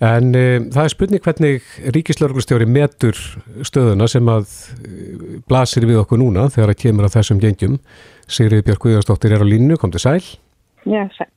En 0.00 0.30
e, 0.32 0.44
það 0.72 0.86
er 0.86 0.92
spurning 0.94 1.20
hvernig 1.20 1.64
ríkislauruglustjóri 1.92 2.64
metur 2.64 3.18
stöðuna 3.68 4.06
sem 4.08 4.28
að 4.32 4.46
e, 4.80 5.40
blasir 5.44 5.84
við 5.84 6.00
okkur 6.00 6.22
núna 6.22 6.46
þegar 6.52 6.72
að 6.72 6.78
kemur 6.80 7.08
að 7.08 7.18
þessum 7.18 7.42
gengjum. 7.42 7.74
Sigriði 8.24 8.64
Björk 8.70 8.86
Guðjónsdóttir 8.86 9.34
er 9.36 9.44
á 9.44 9.50
línu, 9.50 9.76
kom 9.76 9.92
til 9.92 10.00
sæl. 10.00 10.22
Já, 10.88 11.04
sæl. 11.18 11.28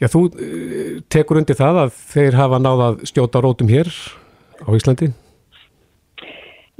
Já, 0.00 0.08
þú 0.08 0.24
e, 0.32 0.48
tekur 1.12 1.42
undir 1.42 1.58
það 1.60 1.82
að 1.82 2.00
þeir 2.14 2.40
hafa 2.40 2.62
náð 2.64 2.86
að 2.86 3.04
stjóta 3.12 3.44
rótum 3.44 3.68
hér 3.68 3.92
á 4.64 4.68
Íslandi. 4.72 5.12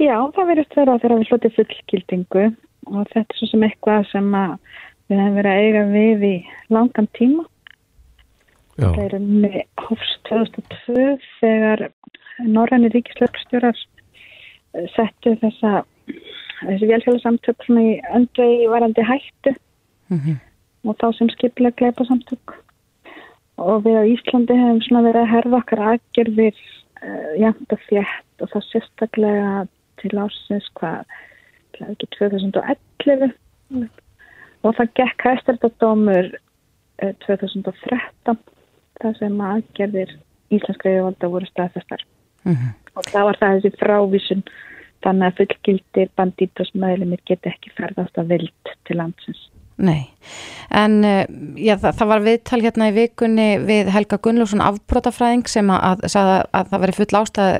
Já, 0.01 0.17
það 0.17 0.49
verðist 0.49 0.77
vera 0.81 0.97
þegar 1.03 1.19
við 1.21 1.29
hlutið 1.29 1.57
fullkildingu 1.59 2.47
og 2.89 3.11
þetta 3.13 3.27
er 3.29 3.37
svo 3.37 3.51
sem 3.53 3.69
eitthvað 3.69 4.09
sem 4.09 4.33
við 4.33 5.21
hefum 5.21 5.37
verið 5.37 5.51
að 5.53 5.61
eiga 5.61 5.85
við 5.93 6.25
í 6.25 6.37
langan 6.73 7.13
tíma. 7.13 7.45
Það 8.75 9.01
er 9.05 9.13
um 9.15 9.45
hófst 9.85 10.29
2002 10.29 11.03
þegar 11.39 11.85
Norræni 12.43 12.89
ríkislöfstjórar 12.91 13.77
settu 14.91 15.35
þessa 15.39 15.85
þessi 16.59 16.89
velfélagsamtök 16.89 17.65
svona 17.65 17.83
í 17.85 17.93
öndvegi 18.17 18.67
varandi 18.71 19.05
hættu 19.07 19.55
og 20.85 20.97
þá 21.01 21.07
sem 21.17 21.31
skipilega 21.33 21.79
gleipa 21.79 22.05
samtök 22.09 22.55
og 23.61 23.85
við 23.85 23.99
á 23.99 24.03
Íslandi 24.11 24.57
hefum 24.59 24.81
svona 24.83 25.05
verið 25.07 25.21
að 25.23 25.31
herða 25.33 25.59
okkar 25.61 25.83
aðgerðir 25.91 26.57
uh, 26.59 27.31
jæmt 27.39 27.75
og 27.75 27.85
þétt 27.87 28.43
og 28.43 28.51
það 28.51 28.67
sérstaklega 28.69 29.53
til 30.01 30.11
ásins 30.19 30.67
hvað 30.79 31.15
ekki 31.85 32.09
2011 32.17 33.31
og 34.65 34.75
það 34.75 34.91
gekk 34.99 35.27
hæstardadómur 35.29 36.33
uh, 36.35 37.13
2013 37.25 38.43
það 39.01 39.17
sem 39.19 39.41
aðgerðir 39.49 40.13
íslenska 40.53 40.91
yfirvalda 40.91 41.31
voru 41.31 41.49
staðfestar. 41.49 42.05
Og 42.95 43.09
það 43.09 43.27
var 43.29 43.41
það 43.41 43.57
þessi 43.57 43.79
frávísun 43.81 44.45
þannig 45.05 45.27
að 45.27 45.41
fullgildir 45.41 46.11
bandítos 46.17 46.71
meðlumir 46.77 47.21
geti 47.27 47.51
ekki 47.51 47.73
ferðast 47.77 48.17
að 48.21 48.31
vild 48.35 48.73
til 48.87 48.97
landsins. 48.99 49.41
Nei, 49.75 50.07
en 50.71 51.01
uh, 51.03 51.25
já, 51.59 51.75
það, 51.81 51.97
það 51.99 52.11
var 52.13 52.21
viðtal 52.23 52.59
hérna 52.63 52.87
í 52.87 52.93
vikunni 52.95 53.47
við 53.67 53.89
Helga 53.91 54.21
Gunnlússon 54.23 54.63
afbrótafræðing 54.63 55.49
sem 55.51 55.71
að, 55.73 56.05
sagði 56.13 56.37
að 56.55 56.69
það 56.71 56.83
veri 56.85 56.95
full 56.95 57.19
ástæð 57.19 57.57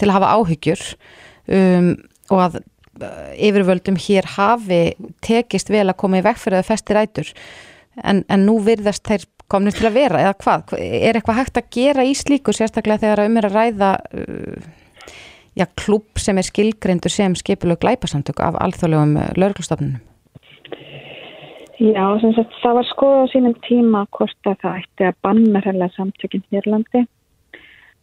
til 0.00 0.08
að 0.08 0.14
hafa 0.18 0.34
áhyggjur 0.36 0.84
um, 1.56 1.88
og 2.28 2.42
að 2.44 2.60
uh, 2.60 3.32
yfirvöldum 3.48 3.96
hér 4.04 4.28
hafi 4.36 4.82
tekist 5.24 5.72
vel 5.72 5.86
að 5.86 5.98
koma 6.04 6.20
í 6.20 6.26
veg 6.28 6.36
fyrir 6.42 6.60
að 6.60 6.68
festi 6.74 6.98
rætur. 6.98 7.32
En, 8.04 8.20
en 8.28 8.44
nú 8.44 8.58
virðast 8.64 9.08
þeir 9.08 9.24
komnir 9.50 9.76
til 9.76 9.88
að 9.88 9.96
vera 9.98 10.20
eða 10.24 10.36
hvað, 10.44 10.76
er 10.78 11.18
eitthvað 11.18 11.40
hægt 11.40 11.58
að 11.60 11.72
gera 11.76 12.06
í 12.06 12.14
slíku 12.18 12.54
sérstaklega 12.56 13.02
þegar 13.04 13.24
um 13.26 13.40
er 13.40 13.48
að 13.48 13.58
ræða 13.58 13.90
uh, 14.14 14.68
já, 15.58 15.66
klubb 15.76 16.22
sem 16.22 16.38
er 16.38 16.46
skilgreindur 16.46 17.12
sem 17.12 17.34
skipulög 17.38 17.82
glæpasamtök 17.82 18.40
af 18.46 18.60
alþjóðlegum 18.62 19.18
lauruglustofnunum 19.36 20.06
Já, 21.80 22.04
sem 22.20 22.34
sagt, 22.36 22.52
það 22.60 22.74
var 22.76 22.86
skoða 22.90 23.20
á 23.24 23.32
sínum 23.32 23.54
tíma 23.64 24.02
hvort 24.12 24.48
að 24.50 24.58
það 24.60 24.80
ætti 24.82 25.06
að 25.08 25.20
banna 25.24 25.62
hérlega 25.64 25.94
samtökinn 25.94 26.42
Hérlandi. 26.52 27.06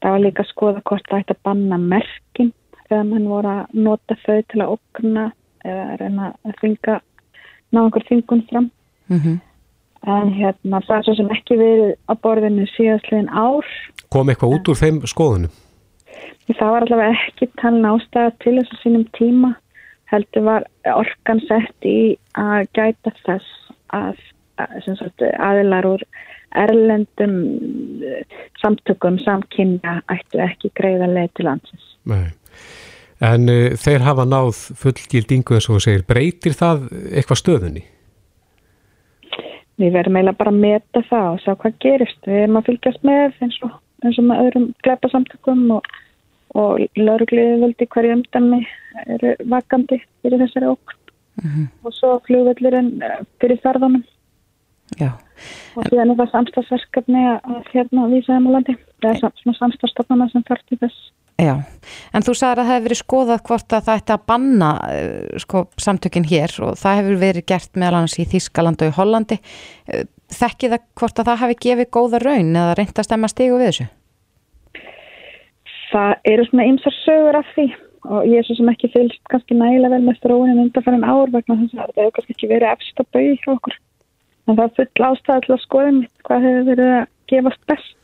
Það 0.02 0.16
var 0.16 0.24
líka 0.24 0.46
skoða 0.50 0.82
hvort 0.90 1.06
það 1.12 1.22
ætti 1.22 1.36
að 1.36 1.44
banna 1.46 1.78
merkin 1.84 2.50
þegar 2.88 3.06
mann 3.12 3.28
voru 3.30 3.52
að 3.52 3.76
nota 3.86 4.18
þau 4.24 4.40
til 4.50 4.64
að 4.64 4.74
okna 4.74 5.28
eða 5.62 5.86
reyna 6.02 6.32
að 6.48 6.58
þinga, 6.64 6.96
ná 7.70 7.80
einhver 7.84 8.08
þingun 8.10 8.44
fram. 8.50 8.72
mm 9.08 9.20
-hmm. 9.20 9.38
En 10.08 10.32
hérna, 10.32 10.80
það 10.88 10.98
er 10.98 11.06
svo 11.06 11.16
sem 11.18 11.32
ekki 11.36 11.58
verið 11.60 11.94
á 12.08 12.14
borðinu 12.24 12.68
síðastlegin 12.72 13.32
ár. 13.32 13.68
Kom 14.14 14.32
eitthvað 14.32 14.54
út 14.56 14.70
úr 14.72 14.80
þeim 14.80 15.02
skoðunum? 15.10 15.56
Það 16.48 16.70
var 16.72 16.86
allavega 16.86 17.16
ekki 17.28 17.50
talin 17.60 17.90
ástæða 17.90 18.32
til 18.40 18.54
þess 18.56 18.72
að 18.72 18.84
sínum 18.86 19.04
tíma 19.18 19.52
heldur 20.08 20.46
var 20.48 20.68
orkan 20.94 21.42
sett 21.44 21.88
í 21.88 22.16
að 22.40 22.70
gæta 22.78 23.12
þess 23.26 23.50
að, 23.96 24.22
að 24.64 24.78
sagt, 24.88 25.26
aðilar 25.44 25.90
úr 25.90 26.06
erlendum 26.58 27.36
eh, 28.08 28.24
samtökum 28.62 29.20
samkynja 29.20 30.00
ættu 30.14 30.40
ekki 30.46 30.72
greiða 30.80 31.10
leið 31.12 31.34
til 31.36 31.50
landsins. 31.50 31.90
Nei. 32.08 32.32
En 33.28 33.50
uh, 33.50 33.74
þeir 33.76 34.06
hafa 34.06 34.28
náð 34.30 34.64
fullgildingu 34.78 35.58
eins 35.58 35.68
og 35.74 35.84
segir, 35.84 36.06
breytir 36.08 36.56
það 36.56 36.88
eitthvað 37.12 37.42
stöðunni? 37.42 37.84
Við 39.78 39.94
verðum 39.94 40.18
eiginlega 40.18 40.40
bara 40.40 40.54
að 40.54 40.62
meta 40.64 41.04
það 41.10 41.28
og 41.32 41.42
sjá 41.44 41.54
hvað 41.54 41.80
gerist. 41.84 42.20
Við 42.26 42.44
erum 42.44 42.60
að 42.60 42.70
fylgjast 42.72 43.04
með 43.06 43.42
eins 43.46 43.58
og, 43.66 43.74
eins 44.04 44.20
og 44.20 44.28
með 44.30 44.44
öðrum 44.46 44.68
gleipa 44.86 45.12
samtökum 45.14 45.66
og, 45.78 45.90
og 46.58 46.86
laurugliði 46.98 47.60
völdi 47.62 47.90
hverju 47.94 48.16
umdæmi 48.18 48.62
eru 49.18 49.36
vakandi 49.54 50.00
fyrir 50.24 50.42
þessari 50.42 50.72
okk 50.72 50.96
og 51.86 51.94
svo 51.94 52.16
flugvöllurinn 52.26 52.96
eh, 53.06 53.20
fyrir 53.42 53.60
ferðunum. 53.62 54.02
Já. 54.98 55.12
Og 55.78 55.86
síðan 55.92 56.14
er 56.14 56.20
það 56.22 56.32
samstagsverkefni 56.34 57.24
að 57.30 57.70
hérna 57.74 58.08
vísa 58.10 58.34
þeim 58.34 58.48
á 58.50 58.52
landi. 58.56 58.78
Það 59.04 59.12
er 59.12 59.58
samstagsstofnana 59.60 60.30
sem 60.32 60.46
þarf 60.48 60.64
til 60.66 60.80
þess. 60.82 61.12
Já, 61.38 61.54
en 62.18 62.24
þú 62.26 62.34
sagðir 62.34 62.64
að 62.64 62.66
það 62.66 62.72
hefur 62.72 62.86
verið 62.88 63.00
skoðað 63.04 63.42
hvort 63.46 63.74
að 63.78 63.84
það 63.86 64.00
ætti 64.00 64.14
að 64.16 64.24
banna 64.32 64.70
uh, 64.90 65.42
sko, 65.44 65.60
samtökin 65.78 66.26
hér 66.26 66.54
og 66.66 66.80
það 66.82 66.96
hefur 66.98 67.20
verið 67.22 67.46
gert 67.52 67.78
meðal 67.78 68.00
annars 68.00 68.16
í 68.18 68.26
Þískaland 68.32 68.82
og 68.82 68.90
í 68.90 68.96
Hollandi. 68.98 69.38
Uh, 69.86 70.08
Þekkið 70.28 70.74
það 70.74 70.88
hvort 71.00 71.20
að 71.22 71.30
það 71.30 71.42
hafi 71.44 71.56
gefið 71.64 71.92
góða 71.96 72.20
raun 72.20 72.50
eða 72.52 72.72
reynt 72.76 72.98
að 73.00 73.06
stemma 73.08 73.30
stigu 73.32 73.60
við 73.62 73.70
þessu? 73.70 73.86
Það 75.92 76.16
eru 76.34 76.48
svona 76.50 76.66
ymsar 76.68 76.96
sögur 76.98 77.38
af 77.40 77.54
því 77.54 77.68
og 78.08 78.26
ég 78.28 78.42
er 78.42 78.48
svo 78.48 78.58
sem 78.58 78.72
ekki 78.74 78.90
fylgst 78.92 79.22
kannski 79.32 79.56
nægilega 79.56 79.94
vel 79.94 80.04
með 80.04 80.20
þróunin 80.26 80.64
undanfærin 80.66 81.06
ár 81.08 81.32
vegna 81.32 81.60
þess 81.62 81.78
að 81.78 81.94
það 81.94 82.02
hefur 82.02 82.16
kannski 82.18 82.36
ekki 82.36 82.52
verið 82.52 82.74
efst 82.74 83.00
að 83.00 83.10
bauði 83.16 83.38
hjá 83.44 83.54
okkur. 83.54 83.78
En 84.48 84.60
það 84.60 84.66
er 84.68 84.76
full 85.48 85.62
skoða 85.64 85.94
mitt 86.02 86.28
hvað 86.28 86.50
hefur 86.50 86.68
verið 86.74 86.92
að 86.98 87.08
gefast 87.32 87.64
best 87.72 87.96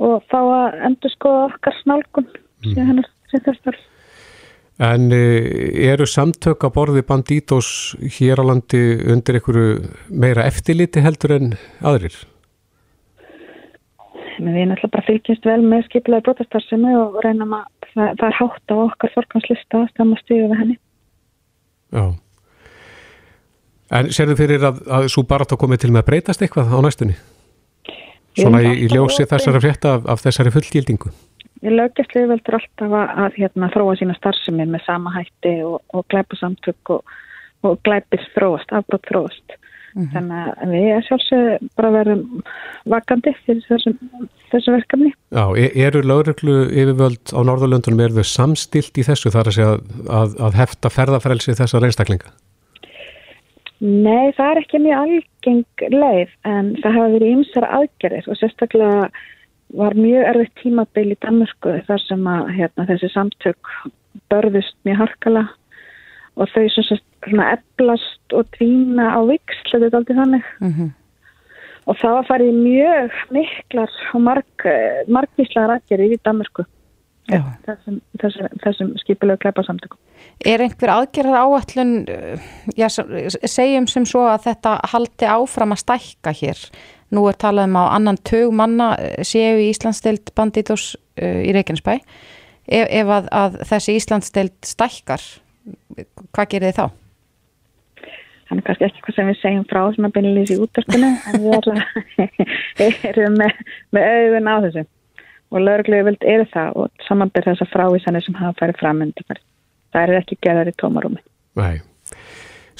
og 0.00 0.24
þá 0.32 0.40
að 0.40 0.82
endur 0.88 1.14
skoða 1.14 1.46
okkar 1.50 1.78
snálgun 1.82 2.28
sem 2.64 2.84
hennar 2.88 3.08
sem 3.30 3.44
þess 3.44 3.64
þarf. 3.66 3.86
En 4.80 5.10
uh, 5.12 5.48
eru 5.92 6.06
samtök 6.08 6.64
að 6.64 6.74
borði 6.76 7.04
bandítos 7.04 7.70
hér 8.16 8.40
á 8.40 8.44
landi 8.48 8.80
undir 9.12 9.36
einhverju 9.36 9.90
meira 10.08 10.46
eftirliti 10.48 11.02
heldur 11.04 11.36
en 11.36 11.50
aðrir? 11.84 12.16
Men 14.40 14.56
við 14.56 14.70
náttúrulega 14.70 14.94
bara 14.94 15.04
fylgjumst 15.04 15.44
vel 15.44 15.60
með 15.68 15.84
skipilega 15.90 16.24
brotastarfsemi 16.24 16.94
og 16.96 17.18
reynum 17.26 17.52
að 17.58 17.66
það, 17.90 18.14
það 18.22 18.26
er 18.30 18.38
hátt 18.38 18.72
á 18.72 18.76
okkar 18.86 19.12
forganslista 19.18 19.82
að 19.82 19.90
stamma 19.92 20.20
stíðu 20.22 20.46
við 20.46 20.60
henni. 20.62 20.76
Já. 21.90 22.04
En 23.90 24.08
serðu 24.14 24.38
fyrir 24.38 24.64
að, 24.64 24.80
að 24.86 25.10
svo 25.12 25.26
bara 25.28 25.48
þá 25.50 25.56
komið 25.60 25.84
til 25.84 25.92
með 25.92 26.04
að 26.04 26.08
breytast 26.08 26.44
eitthvað 26.46 26.72
á 26.72 26.78
næstunni? 26.86 27.18
Svona 28.38 28.62
í, 28.62 28.74
í 28.84 28.90
ljósi 28.92 29.26
þessari 29.28 29.62
frétta 29.64 29.96
af, 29.98 30.06
af 30.14 30.22
þessari 30.24 30.52
fullgildingu? 30.54 31.12
Ég 31.60 31.74
lögjast 31.76 32.14
liðveldur 32.16 32.56
alltaf 32.56 32.94
að, 32.96 33.16
að 33.24 33.40
hérna, 33.42 33.70
þróa 33.74 33.96
sína 34.00 34.16
starfsemi 34.16 34.68
með 34.70 34.86
sama 34.86 35.12
hætti 35.16 35.56
og, 35.66 35.80
og 35.92 36.06
glæpa 36.12 36.38
samtök 36.40 36.94
og, 36.96 37.16
og 37.66 37.80
glæpir 37.84 38.22
þróast, 38.36 38.72
afbrótt 38.72 39.10
þróast. 39.10 39.58
Þannig 39.90 40.50
að 40.62 40.70
við 40.70 40.90
sjálfsög 41.08 41.70
bara 41.78 41.88
verðum 41.96 42.42
vakandi 42.92 43.32
fyrir 43.42 43.64
þessum, 43.66 43.96
þessu 44.52 44.74
verkefni. 44.76 45.10
Já, 45.34 45.44
e- 45.58 45.72
eru 45.82 46.02
lögreglu 46.06 46.60
yfirvöld 46.70 47.34
á 47.34 47.40
Norðurlöndunum, 47.48 48.04
eru 48.04 48.20
þau 48.20 48.30
samstilt 48.30 49.00
í 49.00 49.06
þessu 49.06 49.32
þar 49.34 49.50
að 49.50 49.82
að, 50.06 50.38
að 50.38 50.60
hefta 50.60 50.92
ferðafrelsi 50.94 51.56
þessar 51.58 51.88
einstaklinga? 51.88 52.30
Nei, 53.80 54.32
það 54.36 54.50
er 54.50 54.58
ekki 54.60 54.78
mjög 54.84 54.98
algeng 55.04 55.84
leið 55.94 56.32
en 56.44 56.66
það 56.82 56.96
hafa 56.98 57.12
verið 57.14 57.30
ymsar 57.34 57.66
aðgerðir 57.78 58.26
og 58.28 58.36
sérstaklega 58.36 59.06
var 59.80 59.94
mjög 59.96 60.26
erfitt 60.28 60.54
tímabil 60.60 61.06
í 61.14 61.18
Danmörku 61.22 61.76
þar 61.86 62.02
sem 62.04 62.26
að 62.28 62.50
hérna, 62.58 62.86
þessi 62.90 63.08
samtök 63.14 63.70
börðust 64.28 64.76
mjög 64.84 65.00
harkala 65.04 65.44
og 66.36 66.50
þau 66.52 66.66
sem 66.74 66.88
svona 66.90 67.52
eblast 67.54 68.34
og 68.36 68.48
dvína 68.56 69.12
á 69.16 69.20
viksl, 69.28 69.72
þetta 69.72 69.86
er 69.88 69.98
aldrei 70.00 70.18
þannig 70.18 70.50
Mhm. 70.60 70.90
og 71.86 71.96
það 71.96 72.14
var 72.18 72.28
farið 72.28 72.60
mjög 72.60 73.16
miklar 73.30 73.96
og 74.14 74.20
marg, 74.20 74.66
margvíslega 75.08 75.78
aðgerðir 75.78 76.16
í 76.18 76.20
Danmörku. 76.24 76.64
Þessum, 77.28 77.98
þessum, 78.22 78.48
þessum 78.64 78.88
skipulegu 79.02 79.38
kleipasamtökum. 79.44 79.98
Er 80.46 80.62
einhver 80.64 80.90
aðgerðar 80.94 81.44
áallun, 81.44 81.92
já, 82.76 82.86
s- 82.88 83.38
segjum 83.52 83.86
sem 83.88 84.06
svo 84.08 84.24
að 84.30 84.48
þetta 84.48 84.76
haldi 84.92 85.28
áfram 85.30 85.74
að 85.76 85.82
stækka 85.84 86.32
hér. 86.40 86.62
Nú 87.10 87.26
er 87.28 87.34
talað 87.38 87.68
um 87.70 87.76
á 87.78 87.84
annan 87.96 88.18
tög 88.22 88.52
manna 88.54 88.92
eh, 88.98 89.22
séu 89.26 89.58
í 89.58 89.68
Íslandsdeild 89.72 90.30
bandítós 90.38 90.94
uh, 91.20 91.40
í 91.42 91.50
Reykjanesbæ. 91.54 91.98
Ef, 92.70 92.86
ef 92.86 93.08
að, 93.10 93.28
að 93.34 93.56
þessi 93.66 93.96
Íslandsdeild 93.98 94.56
stækkar, 94.62 95.24
hvað 96.30 96.50
gerir 96.54 96.70
þið 96.70 96.78
þá? 96.78 96.86
Þannig 98.50 98.64
kannski 98.66 98.86
ekki 98.88 99.02
hvað 99.06 99.14
sem 99.16 99.28
við 99.30 99.36
segjum 99.40 99.66
frá 99.70 99.80
svona 99.94 100.10
beinilís 100.14 100.50
í 100.50 100.58
útdarpinu 100.58 101.10
en 101.30 101.44
við 102.80 103.04
erum 103.10 103.36
með, 103.38 103.60
með 103.94 104.08
augun 104.10 104.50
á 104.50 104.54
þessu 104.66 104.86
og 105.50 105.64
lögreglegu 105.64 106.06
vild 106.08 106.26
eru 106.26 106.46
það 106.52 106.76
og 106.82 107.06
samanbyrð 107.08 107.52
þessa 107.52 107.70
frávísanir 107.72 108.24
sem 108.24 108.36
hafa 108.38 108.58
farið 108.60 108.82
fram 108.82 109.02
undir 109.06 109.40
það 109.94 110.06
er 110.06 110.20
ekki 110.20 110.38
gerðar 110.44 110.70
í 110.70 110.76
tómarúmi. 110.80 111.22
Nei. 111.58 111.82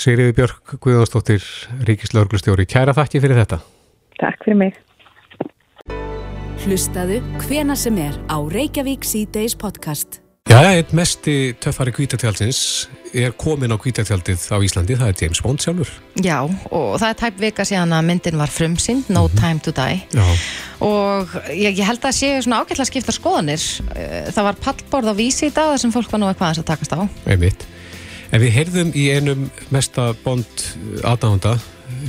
Sigriði 0.01 0.37
Björk 0.39 0.77
Guðjónsdóttir, 0.81 1.45
Ríkislauglustjóri, 1.89 2.64
kæra 2.71 2.95
þakki 2.97 3.21
fyrir 3.21 3.43
þetta. 3.43 3.61
Takk 4.21 4.47
fyrir 4.47 4.61
mig. 4.62 4.81
Hlustaðu 6.64 7.21
hvena 7.45 7.77
sem 7.77 8.01
er 8.01 8.16
á 8.29 8.37
Reykjavík 8.41 9.05
C-Days 9.05 9.57
podcast. 9.61 10.21
Já, 10.51 10.59
einn 10.66 10.96
mesti 10.98 11.55
töffari 11.62 11.92
kvítatjálsins 11.94 12.88
er 13.14 13.30
komin 13.38 13.70
á 13.70 13.78
kvítatjaldið 13.78 14.42
á 14.51 14.59
Íslandi, 14.66 14.96
það 14.98 15.11
er 15.12 15.20
James 15.22 15.40
Bond 15.44 15.62
sjálfur. 15.62 15.90
Já, 16.18 16.38
og 16.42 16.96
það 16.98 17.07
er 17.07 17.18
tæp 17.20 17.36
vika 17.38 17.66
síðan 17.68 17.94
að 17.94 18.09
myndin 18.09 18.40
var 18.40 18.51
frumsýnd, 18.51 19.12
No 19.14 19.28
Time 19.38 19.62
to 19.62 19.70
Die. 19.76 20.01
Já. 20.11 20.26
Og 20.82 21.36
ég, 21.55 21.78
ég 21.78 21.86
held 21.86 22.03
að 22.03 22.16
séu 22.18 22.40
svona 22.42 22.64
ágætlega 22.64 22.88
skipta 22.90 23.14
skoðanir. 23.14 23.62
Eh, 23.94 24.30
Það 24.34 24.48
var 24.48 24.59
pallborð 24.66 25.12
á 25.12 25.20
vísi 25.20 25.46
í 25.46 25.55
dag 25.55 25.70
þar 25.70 25.82
sem 25.84 25.94
fólk 25.94 26.11
var 26.11 26.22
nú 26.24 26.30
eitthvað 26.32 26.62
að 26.64 26.68
takast 26.72 26.96
á. 26.98 27.01
Einmitt. 27.30 27.66
En 28.34 28.42
við 28.42 28.55
heyrðum 28.59 28.90
í 28.98 29.07
einum 29.14 29.46
mesta 29.70 30.11
Bond 30.24 30.66
aðdánda 31.07 31.61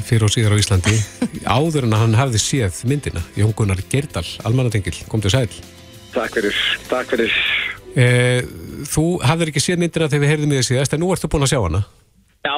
fyrir 0.08 0.26
og 0.26 0.34
síðar 0.34 0.58
á 0.58 0.62
Íslandi 0.62 0.98
áður 1.46 1.86
en 1.86 1.94
að 1.94 2.04
hann 2.08 2.18
hafði 2.18 2.42
séð 2.42 2.82
myndina 2.90 3.22
Jón 3.38 3.54
Gunnar 3.58 3.82
Gerdal, 3.90 4.26
almannatengil, 4.46 4.98
kom 5.10 5.22
til 5.22 5.34
sæl 5.34 5.50
Takk 6.12 6.34
fyrir, 6.36 6.58
takk 6.90 7.14
fyrir. 7.14 7.32
Eh, 7.96 8.42
Þú 8.92 9.06
hafðir 9.22 9.52
ekki 9.52 9.62
séð 9.62 9.82
myndina 9.84 10.10
þegar 10.10 10.24
við 10.24 10.32
heyrðum 10.34 10.54
í 10.54 10.60
þessi 10.60 10.74
síðast 10.76 10.96
en 10.96 11.04
nú 11.04 11.12
ertu 11.14 11.30
búin 11.32 11.46
að 11.46 11.52
sjá 11.54 11.62
hana 11.62 11.82
Já, 12.42 12.56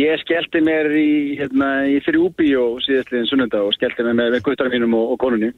ég 0.00 0.22
skellti 0.22 0.62
mér 0.64 0.88
í, 0.96 1.08
hérna, 1.36 1.68
í 1.92 1.98
þrjú 2.06 2.30
bíó 2.38 2.62
síðastliðin 2.86 3.28
sunnunda 3.28 3.60
og 3.66 3.74
skellti 3.76 4.06
mér 4.06 4.16
með, 4.16 4.38
guttarum 4.46 4.72
mínum 4.72 4.96
og, 4.96 5.10
og 5.12 5.18
konunni. 5.20 5.50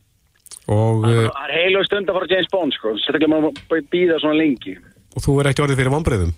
og, 0.66 1.06
eh, 1.06 1.28
Það 1.30 1.44
er 1.44 1.54
heilug 1.54 1.86
stund 1.86 2.10
að 2.10 2.18
fara 2.18 2.30
James 2.32 2.50
Bond, 2.50 2.74
sko. 2.74 2.96
Sérstaklega 2.98 3.30
maður 3.36 3.86
býða 3.92 4.18
svona 4.18 4.40
lengi. 4.40 4.74
og 5.14 5.22
þú 5.22 5.38
er 5.40 5.50
ekki 5.52 5.62
orðið 5.64 5.80
fyrir 5.82 5.94
vonbreiðum 5.94 6.34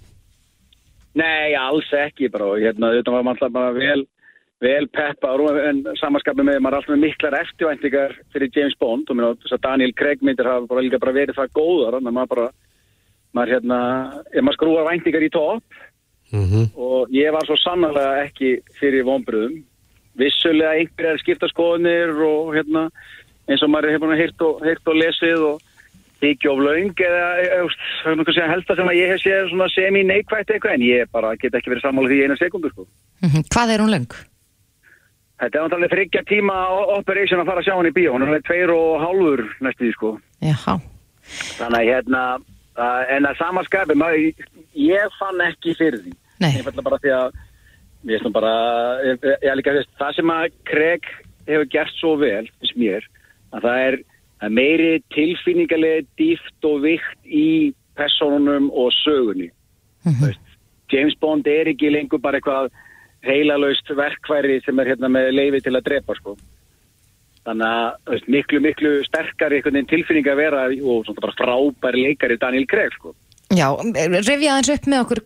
Nei, 1.15 1.55
alls 1.59 1.91
ekki 1.97 2.31
bara. 2.31 2.53
og 2.53 2.61
Hérna, 2.63 2.93
þetta 2.95 3.11
var 3.17 3.31
alltaf 3.33 3.53
bara 3.53 3.73
vel, 3.75 4.05
vel 4.63 4.87
peppa 4.93 5.33
en 5.67 5.83
samanskapið 5.99 6.47
með 6.47 6.61
maður 6.61 6.77
alltaf 6.79 6.95
með 6.95 7.05
miklar 7.07 7.39
eftirvæntingar 7.41 8.15
fyrir 8.33 8.53
James 8.55 8.77
Bond 8.79 9.11
og 9.11 9.17
að 9.17 9.63
Daniel 9.65 9.93
Craig 9.97 10.23
myndir 10.23 10.47
hafa 10.47 10.69
bara 10.71 10.85
líka 10.85 11.01
bara 11.01 11.17
verið 11.17 11.35
það 11.41 11.57
góðar 11.57 11.99
að 11.99 12.13
maður 12.13 12.33
bara, 12.35 12.51
maður 13.37 13.57
hérna, 13.57 13.79
ef 14.33 14.43
maður 14.43 14.59
skrúar 14.59 14.89
væntingar 14.91 15.27
í 15.27 15.33
topp 15.35 15.81
og 16.79 17.11
ég 17.11 17.33
var 17.35 17.47
svo 17.47 17.57
sannarlega 17.59 18.27
ekki 18.27 18.61
fyrir 18.79 19.07
vonbröðum 19.09 19.59
vissulega 20.19 20.77
einhverjar 20.79 21.19
skipta 21.23 21.49
skoðunir 21.51 22.13
og 22.27 22.55
hérna 22.55 22.89
eins 23.51 23.63
og 23.65 23.73
maður 23.73 23.97
hefur 23.97 24.15
heyrt 24.19 24.47
og, 24.47 24.63
heyrt 24.67 24.91
og 24.91 24.99
lesið 24.99 25.45
og 25.49 25.67
þykja 26.21 26.51
of 26.53 26.61
laung 26.61 27.03
eða 27.07 27.29
eða, 27.45 28.49
helst 28.53 28.71
að 28.71 28.81
sem 28.81 28.91
að 28.93 28.99
ég 28.99 29.13
hef 29.15 29.23
séð 29.23 29.47
svona 29.51 29.69
semi-neikvægt 29.73 30.53
eitthvað 30.53 30.77
en 30.77 30.85
ég 30.85 31.13
bara 31.15 31.33
get 31.41 31.57
ekki 31.57 31.73
verið 31.73 31.87
sammála 31.87 32.11
því 32.11 32.19
í 32.19 32.27
eina 32.27 32.37
sekundu 32.37 32.71
sko. 32.75 32.87
Mhm. 33.25 33.47
Hvað 33.55 33.75
er 33.75 33.85
hún 33.85 33.95
löng? 33.95 34.13
Þetta 35.41 35.57
er 35.57 35.63
náttúrulega 35.65 35.95
þryggja 35.95 36.23
tíma 36.29 36.57
operation 36.99 37.41
að 37.41 37.47
fara 37.49 37.61
að 37.63 37.65
sjá 37.65 37.75
hann 37.77 37.89
í 37.89 37.97
bíó, 37.97 38.13
hann 38.13 38.35
er 38.35 38.45
tveir 38.45 38.71
og 38.75 39.01
hálfur 39.01 39.43
næstu 39.65 39.87
því 39.87 39.93
sko. 39.97 40.11
Þannig 41.57 41.81
að 41.81 41.89
hérna, 41.89 42.23
uh, 42.79 43.03
en 43.11 43.29
að 43.29 43.39
samanskapi, 43.41 43.97
ég 44.79 45.17
fann 45.19 45.41
ekki 45.47 45.75
fyrir 45.79 46.03
því. 46.05 46.15
Nei. 46.41 46.53
Ég 46.57 46.67
fann 46.67 46.85
bara 46.85 47.01
því 47.03 47.15
að, 47.17 47.41
ég 48.11 48.23
nú 48.25 48.33
bara, 48.35 48.53
ég, 49.07 49.27
ég 49.45 49.59
líka 49.59 49.75
veist, 49.77 49.93
það 50.01 50.17
sem 50.19 50.35
að 50.35 50.47
Craig 50.71 51.11
hefur 51.49 51.71
gert 51.73 51.97
svo 51.99 52.15
vel, 52.21 52.47
finnst 52.61 52.79
mér, 52.81 53.09
að 53.55 53.67
það 53.67 53.87
er 53.89 53.99
að 54.41 54.55
meiri 54.57 54.93
tilfinningarlega 55.15 56.07
dýft 56.21 56.69
og 56.69 56.85
vikt 56.87 57.27
í 57.27 57.73
personunum 57.99 58.71
og 58.73 58.93
sögunni. 59.03 59.51
Veist, 60.23 60.55
James 60.91 61.17
Bond 61.21 61.47
er 61.51 61.69
ekki 61.71 61.91
lengur 61.93 62.23
bara 62.23 62.41
eitthvað 62.41 62.71
heilalaust 63.27 63.91
verkværi 63.93 64.61
sem 64.65 64.79
er 64.81 64.95
hérna 64.95 65.11
með 65.13 65.35
leifi 65.35 65.61
til 65.67 65.77
að 65.77 65.87
drepa 65.91 66.17
sko. 66.17 66.37
Þannig 67.49 67.67
að 67.67 68.13
veist, 68.13 68.29
miklu, 68.29 68.61
miklu 68.61 68.93
sterkari 69.07 69.59
einhvern 69.59 69.79
veginn 69.79 69.91
tilfinning 69.91 70.29
að 70.29 70.41
vera 70.43 70.65
og 70.69 71.07
svona 71.07 71.25
bara 71.25 71.37
frábæri 71.39 72.05
leikari 72.11 72.37
Daniel 72.41 72.67
Craig 72.69 72.93
sko. 72.99 73.15
Já, 73.51 73.67
rifja 73.81 74.53
aðeins 74.53 74.73
upp 74.77 74.85
með 74.91 75.01
okkur. 75.07 75.23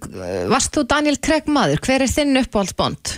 Varst 0.52 0.76
þú 0.76 0.84
Daniel 0.94 1.18
Craig 1.20 1.50
maður? 1.50 1.82
Hver 1.84 2.04
er 2.06 2.12
þinn 2.12 2.40
uppáhaldsbond? 2.40 3.16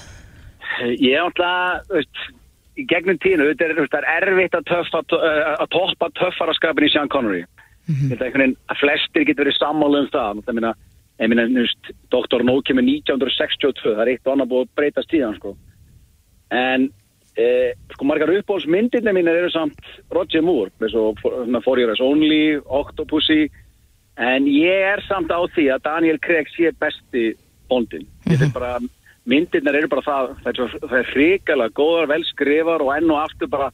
Ég 0.96 1.12
er 1.12 1.22
alltaf, 1.22 2.24
gegnum 2.90 3.20
tínu, 3.22 3.46
þetta 3.52 3.68
er, 3.68 4.08
er 4.16 4.26
erfitt 4.32 4.56
að, 4.58 4.66
töffa, 4.72 5.04
að 5.52 5.68
toppa 5.72 6.10
töffaraskapin 6.18 6.88
í 6.88 6.90
Sean 6.92 7.12
Connery. 7.12 7.44
Þetta 7.86 8.18
er 8.18 8.26
einhvern 8.26 8.42
veginn 8.42 8.58
að 8.72 8.80
flestir 8.82 9.24
getur 9.28 9.46
verið 9.46 9.58
sammála 9.60 10.02
um 10.02 10.10
það. 10.10 10.42
Það 10.48 10.58
minna, 10.58 10.72
ég 11.22 11.30
minna, 11.32 11.46
veist, 11.54 11.92
Dr. 12.12 12.44
No 12.48 12.58
kemur 12.66 12.84
1962, 12.84 13.94
það 13.94 14.02
er 14.02 14.12
eitt 14.12 14.26
og 14.26 14.34
annað 14.34 14.52
búið 14.52 14.66
að 14.66 14.72
breytast 14.80 15.12
tíðan, 15.12 15.38
sko. 15.38 15.54
En, 16.56 16.90
eh, 17.36 17.72
sko, 17.94 18.08
margar 18.08 18.32
uppbólsmyndirni 18.34 19.14
mín 19.14 19.30
eru 19.30 19.50
samt 19.52 19.78
Roger 20.12 20.44
Moore, 20.44 20.72
og 20.96 21.20
For 21.22 21.80
Your 21.80 21.92
Eyes 21.92 22.02
Only, 22.04 22.58
Octopussy, 22.64 23.46
en 24.16 24.48
ég 24.48 24.86
er 24.92 25.04
samt 25.08 25.32
á 25.32 25.40
því 25.54 25.70
að 25.74 25.84
Daniel 25.88 26.20
Craig 26.24 26.48
sé 26.54 26.72
besti 26.80 27.34
bondin. 27.68 28.06
Ég 28.30 28.40
finn 28.40 28.54
bara, 28.54 28.78
myndirnar 29.28 29.76
eru 29.76 29.90
bara 29.92 30.06
það, 30.06 30.32
það 30.44 30.52
er, 30.52 30.78
það 30.86 30.98
er 31.00 31.12
hrikalega 31.12 31.76
góðar, 31.76 32.10
vel 32.14 32.24
skrifar 32.30 32.84
og 32.84 32.94
enn 32.96 33.12
og 33.12 33.22
aftur 33.24 33.52
bara, 33.52 33.70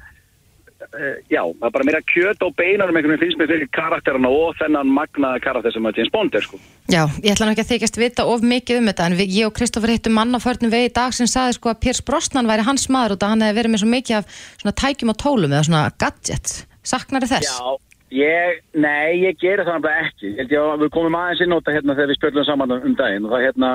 já, 1.30 1.42
það 1.42 1.66
er 1.66 1.74
bara 1.74 1.86
meira 1.88 2.00
kjöt 2.12 2.42
og 2.46 2.54
beinanum 2.58 2.96
einhvern 2.96 3.14
veginn 3.14 3.22
finnst 3.22 3.40
mér 3.40 3.50
fyrir 3.52 3.70
karakterina 3.74 4.30
og 4.32 4.56
þennan 4.60 4.90
magnaða 4.92 5.42
karakter 5.44 5.74
sem 5.74 5.86
að 5.88 6.00
James 6.00 6.12
Bond 6.14 6.34
er, 6.38 6.46
sko. 6.46 6.60
Já, 6.92 7.02
ég 7.22 7.34
ætla 7.34 7.48
nú 7.48 7.54
ekki 7.54 7.64
að 7.64 7.70
þykjast 7.72 8.00
vita 8.00 8.26
of 8.28 8.44
mikið 8.46 8.80
um 8.80 8.90
þetta 8.90 9.06
en 9.08 9.16
við, 9.20 9.36
ég 9.38 9.50
og 9.50 9.54
Kristoffer 9.56 9.94
hittum 9.94 10.16
mann 10.18 10.34
á 10.36 10.40
förnum 10.42 10.72
vegi 10.72 10.90
í 10.90 10.94
dag 10.96 11.14
sem 11.16 11.30
saði 11.30 11.56
sko 11.58 11.72
að 11.72 11.80
Piers 11.84 12.02
Brosnan 12.06 12.50
væri 12.50 12.66
hans 12.66 12.88
maður 12.92 13.16
og 13.16 13.24
að 13.24 13.34
hann 13.34 13.46
hefði 13.46 13.58
verið 13.60 13.74
með 13.74 13.82
svo 13.84 13.90
mikið 13.92 14.18
af 14.18 14.36
svona 14.60 14.76
tækjum 14.82 15.14
og 15.14 15.18
tólum 15.22 15.54
eða 15.54 15.64
svona 15.68 15.84
gadgets. 16.02 16.60
Saknar 16.82 17.26
þess? 17.30 17.48
Já, 17.48 17.76
ég, 18.18 18.62
nei, 18.74 19.22
ég 19.22 19.40
geri 19.40 19.66
það 19.66 19.84
bara 19.86 20.06
ekki. 20.06 20.32
Ég 20.32 20.42
held 20.42 20.56
ég 20.56 20.70
að 20.72 20.86
við 20.86 20.94
komum 20.96 21.18
aðeins 21.18 21.44
inn 21.44 21.54
á 21.54 21.58
þetta 21.60 21.76
hérna 21.78 21.96
þegar 21.98 22.12
við 22.12 22.20
spjöldum 22.20 22.48
saman 22.48 22.78
um 22.78 22.96
daginn 22.98 23.28
og 23.28 23.34
það 23.36 23.44
hérna, 23.46 23.74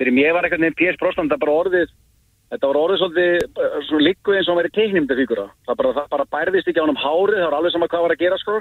fyrir 0.00 0.16
mér 0.16 0.36
var 0.36 0.48
eitthvað 0.48 0.64
nefn 0.64 0.78
P.S. 0.80 1.00
Brosnan, 1.02 1.28
það 1.28 1.42
bara 1.44 1.58
orðið, 1.64 1.92
þetta 2.50 2.70
var 2.70 2.78
orðið 2.80 3.00
svolítið, 3.02 3.48
uh, 3.50 3.78
svona 3.88 4.06
líku 4.06 4.34
eins 4.34 4.48
og 4.48 4.52
hann 4.52 4.60
verið 4.60 4.76
teiknimdafíkura. 4.78 5.46
Það 5.68 5.80
bara, 5.80 5.94
það 5.98 6.12
bara 6.14 6.28
bærðist 6.36 6.70
ekki 6.70 6.80
á 6.80 6.84
hann 6.84 6.94
um 6.94 7.02
hárið, 7.04 7.40
það 7.40 7.48
var 7.48 7.58
alveg 7.58 7.74
sama 7.74 7.90
hvað 7.90 8.06
var 8.06 8.14
að 8.16 8.22
gera, 8.24 8.40
sko. 8.42 8.60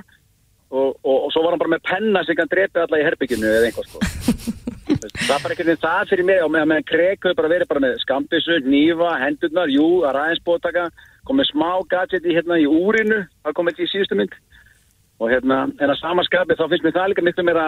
Og, 0.70 0.90
og, 1.02 1.16
og 1.18 1.30
svo 1.34 1.44
var 1.44 1.56
hann 1.56 1.64
bara 1.64 1.74
með 1.74 1.86
penna 1.90 2.24
sem 2.26 2.38
kann 2.38 2.52
drepi 2.52 2.84
alla 2.84 3.02
í 3.02 3.06
herbygginu 3.08 3.50
eða 3.50 3.70
einhvað, 3.72 3.90
sko. 3.90 4.58
það 4.90 5.34
er 5.34 5.44
bara 5.44 5.54
einhvern 5.54 5.70
veginn 5.70 5.84
það 5.86 6.12
fyrir 6.12 6.28
mig 6.28 6.44
og 6.44 6.52
meðan 6.54 6.72
með 6.72 6.94
hefur 6.94 7.38
bara 7.38 7.52
verið 7.52 7.70
bara 7.72 7.84
með 7.86 7.98
skambissu, 8.04 8.60
nýfa, 8.66 9.10
hendurnar, 9.24 9.74
jú, 9.74 9.88
að 10.06 10.16
ræðins 10.18 10.44
bótaka, 10.46 10.86
komið 11.30 11.50
smá 11.50 11.70
gadget 11.90 12.26
í, 12.26 12.36
hérna, 12.38 12.58
í 12.62 12.68
úrinu, 12.70 13.24
það 13.46 13.58
komið 13.60 13.84
í 13.86 13.90
síðustu 13.92 14.18
mynd 14.20 14.36
og 15.20 15.34
hérna, 15.34 15.64
en 15.68 15.92
að 15.92 16.00
samaskapi 16.00 16.58
þá 16.58 16.66
finnst 16.72 16.86
mér 16.86 16.96
það 16.96 17.10
líka 17.12 17.26
miklu 17.28 17.46
meira 17.48 17.66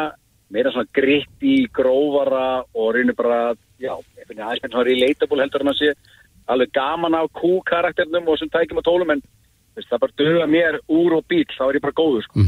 meira 0.51 0.71
svona 0.73 0.89
gritti, 0.95 1.55
grófara 1.73 2.63
og 2.75 2.93
reynir 2.95 3.15
bara, 3.17 3.53
já, 3.81 3.93
ég 4.19 4.29
finn 4.29 4.41
aðeins 4.41 4.63
með 4.63 4.73
svona 4.73 4.87
relatable 4.87 5.43
heldur 5.43 5.65
en 5.65 5.73
að 5.73 5.79
sé 5.81 5.93
alveg 6.51 6.73
gaman 6.75 7.17
á 7.17 7.23
Q-karakternum 7.37 8.27
og 8.31 8.39
sem 8.39 8.49
tækjum 8.51 8.81
og 8.81 8.87
tólum 8.87 9.13
en 9.13 9.21
veist, 9.75 9.87
það 9.89 10.03
bara 10.03 10.17
döga 10.23 10.49
mér 10.51 10.79
úr 10.91 11.17
og 11.19 11.27
bíl, 11.31 11.45
þá 11.55 11.63
er 11.69 11.79
ég 11.79 11.85
bara 11.85 11.95
góður 11.95 12.25
sko. 12.25 12.43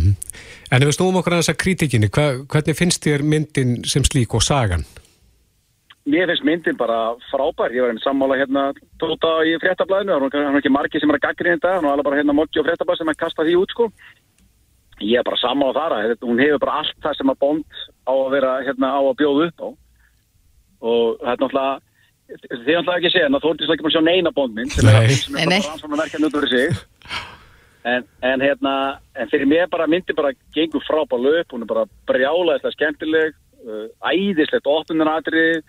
En 0.73 0.81
ef 0.81 0.89
við 0.89 0.97
snúum 0.97 1.21
okkur 1.21 1.37
að 1.37 1.43
þessa 1.43 1.59
krítikinni, 1.63 2.09
hva, 2.11 2.27
hvernig 2.51 2.77
finnst 2.79 3.05
þér 3.05 3.23
myndin 3.23 3.79
sem 3.87 4.05
slík 4.07 4.35
og 4.35 4.45
sagan? 4.45 4.85
mér 6.03 6.27
finnst 6.27 6.43
myndin 6.43 6.75
bara 6.75 7.13
frábær, 7.29 7.71
ég 7.71 7.79
var 7.79 7.93
einmitt 7.93 8.03
sammála 8.03 8.35
hérna 8.35 8.63
tóta 8.99 9.37
í 9.47 9.53
fréttablaðinu, 9.63 10.27
það 10.33 10.49
er 10.49 10.59
ekki 10.59 10.71
margi 10.73 10.99
sem 10.99 11.13
er 11.13 11.19
að 11.19 11.25
gaggrina 11.29 11.55
þetta, 11.55 11.77
það 11.77 11.87
er 11.87 11.93
alveg 11.93 12.07
bara 12.09 12.19
hérna 12.19 12.35
mokki 12.35 12.59
og 12.59 12.67
fréttablað 12.67 12.99
sem 12.99 13.11
er 13.11 13.15
að 13.15 13.21
kasta 13.23 13.45
því 13.47 13.55
út 13.61 13.71
sko 13.71 13.87
ég 15.01 15.19
er 15.19 15.25
bara 15.25 15.39
sammála 15.41 15.73
þar 15.77 15.95
að 15.97 16.25
hún 16.27 16.41
hefur 16.41 16.61
bara 16.63 16.81
allt 16.81 16.97
það 17.03 17.17
sem 17.17 17.31
að 17.31 17.39
Bond 17.41 17.79
á 18.05 18.13
að 18.13 18.29
vera 18.35 18.51
hérna 18.67 18.91
á 18.93 19.01
að 19.01 19.17
bjóða 19.21 19.47
upp 19.47 19.63
á 19.63 19.69
og 20.83 21.19
það 21.21 21.33
er 21.33 21.43
náttúrulega 21.43 21.73
þið 22.33 22.71
er 22.71 22.79
náttúrulega 22.79 22.97
ekki 22.97 23.09
að 23.09 23.15
segja 23.15 23.27
en 23.27 23.35
það 23.35 23.45
þórtist 23.45 23.73
ekki 23.73 23.85
bara 23.85 23.91
að 23.91 23.95
sjá 23.95 24.05
neina 24.07 24.33
Bondminn 24.35 24.73
sem 24.73 24.89
er, 24.89 24.97
er 25.03 25.49
nei. 25.51 25.59
bara 25.59 25.69
rannsóknarverkefni 25.69 26.29
út 26.29 26.37
fyrir 26.37 26.53
sig. 26.53 26.83
En, 27.83 28.05
en 28.23 28.43
hérna 28.45 28.73
en 29.19 29.31
fyrir 29.31 29.49
mér 29.51 29.67
bara 29.71 29.89
myndi 29.91 30.15
bara 30.15 30.31
gengur 30.55 30.83
frábæð 30.87 31.25
löp, 31.25 31.51
hún 31.51 31.65
er 31.65 31.69
bara 31.69 31.83
brjálaðislega 32.07 32.77
skemmtileg 32.77 33.35
uh, 33.67 33.87
æðislegt 34.07 34.69
opnunaratrið, 34.71 35.63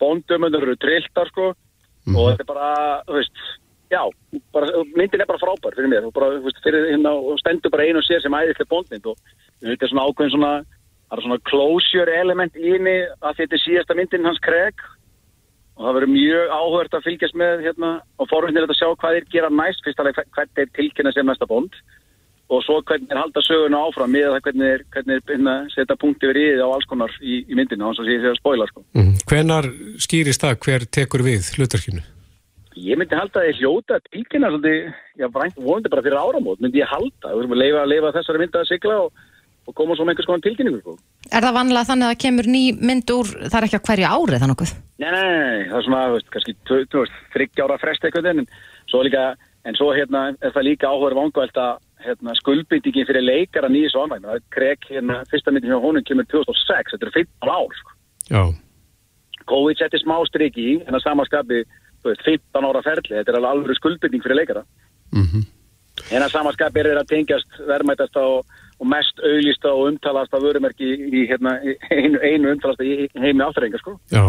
Bondumöndur 0.00 0.64
eru 0.66 0.76
trilltar 0.80 1.30
sko. 1.30 1.52
Og 2.10 2.30
þetta 2.32 2.42
er 2.42 2.48
bara, 2.48 2.70
þú 3.06 3.18
veist 3.18 3.42
já, 3.92 4.00
bara, 4.54 4.82
myndin 4.96 5.22
er 5.22 5.28
bara 5.28 5.42
frábær 5.42 5.76
fyrir 5.76 5.92
mér. 5.92 6.06
Og 6.08 6.14
bara, 6.16 6.32
þú 6.38 6.48
veist, 6.48 6.62
fyrir 6.64 6.88
hérna 6.88 7.14
og 7.14 7.38
stendur 7.42 7.72
bara 7.74 7.86
einu 7.86 8.00
og 8.00 8.06
sér 8.06 8.22
sem 8.24 8.36
æðislega 8.38 8.70
Bondmynd 8.70 9.10
og 9.12 9.18
þetta 9.62 9.86
er 9.86 9.92
svona 9.92 10.06
ákveðin 10.08 10.34
svona 10.34 10.52
það 11.10 11.18
er 11.18 11.26
svona 11.26 11.44
closure 11.50 12.16
element 12.22 12.56
í 12.56 12.72
henni 12.76 12.96
að 13.18 13.38
þetta 13.42 13.56
er 13.56 13.64
síðasta 13.64 13.96
myndin 13.98 14.28
hans 14.28 14.42
Craig 14.44 14.84
og 15.76 15.86
það 15.86 15.96
verður 15.96 16.12
mjög 16.12 16.52
áhört 16.54 16.94
að 16.94 17.06
fylgjast 17.08 17.38
með 17.40 17.64
hérna 17.66 17.90
og 18.20 18.28
forvinnir 18.30 18.68
að 18.68 18.78
sjá 18.78 18.90
hvað 18.92 19.16
þeir 19.16 19.26
gera 19.32 19.50
næst 19.50 19.82
fyrst 19.86 20.02
alveg 20.02 20.20
hvernig 20.20 20.54
þeir 20.58 20.70
tilkynna 20.76 21.14
sem 21.16 21.26
næsta 21.26 21.48
bond 21.50 21.80
og 22.50 22.62
svo 22.66 22.78
hvernig 22.86 23.10
þeir 23.10 23.20
halda 23.22 23.42
söguna 23.46 23.82
áfram 23.88 24.14
með 24.14 24.28
það 24.28 24.44
hvernig 24.46 24.70
þeir, 24.70 24.86
þeir 24.94 25.34
hérna, 25.34 25.56
setja 25.74 25.98
punkti 25.98 26.30
verið 26.30 26.46
í 26.46 26.52
þið 26.52 26.62
á 26.66 26.68
alls 26.68 26.88
konar 26.90 27.18
í, 27.22 27.40
í 27.42 27.58
myndinu 27.58 27.88
og 27.88 27.96
svo 27.96 28.06
sé 28.06 28.16
ég 28.16 28.30
að 28.30 28.38
spoila 28.38 28.70
sko. 28.70 28.84
Mm. 28.98 29.12
Hvenar 29.30 29.68
skýrist 30.02 30.46
það 30.46 30.56
hver 30.66 30.86
tekur 30.98 31.26
við 31.26 31.50
hlutverkinu? 31.56 32.02
Ég 32.80 32.98
myndi 32.98 33.18
halda 33.18 33.40
að 33.40 33.48
þeir 33.48 33.60
hljóta 33.60 33.98
að 33.98 34.08
tilkynna 34.10 34.50
svolítið, 34.50 34.90
vrænt 35.34 35.58
vonandi 35.58 35.92
bara 35.92 36.04
fyrir 36.06 36.20
áramót 36.20 36.62
myndi 36.62 36.82
ég 36.82 36.90
halda, 36.90 37.32
við 37.32 37.42
erum 37.44 37.54
að 37.56 37.62
leifa, 37.64 37.86
leifa 37.90 38.12
þessari 38.18 38.42
mynd 38.42 38.58
að 38.58 38.68
sigla 38.70 38.98
og, 39.70 39.74
koma 39.78 39.96
svo 39.96 40.06
með 40.06 40.14
einhvers 40.14 40.28
konar 40.28 40.44
tilkynningu 40.44 40.80
sko. 40.80 40.96
Er 41.30 41.44
það 41.46 41.56
vanlega 41.56 41.88
þannig 41.88 42.06
að 42.06 42.12
það 42.14 42.22
kemur 42.24 42.48
ný 42.50 42.62
mynd 42.78 43.12
úr, 43.14 43.30
það 43.46 43.58
er 43.58 43.66
ekki 43.66 43.80
á 43.80 43.86
hverju 43.88 44.10
ári 44.10 44.40
þannig 44.42 44.56
okkur? 44.56 44.72
Nei, 45.00 45.10
nei, 45.10 45.20
nei, 45.20 45.38
nei, 45.40 45.68
það 45.70 45.78
er 45.78 45.86
svona, 45.86 46.00
veist, 46.14 46.32
kannski, 46.34 46.56
þú 46.68 46.80
þú 46.92 47.04
veist, 47.04 47.20
þryggjára 47.34 47.78
frest 47.82 48.06
eitthvað 48.08 48.30
en 48.32 48.42
svo 48.90 49.04
líka, 49.06 49.22
en 49.68 49.78
svo 49.78 49.92
hérna 49.96 50.24
er 50.34 50.54
það 50.56 50.66
líka 50.66 50.90
áhugaður 50.90 51.18
vangavælt 51.20 51.60
að 51.62 51.78
hérna, 52.04 52.34
skuldbyttingin 52.38 53.08
fyrir 53.08 53.24
leikara 53.24 53.70
nýjus 53.72 53.96
og 53.96 54.06
anvægna, 54.06 54.32
það 54.32 54.40
er 54.40 54.46
krek, 54.56 54.88
hérna, 54.88 55.20
fyrsta 55.30 55.52
myndin 55.52 55.72
hjá 55.72 55.80
honum 55.84 56.06
kemur 56.08 56.28
2006, 56.32 56.94
þetta 56.96 57.08
er 57.08 57.16
15 57.18 57.54
ár, 57.54 57.78
sko. 57.80 57.96
Já. 58.30 58.42
COVID 59.50 59.80
setti 59.80 60.00
smá 60.00 60.16
striki 60.28 60.64
í, 60.64 60.76
en 60.86 60.96
að 60.96 61.04
samaskapi, 61.04 61.62
þú 62.00 62.12
veist, 62.12 62.24
15 62.28 62.68
ára 62.70 62.84
ferli, 62.86 63.16
þetta 63.18 63.34
er 63.34 63.48
alveg 63.50 63.80
skuldbytting 63.80 64.24
fyrir 64.24 64.40
leikara. 64.40 64.64
En 66.10 66.24
að 66.24 66.32
samaskapi 66.32 66.80
er 66.80 66.90
þeir 66.90 67.00
að 67.02 67.10
tengjast 67.10 67.60
verðmætast 67.68 68.16
á 68.16 68.26
og 68.80 68.88
mest 68.88 69.20
auðlista 69.20 69.72
og 69.74 69.90
umtalast 69.90 70.34
af 70.34 70.40
vörumerki 70.40 70.88
í 70.88 71.24
hérna, 71.28 71.56
í 71.60 71.74
einu, 71.92 72.20
einu 72.24 72.52
umtalast 72.54 72.80
í 72.84 73.08
heimi 73.20 73.44
afturrenga, 73.44 73.80
sko. 73.82 73.96
Já, 74.12 74.22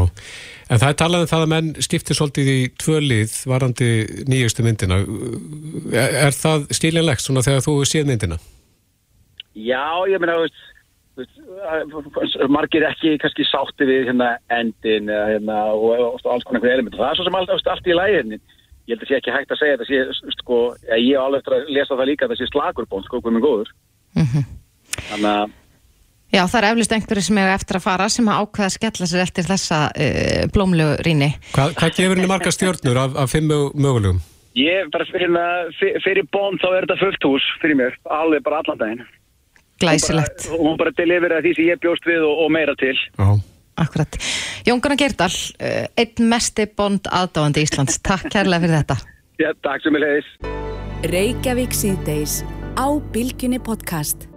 en 0.68 0.82
það 0.82 0.88
er 0.90 0.98
talað 1.00 1.24
um 1.24 1.30
það 1.32 1.46
að 1.46 1.52
menn 1.54 1.70
skiptir 1.88 2.18
svolítið 2.18 2.50
í 2.52 2.58
tvö 2.84 2.98
lið 3.06 3.36
varandi 3.52 3.92
nýjustu 4.32 4.66
myndina. 4.66 5.00
Er, 5.96 6.18
er 6.28 6.36
það 6.36 6.68
skiljanlegt 6.76 7.24
svona 7.24 7.46
þegar 7.46 7.64
þú 7.68 7.78
séð 7.88 8.12
myndina? 8.12 8.40
Já, 9.56 9.86
ég 10.12 10.20
meina, 10.24 10.36
margir 12.52 12.88
ekki 12.88 13.18
kannski 13.22 13.46
sátti 13.48 13.88
við 13.88 14.10
hérna 14.10 14.34
endin 14.52 15.08
hérna, 15.12 15.62
og, 15.76 16.18
og, 16.18 16.26
alls 16.34 16.48
konar 16.48 16.68
element. 16.74 16.98
Það 17.00 17.08
er 17.08 17.20
svo 17.20 17.28
sem 17.28 17.40
allt, 17.40 17.72
allt 17.76 17.88
í 17.88 17.96
lægin. 17.96 18.36
Ég 18.90 18.98
held 18.98 19.06
að 19.06 19.12
sé 19.14 19.20
ekki 19.22 19.32
hægt 19.32 19.54
að 19.54 19.62
segja 19.62 19.80
þetta 19.80 20.36
sko, 20.36 20.60
ég 20.98 21.16
á 21.16 21.24
alveg 21.24 21.40
eftir 21.40 21.56
að 21.56 21.72
lesa 21.78 21.96
það 21.96 22.10
líka 22.10 22.28
að 22.28 22.34
það 22.34 22.42
sé 22.42 22.50
slagurbón, 22.52 23.08
sko, 23.08 23.22
hvað 23.24 23.72
með 24.16 24.32
góður. 24.36 24.48
Þannig 25.12 25.32
að, 25.32 25.58
Já, 26.32 26.46
það 26.48 26.58
er 26.62 26.66
eflust 26.72 26.94
einhverju 26.96 27.22
sem 27.28 27.38
er 27.42 27.50
eftir 27.52 27.76
að 27.76 27.84
fara 27.84 28.06
sem 28.10 28.28
að 28.32 28.38
ákveða 28.46 28.68
að 28.70 28.76
skella 28.78 29.08
sér 29.12 29.22
eftir 29.26 29.44
þessa 29.50 29.80
uh, 29.92 30.44
blómlegu 30.56 30.94
rýni. 31.04 31.28
Hvað, 31.52 31.74
hvað 31.76 31.96
gefur 31.98 32.16
henni 32.16 32.30
marga 32.32 32.52
stjórnur 32.56 33.00
af, 33.02 33.18
af 33.20 33.34
fimm 33.34 33.50
mög- 33.52 33.74
mögulegum? 33.76 34.22
ég 34.56 34.88
bara 34.92 35.06
fyrir, 35.08 35.26
hérna, 35.28 35.44
fyr- 35.80 36.00
fyrir 36.04 36.26
bón 36.32 36.56
þá 36.60 36.66
er 36.76 36.86
þetta 36.88 36.98
fullt 37.04 37.24
hús 37.28 37.44
fyrir 37.62 37.76
mér, 37.80 37.94
alveg 38.12 38.44
bara 38.48 38.62
allan 38.64 38.80
daginn. 38.80 39.04
Glæsilegt. 39.84 40.48
Og 40.56 40.60
hún 40.70 40.78
bara 40.80 40.92
delivera 40.96 41.42
því 41.44 41.52
sem 41.58 41.68
ég 41.72 41.80
bjóst 41.84 42.08
við 42.08 42.24
og, 42.24 42.46
og 42.46 42.52
meira 42.56 42.76
til. 42.80 42.96
Já. 43.18 43.30
Akkurat. 43.84 44.16
Jón 44.68 44.80
Gunnar 44.84 45.00
Gerdal, 45.04 45.32
uh, 45.36 45.86
einn 46.00 46.32
mesti 46.32 46.68
bond 46.80 47.08
aðdáandi 47.12 47.64
Íslands. 47.68 48.00
Takk 48.04 48.28
kærlega 48.32 48.64
fyrir 48.64 48.80
þetta. 48.86 48.98
Já, 49.42 49.52
takk 49.68 49.84
sem 49.84 50.00
ég 50.00 50.04
leiðis. 50.08 50.32
Á 52.76 52.88
Bilginni 53.12 53.60
podcast. 53.60 54.31